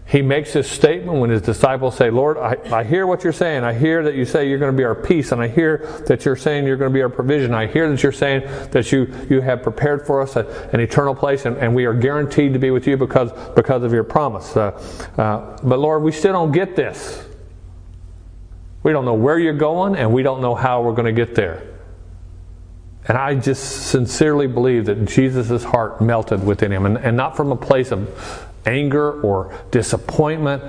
he 0.08 0.22
makes 0.22 0.54
this 0.54 0.72
statement 0.72 1.20
when 1.20 1.30
his 1.30 1.42
disciples 1.42 1.98
say, 1.98 2.10
Lord, 2.10 2.38
I, 2.38 2.56
I 2.72 2.84
hear 2.86 3.06
what 3.06 3.26
you're 3.26 3.34
saying. 3.34 3.66
I 3.66 3.74
hear 3.74 4.04
that 4.04 4.16
you 4.16 4.24
say 4.24 4.48
you're 4.48 4.58
going 4.58 4.72
to 4.72 4.78
be 4.78 4.86
our 4.86 4.96
peace, 4.96 5.34
and 5.34 5.42
I 5.42 5.50
hear 5.50 6.02
that 6.08 6.24
you're 6.24 6.38
saying 6.38 6.66
you're 6.66 6.78
going 6.78 6.92
to 6.92 6.94
be 6.94 7.02
our 7.02 7.10
provision. 7.10 7.54
I 7.54 7.68
hear 7.68 7.90
that 7.92 8.02
you're 8.02 8.14
saying 8.14 8.44
that 8.72 8.90
you, 8.94 9.14
you 9.30 9.42
have 9.42 9.64
prepared 9.64 10.08
for 10.08 10.22
us 10.22 10.38
a, 10.38 10.70
an 10.72 10.80
eternal 10.80 11.14
place, 11.14 11.46
and, 11.46 11.58
and 11.58 11.76
we 11.76 11.84
are 11.86 11.94
guaranteed 11.94 12.54
to 12.54 12.60
be 12.60 12.72
with 12.72 12.88
you 12.88 12.96
because, 12.96 13.34
because 13.54 13.84
of 13.84 13.92
your 13.92 14.06
promise. 14.06 14.56
Uh, 14.56 14.72
uh, 15.18 15.58
but 15.62 15.78
Lord, 15.78 16.04
we 16.04 16.14
still 16.14 16.32
don't 16.32 16.54
get 16.54 16.78
this. 16.78 17.26
We 18.84 18.94
don't 18.94 19.04
know 19.04 19.14
where 19.14 19.38
you're 19.38 19.52
going, 19.52 19.98
and 19.98 20.14
we 20.14 20.24
don't 20.24 20.40
know 20.40 20.56
how 20.56 20.84
we're 20.84 20.96
going 20.96 21.14
to 21.14 21.26
get 21.26 21.36
there. 21.36 21.64
And 23.10 23.18
I 23.18 23.36
just 23.36 23.88
sincerely 23.88 24.48
believe 24.48 24.86
that 24.86 25.04
Jesus' 25.06 25.66
heart 25.66 26.00
melted 26.00 26.46
within 26.46 26.72
him, 26.72 26.86
and, 26.86 26.98
and 26.98 27.18
not 27.18 27.36
from 27.36 27.52
a 27.52 27.58
place 27.58 27.92
of 27.92 28.47
anger 28.68 29.22
or 29.22 29.58
disappointment, 29.72 30.62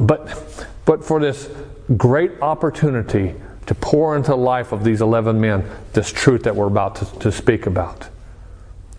but, 0.00 0.66
but 0.84 1.04
for 1.04 1.20
this 1.20 1.48
great 1.96 2.40
opportunity 2.40 3.34
to 3.66 3.74
pour 3.74 4.16
into 4.16 4.30
the 4.30 4.36
life 4.36 4.72
of 4.72 4.82
these 4.82 5.00
11 5.00 5.40
men 5.40 5.68
this 5.92 6.10
truth 6.10 6.44
that 6.44 6.56
we're 6.56 6.66
about 6.66 6.96
to, 6.96 7.18
to 7.18 7.32
speak 7.32 7.66
about. 7.66 8.08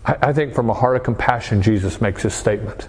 I, 0.04 0.16
I, 0.22 0.32
think 0.32 0.54
from 0.54 0.70
a 0.70 0.74
heart 0.74 0.96
of 0.96 1.02
compassion, 1.02 1.62
Jesus 1.62 2.00
makes 2.00 2.22
this 2.22 2.34
statement. 2.34 2.88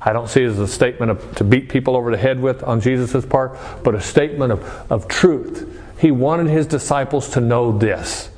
I 0.00 0.12
don't 0.12 0.28
see 0.28 0.42
it 0.42 0.46
as 0.46 0.58
a 0.58 0.68
statement 0.68 1.10
of, 1.10 1.36
to 1.36 1.44
beat 1.44 1.68
people 1.68 1.96
over 1.96 2.10
the 2.10 2.16
head 2.16 2.40
with 2.40 2.62
on 2.62 2.80
Jesus' 2.80 3.26
part, 3.26 3.58
but 3.82 3.94
a 3.94 4.00
statement 4.00 4.52
of, 4.52 4.92
of 4.92 5.08
truth. 5.08 5.82
He 5.98 6.10
wanted 6.10 6.48
his 6.48 6.66
disciples 6.66 7.30
to 7.30 7.40
know 7.40 7.76
this. 7.76 8.30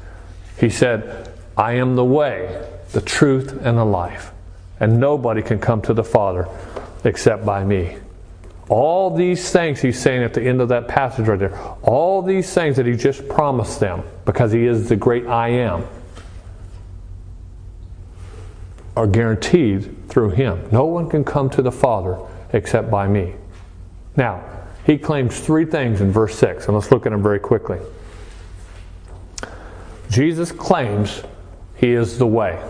He 0.59 0.71
said, 0.71 1.33
I 1.57 1.75
am 1.75 1.95
the 1.95 2.05
way, 2.05 2.67
the 2.93 3.01
truth, 3.01 3.53
and 3.63 3.77
the 3.77 3.85
life 3.85 4.33
and 4.81 4.99
nobody 4.99 5.43
can 5.43 5.59
come 5.59 5.83
to 5.83 5.95
the 5.95 6.05
Father 6.05 6.49
except 7.05 7.45
by 7.45 7.65
me. 7.65 7.97
All 8.69 9.15
these 9.15 9.51
things 9.51 9.81
he's 9.81 9.99
saying 9.99 10.23
at 10.23 10.35
the 10.35 10.43
end 10.43 10.61
of 10.61 10.69
that 10.69 10.89
passage 10.89 11.27
right 11.27 11.39
there, 11.39 11.59
all 11.83 12.21
these 12.21 12.53
things 12.53 12.77
that 12.77 12.87
he 12.87 12.95
just 12.95 13.27
promised 13.29 13.81
them 13.81 14.03
because 14.27 14.53
he 14.53 14.67
is 14.67 14.89
the 14.89 14.97
great 14.97 15.27
I 15.27 15.49
am, 15.49 15.87
are 18.95 19.07
guaranteed 19.07 20.09
through 20.09 20.31
him. 20.31 20.69
No 20.71 20.85
one 20.85 21.09
can 21.09 21.25
come 21.25 21.49
to 21.51 21.63
the 21.63 21.73
Father 21.73 22.19
except 22.53 22.91
by 22.91 23.07
me. 23.07 23.35
Now, 24.17 24.45
he 24.85 24.99
claims 24.99 25.39
three 25.39 25.65
things 25.65 26.01
in 26.01 26.11
verse 26.11 26.37
6, 26.37 26.67
and 26.67 26.75
let's 26.75 26.91
look 26.91 27.07
at 27.07 27.11
them 27.11 27.23
very 27.23 27.39
quickly. 27.39 27.79
Jesus 30.11 30.51
claims 30.51 31.23
he 31.77 31.93
is 31.93 32.19
the 32.19 32.27
way. 32.27 32.61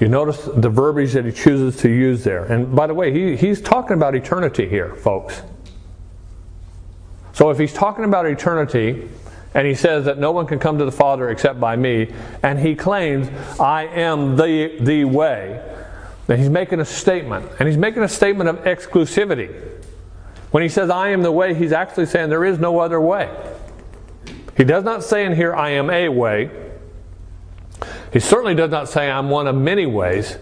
You 0.00 0.08
notice 0.08 0.44
the 0.44 0.68
verbiage 0.68 1.12
that 1.14 1.24
he 1.24 1.32
chooses 1.32 1.80
to 1.82 1.88
use 1.88 2.22
there. 2.22 2.44
And 2.44 2.74
by 2.76 2.86
the 2.86 2.94
way, 2.94 3.12
he, 3.12 3.36
he's 3.36 3.60
talking 3.60 3.94
about 3.94 4.14
eternity 4.14 4.68
here, 4.68 4.94
folks. 4.94 5.42
So 7.32 7.50
if 7.50 7.58
he's 7.58 7.72
talking 7.72 8.04
about 8.04 8.26
eternity, 8.26 9.08
and 9.54 9.66
he 9.66 9.74
says 9.74 10.04
that 10.04 10.18
no 10.18 10.32
one 10.32 10.46
can 10.46 10.58
come 10.58 10.78
to 10.78 10.84
the 10.84 10.92
Father 10.92 11.30
except 11.30 11.58
by 11.58 11.76
me, 11.76 12.12
and 12.42 12.58
he 12.58 12.74
claims, 12.74 13.28
I 13.58 13.84
am 13.86 14.36
the, 14.36 14.76
the 14.80 15.04
way, 15.04 15.62
then 16.26 16.38
he's 16.38 16.50
making 16.50 16.80
a 16.80 16.84
statement. 16.84 17.50
And 17.58 17.66
he's 17.66 17.78
making 17.78 18.02
a 18.02 18.08
statement 18.08 18.50
of 18.50 18.64
exclusivity. 18.64 19.54
When 20.50 20.62
he 20.62 20.68
says, 20.68 20.90
I 20.90 21.08
am 21.08 21.22
the 21.22 21.32
way, 21.32 21.54
he's 21.54 21.72
actually 21.72 22.06
saying 22.06 22.28
there 22.28 22.44
is 22.44 22.58
no 22.58 22.80
other 22.80 23.00
way. 23.00 23.30
He 24.56 24.64
does 24.64 24.84
not 24.84 25.04
say 25.04 25.24
in 25.24 25.34
here, 25.34 25.54
I 25.54 25.70
am 25.70 25.88
a 25.88 26.08
way. 26.08 26.65
He 28.16 28.20
certainly 28.20 28.54
does 28.54 28.70
not 28.70 28.88
say, 28.88 29.10
I'm 29.10 29.28
one 29.28 29.46
of 29.46 29.54
many 29.54 29.84
ways. 29.84 30.38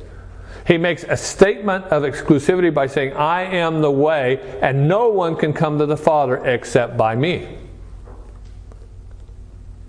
He 0.64 0.78
makes 0.78 1.02
a 1.02 1.16
statement 1.16 1.86
of 1.86 2.04
exclusivity 2.04 2.72
by 2.72 2.86
saying, 2.86 3.14
I 3.14 3.42
am 3.42 3.82
the 3.82 3.90
way, 3.90 4.60
and 4.62 4.86
no 4.86 5.08
one 5.08 5.34
can 5.34 5.52
come 5.52 5.80
to 5.80 5.86
the 5.86 5.96
Father 5.96 6.36
except 6.46 6.96
by 6.96 7.16
me. 7.16 7.58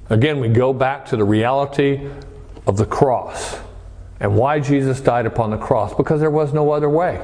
Again, 0.09 0.39
we 0.39 0.47
go 0.47 0.73
back 0.73 1.05
to 1.09 1.15
the 1.15 1.23
reality 1.23 2.09
of 2.65 2.75
the 2.75 2.87
cross 2.87 3.59
and 4.19 4.35
why 4.35 4.59
Jesus 4.59 4.99
died 4.99 5.27
upon 5.27 5.51
the 5.51 5.57
cross 5.59 5.93
because 5.93 6.19
there 6.19 6.31
was 6.31 6.55
no 6.55 6.71
other 6.71 6.89
way. 6.89 7.23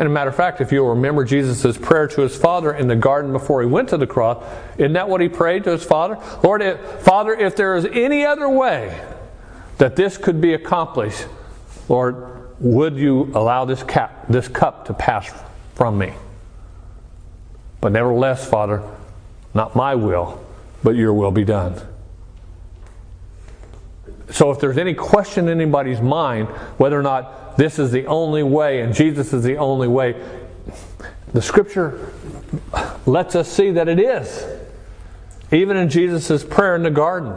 And 0.00 0.06
a 0.06 0.10
matter 0.10 0.30
of 0.30 0.36
fact, 0.36 0.62
if 0.62 0.72
you'll 0.72 0.88
remember 0.88 1.24
Jesus' 1.24 1.76
prayer 1.76 2.08
to 2.08 2.22
his 2.22 2.34
Father 2.34 2.72
in 2.72 2.88
the 2.88 2.96
garden 2.96 3.32
before 3.32 3.60
he 3.60 3.68
went 3.68 3.90
to 3.90 3.98
the 3.98 4.06
cross, 4.06 4.42
isn't 4.78 4.94
that 4.94 5.10
what 5.10 5.20
he 5.20 5.28
prayed 5.28 5.64
to 5.64 5.72
his 5.72 5.84
Father? 5.84 6.18
Lord, 6.42 6.62
if, 6.62 6.80
Father, 7.02 7.34
if 7.34 7.54
there 7.54 7.76
is 7.76 7.84
any 7.84 8.24
other 8.24 8.48
way 8.48 8.98
that 9.76 9.96
this 9.96 10.16
could 10.16 10.40
be 10.40 10.54
accomplished, 10.54 11.26
Lord, 11.90 12.26
would 12.60 12.96
you 12.96 13.30
allow 13.34 13.66
this, 13.66 13.82
cap, 13.82 14.26
this 14.26 14.48
cup 14.48 14.86
to 14.86 14.94
pass 14.94 15.30
from 15.74 15.98
me? 15.98 16.14
But 17.82 17.92
nevertheless, 17.92 18.48
Father, 18.48 18.82
not 19.52 19.76
my 19.76 19.96
will, 19.96 20.42
but 20.82 20.96
your 20.96 21.12
will 21.12 21.30
be 21.30 21.44
done. 21.44 21.78
So 24.30 24.50
if 24.50 24.60
there's 24.60 24.78
any 24.78 24.94
question 24.94 25.48
in 25.48 25.60
anybody's 25.60 26.00
mind 26.00 26.48
whether 26.78 26.98
or 26.98 27.02
not 27.02 27.39
this 27.56 27.78
is 27.78 27.90
the 27.90 28.06
only 28.06 28.42
way 28.42 28.80
and 28.80 28.94
Jesus 28.94 29.32
is 29.32 29.42
the 29.42 29.56
only 29.56 29.88
way. 29.88 30.14
The 31.32 31.42
scripture 31.42 32.12
lets 33.06 33.34
us 33.34 33.50
see 33.50 33.70
that 33.72 33.88
it 33.88 34.00
is. 34.00 34.46
Even 35.52 35.76
in 35.76 35.88
Jesus' 35.88 36.44
prayer 36.44 36.76
in 36.76 36.82
the 36.82 36.90
garden, 36.90 37.36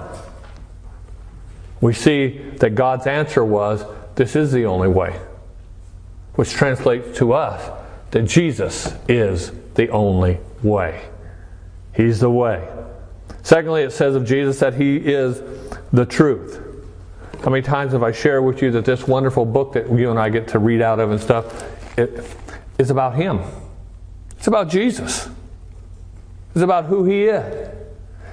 we 1.82 1.93
see 1.93 2.38
that 2.59 2.76
God's 2.76 3.07
answer 3.07 3.43
was, 3.43 3.84
This 4.16 4.36
is 4.36 4.51
the 4.51 4.66
only 4.66 4.88
way. 4.88 5.20
Which 6.36 6.51
translates 6.51 7.18
to 7.18 7.34
us 7.34 7.70
that 8.11 8.24
Jesus 8.24 8.93
is 9.07 9.51
the 9.76 9.89
only 9.89 10.39
way. 10.61 11.03
He's 11.95 12.20
the 12.20 12.30
way. 12.30 12.68
Secondly, 13.43 13.84
it 13.84 13.91
says 13.91 14.16
of 14.16 14.26
Jesus 14.26 14.59
that 14.59 14.76
He 14.76 14.97
is 14.97 15.41
the 15.91 16.05
truth. 16.05 16.72
How 17.43 17.51
many 17.51 17.61
times 17.61 17.91
have 17.91 18.03
I 18.03 18.13
shared 18.13 18.45
with 18.45 18.61
you 18.61 18.71
that 18.71 18.85
this 18.85 19.05
wonderful 19.05 19.45
book 19.45 19.73
that 19.73 19.91
you 19.91 20.09
and 20.09 20.17
I 20.17 20.29
get 20.29 20.47
to 20.49 20.59
read 20.59 20.81
out 20.81 20.99
of 20.99 21.11
and 21.11 21.19
stuff 21.19 21.99
it, 21.99 22.25
is 22.77 22.89
about 22.89 23.15
Him? 23.15 23.41
It's 24.37 24.47
about 24.47 24.69
Jesus. 24.69 25.27
It's 26.55 26.63
about 26.63 26.85
who 26.85 27.03
He 27.03 27.25
is. 27.25 27.69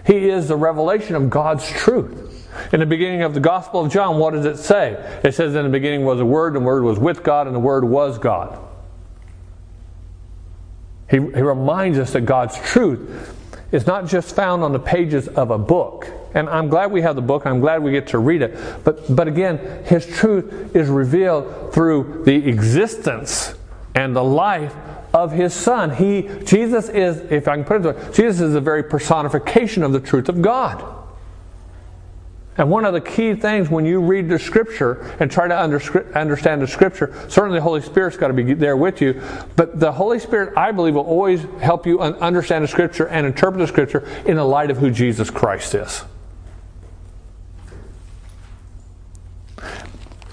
He 0.07 0.29
is 0.29 0.47
the 0.47 0.57
revelation 0.57 1.17
of 1.17 1.29
God's 1.29 1.69
truth. 1.69 2.29
In 2.73 2.79
the 2.81 2.87
beginning 2.87 3.23
of 3.23 3.35
the 3.35 3.41
Gospel 3.41 3.85
of 3.85 3.93
John, 3.93 4.19
what 4.19 4.33
does 4.33 4.45
it 4.45 4.59
say? 4.59 4.93
It 5.25 5.35
says, 5.35 5.57
In 5.57 5.65
the 5.65 5.71
beginning 5.71 6.05
was 6.05 6.21
a 6.21 6.25
Word, 6.25 6.55
and 6.55 6.63
the 6.63 6.67
Word 6.67 6.85
was 6.85 6.99
with 6.99 7.25
God, 7.25 7.47
and 7.47 7.55
the 7.55 7.61
Word 7.61 7.85
was 7.85 8.17
God. 8.19 8.59
He, 11.11 11.17
he 11.17 11.43
reminds 11.43 11.99
us 11.99 12.13
that 12.13 12.23
God's 12.23 12.57
truth 12.61 13.37
is 13.73 13.87
not 13.87 14.07
just 14.07 14.37
found 14.37 14.63
on 14.63 14.73
the 14.73 14.79
pages 14.79 15.27
of 15.27 15.51
a 15.51 15.59
book 15.59 16.09
and 16.35 16.49
I'm 16.49 16.69
glad 16.69 16.93
we 16.93 17.03
have 17.03 17.17
the 17.17 17.23
book. 17.23 17.47
I'm 17.47 17.61
glad 17.61 17.83
we 17.83 17.91
get 17.91 18.09
to 18.09 18.19
read 18.19 18.43
it. 18.43 18.85
But, 18.85 19.15
but 19.15 19.29
again, 19.29 19.85
His 19.85 20.07
truth 20.07 20.75
is 20.77 20.89
revealed 20.89 21.73
through 21.73 22.23
the 22.25 22.49
existence 22.49 23.55
and 23.95 24.15
the 24.15 24.25
life 24.25 24.75
of 25.13 25.33
His 25.33 25.53
Son. 25.53 25.91
He, 25.91 26.29
Jesus 26.45 26.89
is, 26.89 27.19
if 27.33 27.49
I 27.49 27.57
can 27.57 27.65
put 27.65 27.79
it 27.79 27.83
this 27.83 27.97
way, 27.97 28.13
Jesus 28.13 28.41
is 28.41 28.55
a 28.55 28.61
very 28.61 28.85
personification 28.85 29.83
of 29.83 29.93
the 29.93 30.01
truth 30.01 30.29
of 30.29 30.41
God. 30.41 30.99
And 32.57 32.71
one 32.71 32.85
of 32.85 32.93
the 32.93 33.01
key 33.01 33.35
things 33.35 33.71
when 33.71 33.87
you 33.87 34.01
read 34.01 34.29
the 34.29 34.39
Scripture 34.39 35.17
and 35.19 35.31
try 35.31 35.49
to 35.49 35.57
understand 35.57 36.63
the 36.63 36.67
Scripture, 36.67 37.13
certainly 37.29 37.59
the 37.59 37.63
Holy 37.63 37.81
Spirit's 37.81 38.17
got 38.17 38.29
to 38.29 38.35
be 38.35 38.55
there 38.55 38.77
with 38.77 39.01
you, 39.01 39.21
but 39.57 39.81
the 39.81 39.91
Holy 39.91 40.19
Spirit, 40.19 40.57
I 40.57 40.71
believe, 40.71 40.95
will 40.95 41.03
always 41.03 41.45
help 41.61 41.87
you 41.87 42.01
understand 42.01 42.63
the 42.63 42.69
Scripture 42.69 43.09
and 43.09 43.27
interpret 43.27 43.61
the 43.61 43.67
Scripture 43.67 44.07
in 44.27 44.37
the 44.37 44.45
light 44.45 44.71
of 44.71 44.77
who 44.77 44.91
Jesus 44.91 45.31
Christ 45.31 45.75
is. 45.75 46.05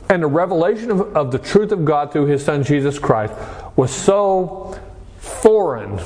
And 0.10 0.24
the 0.24 0.28
revelation 0.28 0.92
of, 0.92 1.16
of 1.16 1.32
the 1.32 1.40
truth 1.40 1.72
of 1.72 1.84
God 1.84 2.12
through 2.12 2.28
his 2.28 2.44
son 2.44 2.64
Jesus 2.64 2.98
Christ 2.98 3.34
was 3.76 3.94
so 3.94 4.80
foreign 5.18 6.00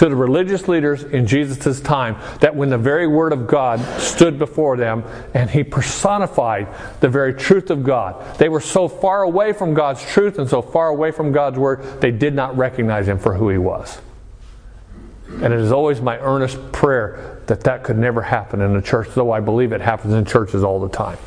to 0.00 0.08
the 0.08 0.16
religious 0.16 0.66
leaders 0.66 1.02
in 1.02 1.26
Jesus' 1.26 1.78
time 1.78 2.16
that 2.40 2.56
when 2.56 2.70
the 2.70 2.78
very 2.78 3.06
Word 3.06 3.34
of 3.34 3.46
God 3.46 3.80
stood 4.00 4.38
before 4.38 4.78
them 4.78 5.04
and 5.34 5.50
He 5.50 5.62
personified 5.62 6.68
the 7.00 7.08
very 7.10 7.34
truth 7.34 7.70
of 7.70 7.84
God, 7.84 8.38
they 8.38 8.48
were 8.48 8.60
so 8.60 8.88
far 8.88 9.24
away 9.24 9.52
from 9.52 9.74
God's 9.74 10.02
truth 10.02 10.38
and 10.38 10.48
so 10.48 10.62
far 10.62 10.88
away 10.88 11.10
from 11.10 11.32
God's 11.32 11.58
Word, 11.58 12.00
they 12.00 12.10
did 12.10 12.34
not 12.34 12.56
recognize 12.56 13.08
Him 13.08 13.18
for 13.18 13.34
who 13.34 13.50
He 13.50 13.58
was. 13.58 14.00
And 15.42 15.52
it 15.52 15.60
is 15.60 15.70
always 15.70 16.00
my 16.00 16.18
earnest 16.18 16.72
prayer 16.72 17.42
that 17.46 17.60
that 17.64 17.84
could 17.84 17.98
never 17.98 18.22
happen 18.22 18.62
in 18.62 18.72
the 18.72 18.80
church, 18.80 19.08
though 19.14 19.32
I 19.32 19.40
believe 19.40 19.72
it 19.72 19.82
happens 19.82 20.14
in 20.14 20.24
churches 20.24 20.64
all 20.64 20.80
the 20.80 20.88
time. 20.88 21.18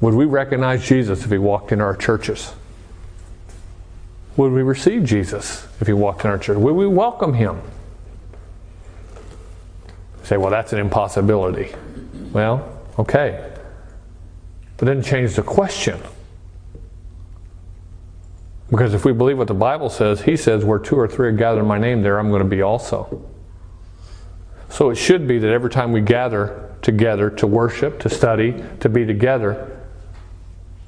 Would 0.00 0.14
we 0.14 0.24
recognize 0.24 0.86
Jesus 0.86 1.24
if 1.24 1.30
he 1.30 1.38
walked 1.38 1.72
in 1.72 1.80
our 1.80 1.96
churches? 1.96 2.52
Would 4.36 4.52
we 4.52 4.62
receive 4.62 5.04
Jesus 5.04 5.66
if 5.80 5.86
he 5.86 5.92
walked 5.92 6.24
in 6.24 6.30
our 6.30 6.38
church? 6.38 6.58
Would 6.58 6.74
we 6.74 6.86
welcome 6.86 7.34
him? 7.34 7.60
Say, 10.24 10.36
well, 10.36 10.50
that's 10.50 10.72
an 10.72 10.78
impossibility. 10.78 11.74
Well, 12.32 12.80
okay. 12.98 13.52
But 14.76 14.86
then 14.86 15.02
change 15.02 15.34
the 15.34 15.42
question. 15.42 16.00
Because 18.70 18.94
if 18.94 19.04
we 19.04 19.12
believe 19.12 19.38
what 19.38 19.46
the 19.46 19.54
Bible 19.54 19.88
says, 19.88 20.22
he 20.22 20.36
says, 20.36 20.64
where 20.64 20.78
two 20.78 20.96
or 20.96 21.06
three 21.06 21.28
are 21.28 21.32
gathered 21.32 21.60
in 21.60 21.66
my 21.66 21.78
name, 21.78 22.02
there 22.02 22.18
I'm 22.18 22.30
going 22.30 22.42
to 22.42 22.48
be 22.48 22.62
also. 22.62 23.22
So 24.68 24.90
it 24.90 24.96
should 24.96 25.28
be 25.28 25.38
that 25.38 25.50
every 25.50 25.70
time 25.70 25.92
we 25.92 26.00
gather 26.00 26.74
together 26.82 27.30
to 27.30 27.46
worship, 27.46 28.00
to 28.00 28.08
study, 28.08 28.64
to 28.80 28.88
be 28.88 29.06
together, 29.06 29.73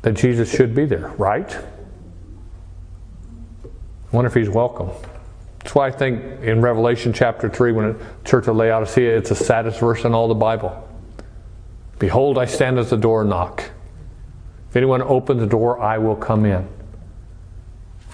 that 0.06 0.14
Jesus 0.14 0.48
should 0.54 0.72
be 0.72 0.84
there, 0.84 1.08
right? 1.18 1.52
I 3.64 4.12
wonder 4.12 4.28
if 4.28 4.34
he's 4.34 4.48
welcome. 4.48 4.90
That's 5.58 5.74
why 5.74 5.88
I 5.88 5.90
think 5.90 6.42
in 6.42 6.60
Revelation 6.60 7.12
chapter 7.12 7.48
3, 7.48 7.72
when 7.72 7.92
the 7.92 8.04
church 8.24 8.46
of 8.46 8.54
Laodicea, 8.54 9.18
it's 9.18 9.30
the 9.30 9.34
saddest 9.34 9.80
verse 9.80 10.04
in 10.04 10.14
all 10.14 10.28
the 10.28 10.34
Bible. 10.34 10.88
Behold, 11.98 12.38
I 12.38 12.44
stand 12.44 12.78
at 12.78 12.88
the 12.88 12.96
door 12.96 13.22
and 13.22 13.30
knock. 13.30 13.68
If 14.70 14.76
anyone 14.76 15.02
opens 15.02 15.40
the 15.40 15.46
door, 15.48 15.80
I 15.80 15.98
will 15.98 16.14
come 16.14 16.44
in. 16.44 16.68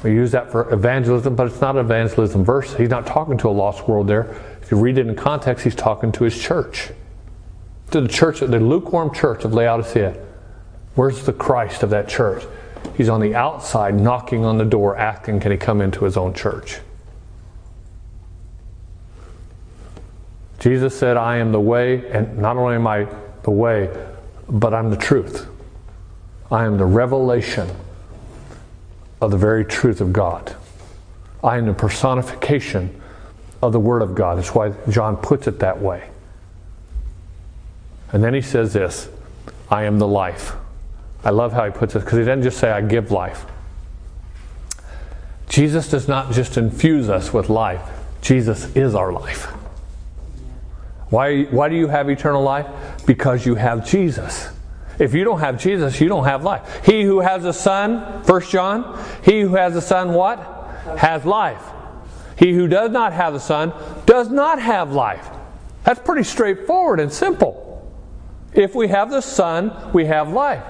We 0.02 0.12
use 0.12 0.32
that 0.32 0.50
for 0.50 0.72
evangelism, 0.72 1.36
but 1.36 1.48
it's 1.48 1.60
not 1.60 1.76
an 1.76 1.84
evangelism 1.84 2.42
verse. 2.42 2.74
He's 2.74 2.88
not 2.88 3.06
talking 3.06 3.36
to 3.36 3.50
a 3.50 3.52
lost 3.52 3.86
world 3.86 4.06
there. 4.06 4.34
If 4.62 4.70
you 4.70 4.78
read 4.78 4.96
it 4.96 5.06
in 5.06 5.14
context, 5.14 5.62
he's 5.62 5.74
talking 5.74 6.10
to 6.12 6.24
his 6.24 6.42
church. 6.42 6.88
To 7.90 8.00
the 8.00 8.08
church, 8.08 8.40
the 8.40 8.46
lukewarm 8.58 9.12
church 9.12 9.44
of 9.44 9.52
Laodicea. 9.52 10.31
Where's 10.94 11.24
the 11.24 11.32
Christ 11.32 11.82
of 11.82 11.90
that 11.90 12.08
church? 12.08 12.44
He's 12.96 13.08
on 13.08 13.20
the 13.20 13.34
outside 13.34 13.98
knocking 13.98 14.44
on 14.44 14.58
the 14.58 14.64
door, 14.64 14.96
asking, 14.96 15.40
can 15.40 15.52
he 15.52 15.58
come 15.58 15.80
into 15.80 16.04
his 16.04 16.16
own 16.16 16.34
church? 16.34 16.80
Jesus 20.58 20.96
said, 20.96 21.16
I 21.16 21.38
am 21.38 21.50
the 21.50 21.60
way, 21.60 22.08
and 22.10 22.38
not 22.38 22.56
only 22.56 22.76
am 22.76 22.86
I 22.86 23.08
the 23.42 23.50
way, 23.50 23.90
but 24.48 24.74
I'm 24.74 24.90
the 24.90 24.96
truth. 24.96 25.48
I 26.50 26.64
am 26.64 26.76
the 26.76 26.84
revelation 26.84 27.68
of 29.20 29.30
the 29.30 29.38
very 29.38 29.64
truth 29.64 30.00
of 30.00 30.12
God. 30.12 30.54
I 31.42 31.56
am 31.58 31.66
the 31.66 31.72
personification 31.72 33.00
of 33.62 33.72
the 33.72 33.80
Word 33.80 34.02
of 34.02 34.14
God. 34.14 34.38
That's 34.38 34.54
why 34.54 34.72
John 34.88 35.16
puts 35.16 35.46
it 35.46 35.60
that 35.60 35.80
way. 35.80 36.10
And 38.12 38.22
then 38.22 38.34
he 38.34 38.42
says 38.42 38.72
this 38.72 39.08
I 39.70 39.84
am 39.84 39.98
the 39.98 40.06
life. 40.06 40.52
I 41.24 41.30
love 41.30 41.52
how 41.52 41.64
he 41.64 41.70
puts 41.70 41.94
it 41.94 42.00
because 42.00 42.18
he 42.18 42.24
doesn't 42.24 42.42
just 42.42 42.58
say, 42.58 42.70
I 42.70 42.80
give 42.80 43.10
life. 43.10 43.46
Jesus 45.48 45.88
does 45.88 46.08
not 46.08 46.32
just 46.32 46.56
infuse 46.56 47.08
us 47.08 47.32
with 47.32 47.48
life, 47.50 47.82
Jesus 48.22 48.74
is 48.74 48.94
our 48.94 49.12
life. 49.12 49.52
Why, 51.10 51.42
why 51.44 51.68
do 51.68 51.76
you 51.76 51.88
have 51.88 52.08
eternal 52.08 52.42
life? 52.42 52.66
Because 53.06 53.44
you 53.44 53.54
have 53.54 53.86
Jesus. 53.86 54.48
If 54.98 55.12
you 55.12 55.24
don't 55.24 55.40
have 55.40 55.60
Jesus, 55.60 56.00
you 56.00 56.08
don't 56.08 56.24
have 56.24 56.42
life. 56.42 56.86
He 56.86 57.02
who 57.02 57.20
has 57.20 57.44
a 57.44 57.52
son, 57.52 58.22
First 58.22 58.50
John, 58.50 58.98
he 59.22 59.42
who 59.42 59.54
has 59.56 59.76
a 59.76 59.82
son 59.82 60.14
what? 60.14 60.38
Has 60.96 61.24
life. 61.26 61.62
He 62.38 62.52
who 62.52 62.66
does 62.66 62.90
not 62.90 63.12
have 63.12 63.34
a 63.34 63.40
son 63.40 63.72
does 64.06 64.30
not 64.30 64.60
have 64.60 64.92
life. 64.92 65.28
That's 65.84 66.00
pretty 66.00 66.22
straightforward 66.22 66.98
and 66.98 67.12
simple. 67.12 67.92
If 68.54 68.74
we 68.74 68.88
have 68.88 69.10
the 69.10 69.20
son, 69.20 69.72
we 69.92 70.06
have 70.06 70.30
life. 70.30 70.64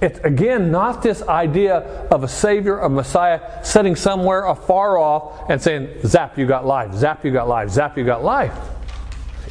It's 0.00 0.20
again 0.20 0.70
not 0.70 1.02
this 1.02 1.22
idea 1.22 1.78
of 2.10 2.22
a 2.22 2.28
Savior, 2.28 2.78
a 2.78 2.88
Messiah, 2.88 3.64
sitting 3.64 3.96
somewhere 3.96 4.44
afar 4.44 4.96
off 4.96 5.50
and 5.50 5.60
saying, 5.60 5.88
Zap, 6.04 6.38
you 6.38 6.46
got 6.46 6.64
life, 6.64 6.94
zap, 6.94 7.24
you 7.24 7.32
got 7.32 7.48
life, 7.48 7.70
zap, 7.70 7.98
you 7.98 8.04
got 8.04 8.22
life. 8.22 8.56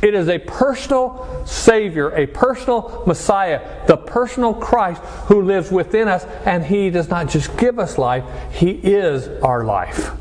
It 0.02 0.14
is 0.14 0.30
a 0.30 0.38
personal 0.40 1.44
Savior, 1.46 2.16
a 2.16 2.28
personal 2.28 3.04
Messiah, 3.08 3.86
the 3.88 3.98
personal 3.98 4.54
Christ 4.54 5.02
who 5.26 5.42
lives 5.42 5.72
within 5.72 6.08
us, 6.08 6.24
and 6.46 6.64
He 6.64 6.90
does 6.92 7.10
not 7.10 7.28
just 7.28 7.58
give 7.58 7.80
us 7.80 7.98
life, 7.98 8.24
He 8.52 8.72
is 8.72 9.28
our 9.42 9.66
life. 9.66 10.12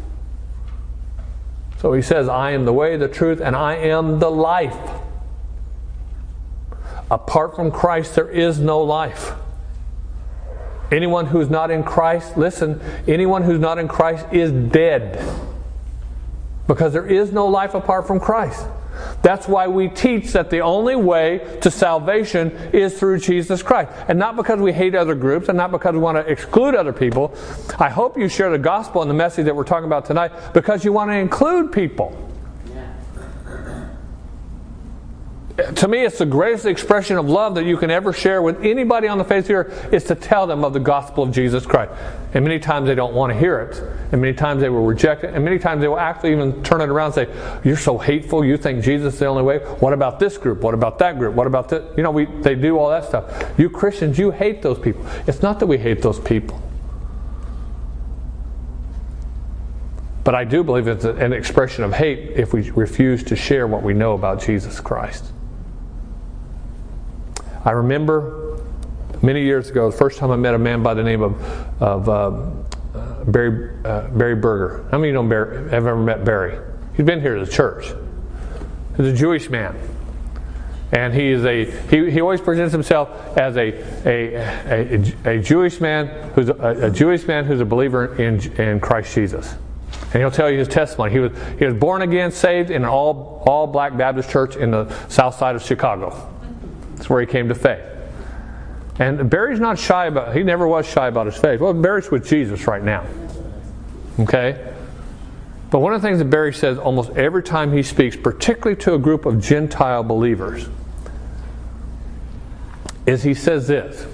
So 1.78 1.92
He 1.92 2.02
says, 2.02 2.28
I 2.28 2.52
am 2.52 2.64
the 2.64 2.72
way, 2.72 2.96
the 2.96 3.06
truth, 3.06 3.40
and 3.40 3.54
I 3.54 3.76
am 3.76 4.18
the 4.18 4.30
life. 4.30 4.76
Apart 7.10 7.54
from 7.54 7.70
Christ, 7.70 8.16
there 8.16 8.30
is 8.30 8.58
no 8.58 8.80
life. 8.80 9.34
Anyone 10.90 11.26
who's 11.26 11.50
not 11.50 11.70
in 11.70 11.82
Christ, 11.82 12.36
listen, 12.36 12.80
anyone 13.08 13.42
who's 13.42 13.60
not 13.60 13.78
in 13.78 13.88
Christ 13.88 14.26
is 14.32 14.52
dead. 14.52 15.22
Because 16.66 16.92
there 16.92 17.06
is 17.06 17.32
no 17.32 17.46
life 17.46 17.74
apart 17.74 18.06
from 18.06 18.20
Christ. 18.20 18.66
That's 19.22 19.46
why 19.48 19.68
we 19.68 19.88
teach 19.88 20.32
that 20.32 20.50
the 20.50 20.60
only 20.60 20.96
way 20.96 21.58
to 21.60 21.70
salvation 21.70 22.50
is 22.72 22.98
through 22.98 23.20
Jesus 23.20 23.62
Christ. 23.62 23.92
And 24.08 24.18
not 24.18 24.36
because 24.36 24.58
we 24.60 24.72
hate 24.72 24.94
other 24.94 25.14
groups 25.14 25.48
and 25.48 25.56
not 25.56 25.70
because 25.70 25.92
we 25.92 25.98
want 25.98 26.16
to 26.16 26.30
exclude 26.30 26.74
other 26.74 26.92
people. 26.92 27.34
I 27.78 27.88
hope 27.88 28.16
you 28.16 28.28
share 28.28 28.50
the 28.50 28.58
gospel 28.58 29.02
and 29.02 29.10
the 29.10 29.14
message 29.14 29.44
that 29.46 29.54
we're 29.54 29.64
talking 29.64 29.86
about 29.86 30.06
tonight 30.06 30.32
because 30.54 30.84
you 30.84 30.92
want 30.92 31.10
to 31.10 31.16
include 31.16 31.72
people. 31.72 32.25
To 35.56 35.88
me, 35.88 36.04
it's 36.04 36.18
the 36.18 36.26
greatest 36.26 36.66
expression 36.66 37.16
of 37.16 37.30
love 37.30 37.54
that 37.54 37.64
you 37.64 37.78
can 37.78 37.90
ever 37.90 38.12
share 38.12 38.42
with 38.42 38.62
anybody 38.62 39.08
on 39.08 39.16
the 39.16 39.24
face 39.24 39.44
of 39.44 39.48
the 39.48 39.54
earth 39.54 39.92
is 39.92 40.04
to 40.04 40.14
tell 40.14 40.46
them 40.46 40.62
of 40.64 40.74
the 40.74 40.80
gospel 40.80 41.24
of 41.24 41.32
Jesus 41.32 41.64
Christ. 41.64 41.92
And 42.34 42.44
many 42.44 42.58
times 42.58 42.88
they 42.88 42.94
don't 42.94 43.14
want 43.14 43.32
to 43.32 43.38
hear 43.38 43.60
it. 43.60 43.78
And 44.12 44.20
many 44.20 44.34
times 44.34 44.60
they 44.60 44.68
will 44.68 44.84
reject 44.84 45.24
it. 45.24 45.32
And 45.32 45.42
many 45.42 45.58
times 45.58 45.80
they 45.80 45.88
will 45.88 45.98
actually 45.98 46.32
even 46.32 46.62
turn 46.62 46.82
it 46.82 46.90
around 46.90 47.16
and 47.16 47.28
say, 47.28 47.60
You're 47.64 47.78
so 47.78 47.96
hateful. 47.96 48.44
You 48.44 48.58
think 48.58 48.84
Jesus 48.84 49.14
is 49.14 49.20
the 49.20 49.26
only 49.26 49.42
way. 49.42 49.58
What 49.80 49.94
about 49.94 50.20
this 50.20 50.36
group? 50.36 50.60
What 50.60 50.74
about 50.74 50.98
that 50.98 51.18
group? 51.18 51.34
What 51.34 51.46
about 51.46 51.70
this? 51.70 51.82
You 51.96 52.02
know, 52.02 52.10
we, 52.10 52.26
they 52.26 52.54
do 52.54 52.78
all 52.78 52.90
that 52.90 53.06
stuff. 53.06 53.58
You 53.58 53.70
Christians, 53.70 54.18
you 54.18 54.32
hate 54.32 54.60
those 54.60 54.78
people. 54.78 55.06
It's 55.26 55.40
not 55.40 55.58
that 55.60 55.66
we 55.66 55.78
hate 55.78 56.02
those 56.02 56.20
people. 56.20 56.60
But 60.22 60.34
I 60.34 60.44
do 60.44 60.62
believe 60.62 60.86
it's 60.86 61.04
an 61.04 61.32
expression 61.32 61.82
of 61.82 61.94
hate 61.94 62.32
if 62.36 62.52
we 62.52 62.70
refuse 62.72 63.22
to 63.24 63.36
share 63.36 63.66
what 63.66 63.82
we 63.82 63.94
know 63.94 64.12
about 64.12 64.42
Jesus 64.42 64.80
Christ. 64.80 65.32
I 67.66 67.72
remember 67.72 68.60
many 69.22 69.42
years 69.42 69.70
ago, 69.70 69.90
the 69.90 69.96
first 69.96 70.18
time 70.18 70.30
I 70.30 70.36
met 70.36 70.54
a 70.54 70.58
man 70.58 70.84
by 70.84 70.94
the 70.94 71.02
name 71.02 71.20
of, 71.20 71.82
of 71.82 72.08
uh, 72.08 73.24
Barry, 73.24 73.76
uh, 73.84 74.06
Barry 74.06 74.36
Berger. 74.36 74.86
How 74.92 74.98
many 74.98 75.08
of 75.08 75.14
you 75.16 75.22
know 75.22 75.28
Barry, 75.28 75.56
have 75.64 75.72
ever 75.72 75.96
met 75.96 76.24
Barry? 76.24 76.60
He's 76.94 77.04
been 77.04 77.20
here 77.20 77.36
to 77.36 77.44
the 77.44 77.50
church. 77.50 77.92
He's 78.96 79.06
a 79.06 79.12
Jewish 79.12 79.50
man. 79.50 79.76
And 80.92 81.12
he 81.12 81.30
is 81.30 81.44
a 81.44 81.64
he, 81.88 82.08
he 82.12 82.20
always 82.20 82.40
presents 82.40 82.70
himself 82.70 83.36
as 83.36 83.56
a 83.56 83.72
a, 84.06 84.34
a, 85.26 85.38
a 85.38 85.42
Jewish 85.42 85.80
man 85.80 86.06
who's 86.34 86.48
a, 86.48 86.86
a, 86.86 86.90
Jewish 86.92 87.26
man 87.26 87.44
who's 87.44 87.60
a 87.60 87.64
believer 87.64 88.14
in 88.22 88.40
in 88.52 88.78
Christ 88.78 89.12
Jesus. 89.12 89.52
And 90.12 90.22
he'll 90.22 90.30
tell 90.30 90.48
you 90.48 90.58
his 90.58 90.68
testimony. 90.68 91.10
He 91.10 91.18
was 91.18 91.32
he 91.58 91.64
was 91.64 91.74
born 91.74 92.02
again, 92.02 92.30
saved 92.30 92.70
in 92.70 92.84
an 92.84 92.88
all 92.88 93.42
all 93.44 93.66
black 93.66 93.96
Baptist 93.96 94.30
church 94.30 94.54
in 94.54 94.70
the 94.70 94.88
south 95.08 95.34
side 95.34 95.56
of 95.56 95.62
Chicago. 95.64 96.32
That's 96.96 97.08
where 97.08 97.20
he 97.20 97.26
came 97.26 97.48
to 97.48 97.54
faith. 97.54 97.84
And 98.98 99.28
Barry's 99.28 99.60
not 99.60 99.78
shy 99.78 100.06
about, 100.06 100.34
he 100.34 100.42
never 100.42 100.66
was 100.66 100.86
shy 100.86 101.08
about 101.08 101.26
his 101.26 101.36
faith. 101.36 101.60
Well, 101.60 101.74
Barry's 101.74 102.10
with 102.10 102.26
Jesus 102.26 102.66
right 102.66 102.82
now. 102.82 103.06
Okay? 104.18 104.72
But 105.70 105.80
one 105.80 105.92
of 105.92 106.00
the 106.00 106.08
things 106.08 106.18
that 106.18 106.30
Barry 106.30 106.54
says 106.54 106.78
almost 106.78 107.10
every 107.10 107.42
time 107.42 107.72
he 107.72 107.82
speaks, 107.82 108.16
particularly 108.16 108.76
to 108.82 108.94
a 108.94 108.98
group 108.98 109.26
of 109.26 109.42
Gentile 109.42 110.02
believers, 110.02 110.68
is 113.04 113.22
he 113.22 113.34
says 113.34 113.68
this. 113.68 114.06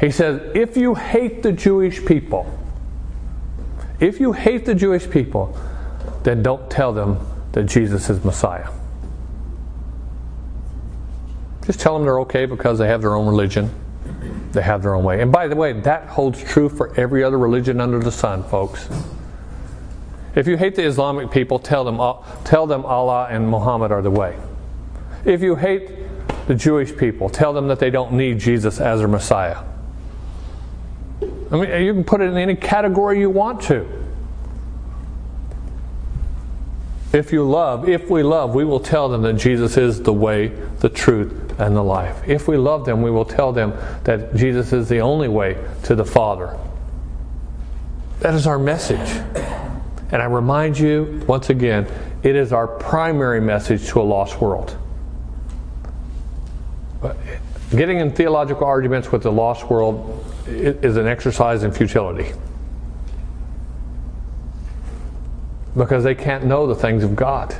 He 0.00 0.10
says, 0.10 0.50
if 0.54 0.76
you 0.76 0.94
hate 0.94 1.42
the 1.42 1.52
Jewish 1.52 2.04
people, 2.04 2.58
if 4.00 4.18
you 4.18 4.32
hate 4.32 4.64
the 4.64 4.74
Jewish 4.74 5.08
people, 5.08 5.56
then 6.22 6.42
don't 6.42 6.70
tell 6.70 6.92
them 6.92 7.18
that 7.52 7.64
Jesus 7.64 8.10
is 8.10 8.24
Messiah. 8.24 8.68
Just 11.70 11.78
tell 11.78 11.94
them 11.94 12.02
they're 12.02 12.18
okay 12.22 12.46
because 12.46 12.80
they 12.80 12.88
have 12.88 13.00
their 13.00 13.14
own 13.14 13.28
religion. 13.28 13.72
They 14.50 14.60
have 14.60 14.82
their 14.82 14.96
own 14.96 15.04
way. 15.04 15.22
And 15.22 15.30
by 15.30 15.46
the 15.46 15.54
way, 15.54 15.72
that 15.72 16.08
holds 16.08 16.42
true 16.42 16.68
for 16.68 16.92
every 16.98 17.22
other 17.22 17.38
religion 17.38 17.80
under 17.80 18.00
the 18.00 18.10
sun, 18.10 18.42
folks. 18.42 18.88
If 20.34 20.48
you 20.48 20.56
hate 20.56 20.74
the 20.74 20.82
Islamic 20.82 21.30
people, 21.30 21.60
tell 21.60 21.84
them, 21.84 22.00
tell 22.42 22.66
them 22.66 22.84
Allah 22.84 23.28
and 23.30 23.48
Muhammad 23.48 23.92
are 23.92 24.02
the 24.02 24.10
way. 24.10 24.36
If 25.24 25.42
you 25.42 25.54
hate 25.54 25.92
the 26.48 26.56
Jewish 26.56 26.96
people, 26.96 27.28
tell 27.28 27.52
them 27.52 27.68
that 27.68 27.78
they 27.78 27.90
don't 27.90 28.14
need 28.14 28.40
Jesus 28.40 28.80
as 28.80 28.98
their 28.98 29.06
Messiah. 29.06 29.58
I 31.22 31.56
mean, 31.56 31.84
you 31.84 31.94
can 31.94 32.02
put 32.02 32.20
it 32.20 32.30
in 32.30 32.36
any 32.36 32.56
category 32.56 33.20
you 33.20 33.30
want 33.30 33.62
to. 33.68 33.86
If 37.12 37.32
you 37.32 37.48
love, 37.48 37.88
if 37.88 38.08
we 38.08 38.22
love, 38.22 38.54
we 38.54 38.64
will 38.64 38.78
tell 38.78 39.08
them 39.08 39.22
that 39.22 39.32
Jesus 39.34 39.76
is 39.76 40.02
the 40.02 40.12
way, 40.12 40.48
the 40.78 40.88
truth, 40.88 41.58
and 41.58 41.74
the 41.76 41.82
life. 41.82 42.22
If 42.26 42.46
we 42.46 42.56
love 42.56 42.84
them, 42.86 43.02
we 43.02 43.10
will 43.10 43.24
tell 43.24 43.52
them 43.52 43.74
that 44.04 44.34
Jesus 44.36 44.72
is 44.72 44.88
the 44.88 45.00
only 45.00 45.28
way 45.28 45.56
to 45.84 45.96
the 45.96 46.04
Father. 46.04 46.56
That 48.20 48.34
is 48.34 48.46
our 48.46 48.58
message. 48.58 49.08
And 50.12 50.22
I 50.22 50.26
remind 50.26 50.78
you, 50.78 51.22
once 51.26 51.50
again, 51.50 51.88
it 52.22 52.36
is 52.36 52.52
our 52.52 52.68
primary 52.68 53.40
message 53.40 53.88
to 53.88 54.00
a 54.00 54.02
lost 54.02 54.40
world. 54.40 54.76
But 57.00 57.16
getting 57.70 57.98
in 57.98 58.12
theological 58.12 58.66
arguments 58.66 59.10
with 59.10 59.22
the 59.22 59.32
lost 59.32 59.68
world 59.68 60.24
is 60.46 60.96
an 60.96 61.06
exercise 61.06 61.64
in 61.64 61.72
futility. 61.72 62.32
Because 65.76 66.04
they 66.04 66.14
can't 66.14 66.44
know 66.44 66.66
the 66.66 66.74
things 66.74 67.04
of 67.04 67.14
God. 67.14 67.54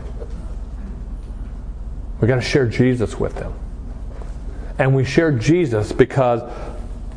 We 2.21 2.29
got 2.29 2.37
to 2.37 2.41
share 2.43 2.67
Jesus 2.67 3.19
with 3.19 3.37
them. 3.37 3.55
And 4.79 4.95
we 4.95 5.05
share 5.05 5.33
Jesus 5.33 5.93
because 5.93 6.43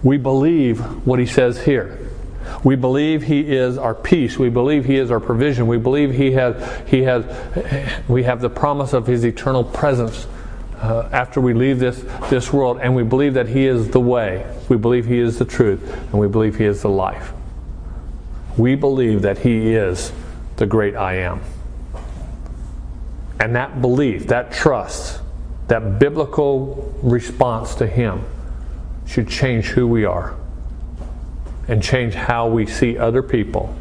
we 0.04 0.18
believe 0.18 0.80
what 1.08 1.20
he 1.20 1.26
says 1.26 1.64
here. 1.64 2.04
We 2.64 2.76
believe 2.76 3.24
He 3.24 3.39
is 3.39 3.78
our 3.78 3.96
peace. 3.96 4.38
We 4.38 4.50
believe 4.50 4.86
He 4.86 4.98
is 4.98 5.12
our 5.12 5.20
provision. 5.20 5.68
We 5.68 5.78
believe 5.78 6.14
He 6.14 6.32
has, 6.32 6.89
He 6.89 7.04
has, 7.04 7.26
we 8.08 8.24
have 8.24 8.41
the 8.41 8.50
promise 8.50 8.94
of 8.94 9.08
His 9.08 9.26
eternal 9.26 9.64
presence 9.64 10.28
uh, 10.78 11.10
after 11.12 11.39
we 11.41 11.54
leave 11.54 11.80
this, 11.80 12.04
this 12.30 12.52
world. 12.52 12.80
And 12.82 12.96
we 12.96 13.04
believe 13.04 13.34
that 13.36 13.48
He 13.48 13.66
is 13.66 13.89
the 13.89 14.00
way. 14.00 14.46
We 14.70 14.78
believe 14.78 15.06
He 15.06 15.20
is 15.20 15.39
the 15.39 15.46
truth. 15.46 15.82
And 16.12 16.14
we 16.14 16.28
believe 16.28 16.58
He 16.58 16.66
is 16.66 16.82
the 16.82 16.89
life. 16.89 17.34
We 18.58 18.76
believe 18.76 19.22
that 19.24 19.39
He 19.39 19.74
is 19.74 20.12
the 20.58 20.66
great 20.66 20.95
I 20.95 21.16
am. 21.18 21.41
And 23.39 23.56
that 23.56 23.82
belief, 23.82 24.28
that 24.28 24.51
trust, 24.51 25.20
that 25.68 25.99
biblical 25.99 26.93
response 27.01 27.76
to 27.76 27.88
Him 27.88 28.24
should 29.06 29.28
change 29.28 29.66
who 29.66 29.88
we 29.88 30.06
are 30.06 30.36
and 31.68 31.82
change 31.82 32.14
how 32.14 32.47
we 32.47 32.66
see 32.66 32.97
other 32.97 33.24
people 33.24 33.76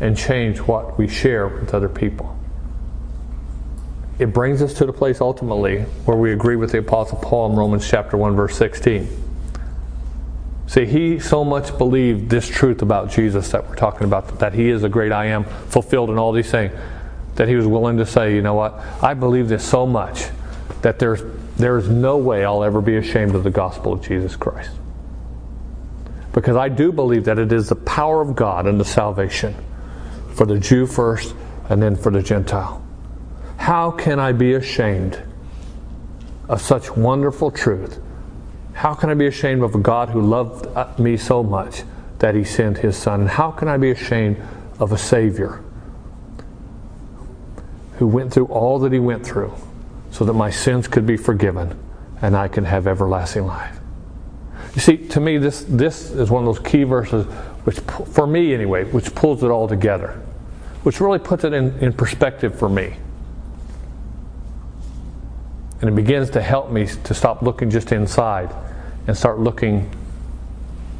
and 0.00 0.16
change 0.16 0.58
what 0.58 0.98
we 0.98 1.08
share 1.08 1.48
with 1.48 1.74
other 1.74 1.88
people. 1.88 2.36
It 4.18 4.32
brings 4.32 4.62
us 4.62 4.74
to 4.74 4.86
the 4.86 4.92
place 4.92 5.20
ultimately 5.20 5.82
where 6.04 6.16
we 6.16 6.32
agree 6.32 6.56
with 6.56 6.72
the 6.72 6.78
Apostle 6.78 7.18
Paul 7.18 7.50
in 7.50 7.56
Romans 7.56 7.88
chapter 7.88 8.16
1, 8.16 8.34
verse 8.34 8.56
16. 8.56 9.27
See, 10.68 10.86
he 10.86 11.18
so 11.18 11.44
much 11.44 11.76
believed 11.76 12.30
this 12.30 12.46
truth 12.46 12.82
about 12.82 13.10
Jesus 13.10 13.48
that 13.50 13.68
we're 13.68 13.74
talking 13.74 14.04
about, 14.04 14.38
that 14.38 14.52
he 14.52 14.68
is 14.68 14.84
a 14.84 14.88
great 14.88 15.10
I 15.10 15.26
am, 15.26 15.44
fulfilled 15.44 16.10
in 16.10 16.18
all 16.18 16.30
these 16.30 16.50
things, 16.50 16.72
that 17.34 17.48
he 17.48 17.56
was 17.56 17.66
willing 17.66 17.96
to 17.96 18.06
say, 18.06 18.34
you 18.34 18.42
know 18.42 18.54
what, 18.54 18.74
I 19.02 19.14
believe 19.14 19.48
this 19.48 19.68
so 19.68 19.86
much 19.86 20.26
that 20.82 21.00
there's, 21.00 21.22
there's 21.56 21.88
no 21.88 22.18
way 22.18 22.44
I'll 22.44 22.62
ever 22.62 22.80
be 22.80 22.96
ashamed 22.96 23.34
of 23.34 23.42
the 23.42 23.50
gospel 23.50 23.94
of 23.94 24.02
Jesus 24.02 24.36
Christ 24.36 24.70
because 26.38 26.56
I 26.56 26.68
do 26.68 26.92
believe 26.92 27.24
that 27.24 27.38
it 27.38 27.52
is 27.52 27.68
the 27.68 27.74
power 27.74 28.20
of 28.20 28.36
God 28.36 28.66
and 28.66 28.78
the 28.78 28.84
salvation 28.84 29.56
for 30.34 30.46
the 30.46 30.56
Jew 30.56 30.86
first 30.86 31.34
and 31.68 31.82
then 31.82 31.96
for 31.96 32.12
the 32.12 32.22
Gentile. 32.22 32.80
How 33.56 33.90
can 33.90 34.20
I 34.20 34.30
be 34.30 34.54
ashamed 34.54 35.20
of 36.48 36.60
such 36.60 36.96
wonderful 36.96 37.50
truth? 37.50 38.00
How 38.78 38.94
can 38.94 39.10
I 39.10 39.14
be 39.14 39.26
ashamed 39.26 39.64
of 39.64 39.74
a 39.74 39.78
God 39.78 40.10
who 40.10 40.22
loved 40.22 40.68
uh, 40.68 40.86
me 40.98 41.16
so 41.16 41.42
much 41.42 41.82
that 42.20 42.36
he 42.36 42.44
sent 42.44 42.78
his 42.78 42.96
son? 42.96 43.22
And 43.22 43.28
how 43.28 43.50
can 43.50 43.66
I 43.66 43.76
be 43.76 43.90
ashamed 43.90 44.40
of 44.78 44.92
a 44.92 44.96
Savior 44.96 45.64
who 47.96 48.06
went 48.06 48.32
through 48.32 48.46
all 48.46 48.78
that 48.78 48.92
he 48.92 49.00
went 49.00 49.26
through 49.26 49.52
so 50.12 50.24
that 50.24 50.34
my 50.34 50.50
sins 50.50 50.86
could 50.86 51.06
be 51.06 51.16
forgiven 51.16 51.76
and 52.22 52.36
I 52.36 52.46
can 52.46 52.64
have 52.66 52.86
everlasting 52.86 53.46
life? 53.46 53.80
You 54.76 54.80
see, 54.80 54.96
to 55.08 55.18
me, 55.18 55.38
this, 55.38 55.64
this 55.64 56.12
is 56.12 56.30
one 56.30 56.46
of 56.46 56.54
those 56.54 56.64
key 56.64 56.84
verses, 56.84 57.26
which, 57.64 57.80
for 57.80 58.28
me 58.28 58.54
anyway, 58.54 58.84
which 58.84 59.12
pulls 59.12 59.42
it 59.42 59.50
all 59.50 59.66
together, 59.66 60.22
which 60.84 61.00
really 61.00 61.18
puts 61.18 61.42
it 61.42 61.52
in, 61.52 61.76
in 61.80 61.92
perspective 61.92 62.56
for 62.56 62.68
me. 62.68 62.94
And 65.80 65.90
it 65.90 65.96
begins 65.96 66.30
to 66.30 66.40
help 66.40 66.70
me 66.70 66.86
to 66.86 67.12
stop 67.12 67.42
looking 67.42 67.70
just 67.70 67.90
inside 67.90 68.54
and 69.08 69.16
start 69.16 69.40
looking 69.40 69.90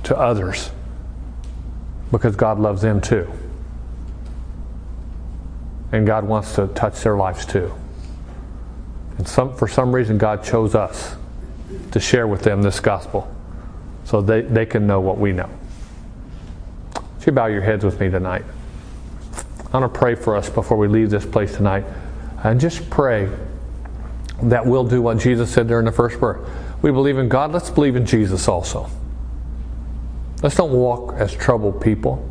to 0.03 0.17
others 0.19 0.71
because 2.11 2.35
God 2.35 2.59
loves 2.59 2.81
them 2.81 3.03
too. 3.03 3.31
And 5.93 6.07
God 6.07 6.25
wants 6.25 6.55
to 6.55 6.69
touch 6.69 7.03
their 7.03 7.17
lives 7.17 7.45
too. 7.45 7.73
And 9.19 9.29
some, 9.29 9.55
for 9.55 9.69
some 9.69 9.95
reason, 9.95 10.17
God 10.17 10.43
chose 10.43 10.75
us 10.75 11.17
to 11.91 12.01
share 12.01 12.27
with 12.27 12.43
them 12.43 12.63
this 12.63 12.81
gospel 12.81 13.33
so 14.05 14.23
they, 14.23 14.41
they 14.41 14.65
can 14.65 14.87
know 14.87 15.01
what 15.01 15.19
we 15.19 15.33
know. 15.33 15.51
Would 16.95 17.27
you 17.27 17.33
bow 17.33 17.47
your 17.47 17.63
heads 17.63 17.85
with 17.85 18.01
me 18.01 18.09
tonight? 18.09 18.45
I 19.71 19.79
want 19.79 19.93
to 19.93 19.99
pray 19.99 20.15
for 20.15 20.35
us 20.35 20.49
before 20.49 20.79
we 20.79 20.89
leave 20.89 21.11
this 21.11 21.27
place 21.27 21.55
tonight. 21.57 21.85
And 22.43 22.59
just 22.59 22.89
pray 22.89 23.29
that 24.45 24.65
we'll 24.65 24.85
do 24.85 25.03
what 25.03 25.19
Jesus 25.19 25.53
said 25.53 25.71
in 25.71 25.85
the 25.85 25.93
first 25.93 26.19
verse. 26.19 26.41
We 26.81 26.91
believe 26.93 27.18
in 27.18 27.29
God, 27.29 27.53
let's 27.53 27.70
believe 27.70 27.97
in 27.97 28.07
Jesus 28.07 28.47
also. 28.47 28.89
Let's 30.43 30.55
don't 30.55 30.72
walk 30.72 31.14
as 31.16 31.35
troubled 31.35 31.81
people, 31.81 32.24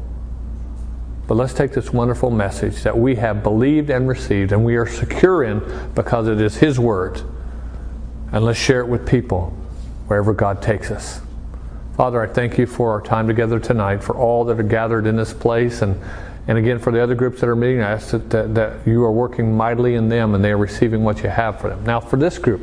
but 1.28 1.36
let's 1.36 1.54
take 1.54 1.74
this 1.74 1.92
wonderful 1.92 2.32
message 2.32 2.84
that 2.84 2.98
we 2.98 3.16
have 3.16 3.44
believed 3.44 3.90
and 3.90 4.08
received 4.08 4.54
and 4.54 4.64
we 4.64 4.78
are 4.78 4.88
secure 4.88 5.44
in 5.44 5.92
because 5.94 6.30
it 6.30 6.40
is 6.40 6.56
His 6.56 6.80
Word, 6.80 7.22
and 8.32 8.46
let's 8.46 8.58
share 8.58 8.80
it 8.80 8.88
with 8.88 9.06
people 9.06 9.50
wherever 10.08 10.34
God 10.34 10.62
takes 10.62 10.90
us. 10.90 11.20
Father, 11.98 12.22
I 12.22 12.28
thank 12.28 12.58
you 12.58 12.66
for 12.66 12.92
our 12.92 13.02
time 13.02 13.28
together 13.28 13.60
tonight, 13.60 14.04
for 14.04 14.16
all 14.16 14.46
that 14.46 14.60
are 14.60 14.64
gathered 14.64 15.06
in 15.06 15.18
this 15.18 15.34
place, 15.34 15.82
and, 15.82 16.00
and 16.48 16.58
again 16.58 16.80
for 16.80 16.94
the 16.94 17.02
other 17.02 17.16
groups 17.16 17.42
that 17.42 17.50
are 17.50 17.56
meeting. 17.56 17.82
I 17.82 17.92
ask 17.92 18.12
that, 18.12 18.30
that, 18.30 18.56
that 18.56 18.88
you 18.88 19.04
are 19.04 19.12
working 19.12 19.58
mightily 19.58 19.96
in 19.96 20.08
them 20.08 20.34
and 20.34 20.44
they 20.44 20.52
are 20.52 20.58
receiving 20.58 21.04
what 21.04 21.24
you 21.24 21.30
have 21.30 21.60
for 21.60 21.70
them. 21.70 21.84
Now, 21.84 22.00
for 22.00 22.16
this 22.16 22.38
group, 22.38 22.62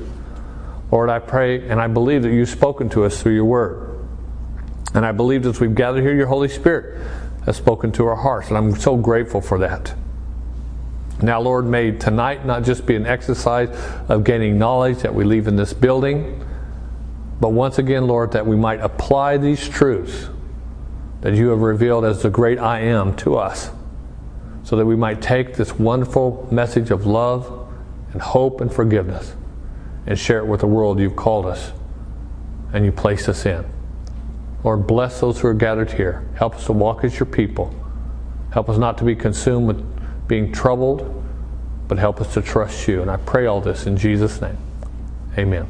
Lord, 0.95 1.11
I 1.11 1.19
pray 1.19 1.69
and 1.69 1.81
I 1.81 1.89
believe 1.89 2.23
that 2.23 2.31
you've 2.31 2.49
spoken 2.49 2.89
to 2.91 3.03
us 3.03 3.21
through 3.21 3.35
your 3.35 3.47
word. 3.47 3.99
And 4.95 5.05
I 5.05 5.11
believe 5.11 5.43
that 5.43 5.49
as 5.49 5.61
we've 5.61 5.75
gathered 5.75 6.03
here, 6.03 6.15
your 6.15 6.29
Holy 6.29 6.49
Spirit 6.49 7.05
has 7.47 7.57
spoken 7.57 7.91
to 7.93 8.07
our 8.07 8.15
hearts, 8.15 8.47
and 8.47 8.57
I'm 8.57 8.77
so 8.77 8.97
grateful 8.97 9.41
for 9.41 9.59
that. 9.59 9.93
Now, 11.21 11.41
Lord, 11.41 11.67
may 11.67 11.91
tonight 11.91 12.47
not 12.47 12.63
just 12.63 12.87
be 12.87 12.95
an 12.95 13.07
exercise 13.07 13.71
of 14.09 14.23
gaining 14.23 14.57
knowledge 14.57 14.99
that 14.99 15.13
we 15.13 15.25
leave 15.25 15.49
in 15.49 15.57
this 15.57 15.73
building 15.73 16.45
but 17.41 17.49
once 17.49 17.79
again, 17.79 18.07
Lord, 18.07 18.31
that 18.33 18.47
we 18.47 18.55
might 18.55 18.81
apply 18.81 19.37
these 19.39 19.69
truths 19.69 20.29
that 21.23 21.35
you 21.35 21.49
have 21.49 21.61
revealed 21.61 22.05
as 22.05 22.23
the 22.23 22.31
great 22.31 22.61
I 22.61 22.81
am 22.81 23.17
to 23.17 23.37
us, 23.37 23.71
so 24.63 24.77
that 24.77 24.87
we 24.87 24.95
might 24.95 25.21
take 25.21 25.57
this 25.57 25.77
wonderful 25.77 26.49
message 26.53 26.93
of 26.93 27.05
love 27.05 27.69
and 28.13 28.23
hope 28.23 28.61
and 28.61 28.73
forgiveness 28.73 29.35
and 30.07 30.19
share 30.19 30.39
it 30.39 30.47
with 30.47 30.61
the 30.61 30.67
world 30.67 30.99
you've 30.99 31.17
called 31.17 31.47
us 31.47 31.73
and 32.73 32.85
you 32.85 32.93
placed 32.93 33.29
us 33.29 33.47
in. 33.47 33.65
Lord, 34.65 34.87
bless 34.87 35.21
those 35.21 35.41
who 35.41 35.49
are 35.49 35.55
gathered 35.55 35.93
here. 35.93 36.27
Help 36.35 36.57
us 36.57 36.67
to 36.67 36.73
walk 36.73 37.05
as 37.05 37.19
your 37.19 37.27
people. 37.27 37.75
Help 38.53 38.69
us 38.69 38.79
not 38.79 38.99
to 38.99 39.05
be 39.05 39.15
consumed 39.15 39.67
with 39.67 40.29
being 40.29 40.53
troubled, 40.53 41.23
but 41.87 41.99
help 41.99 42.21
us 42.21 42.33
to 42.35 42.43
trust 42.43 42.89
you. 42.89 43.03
And 43.03 43.11
I 43.11 43.17
pray 43.19 43.47
all 43.47 43.61
this 43.61 43.87
in 43.87 43.97
Jesus' 43.97 44.41
name. 44.41 44.59
Amen. 45.37 45.69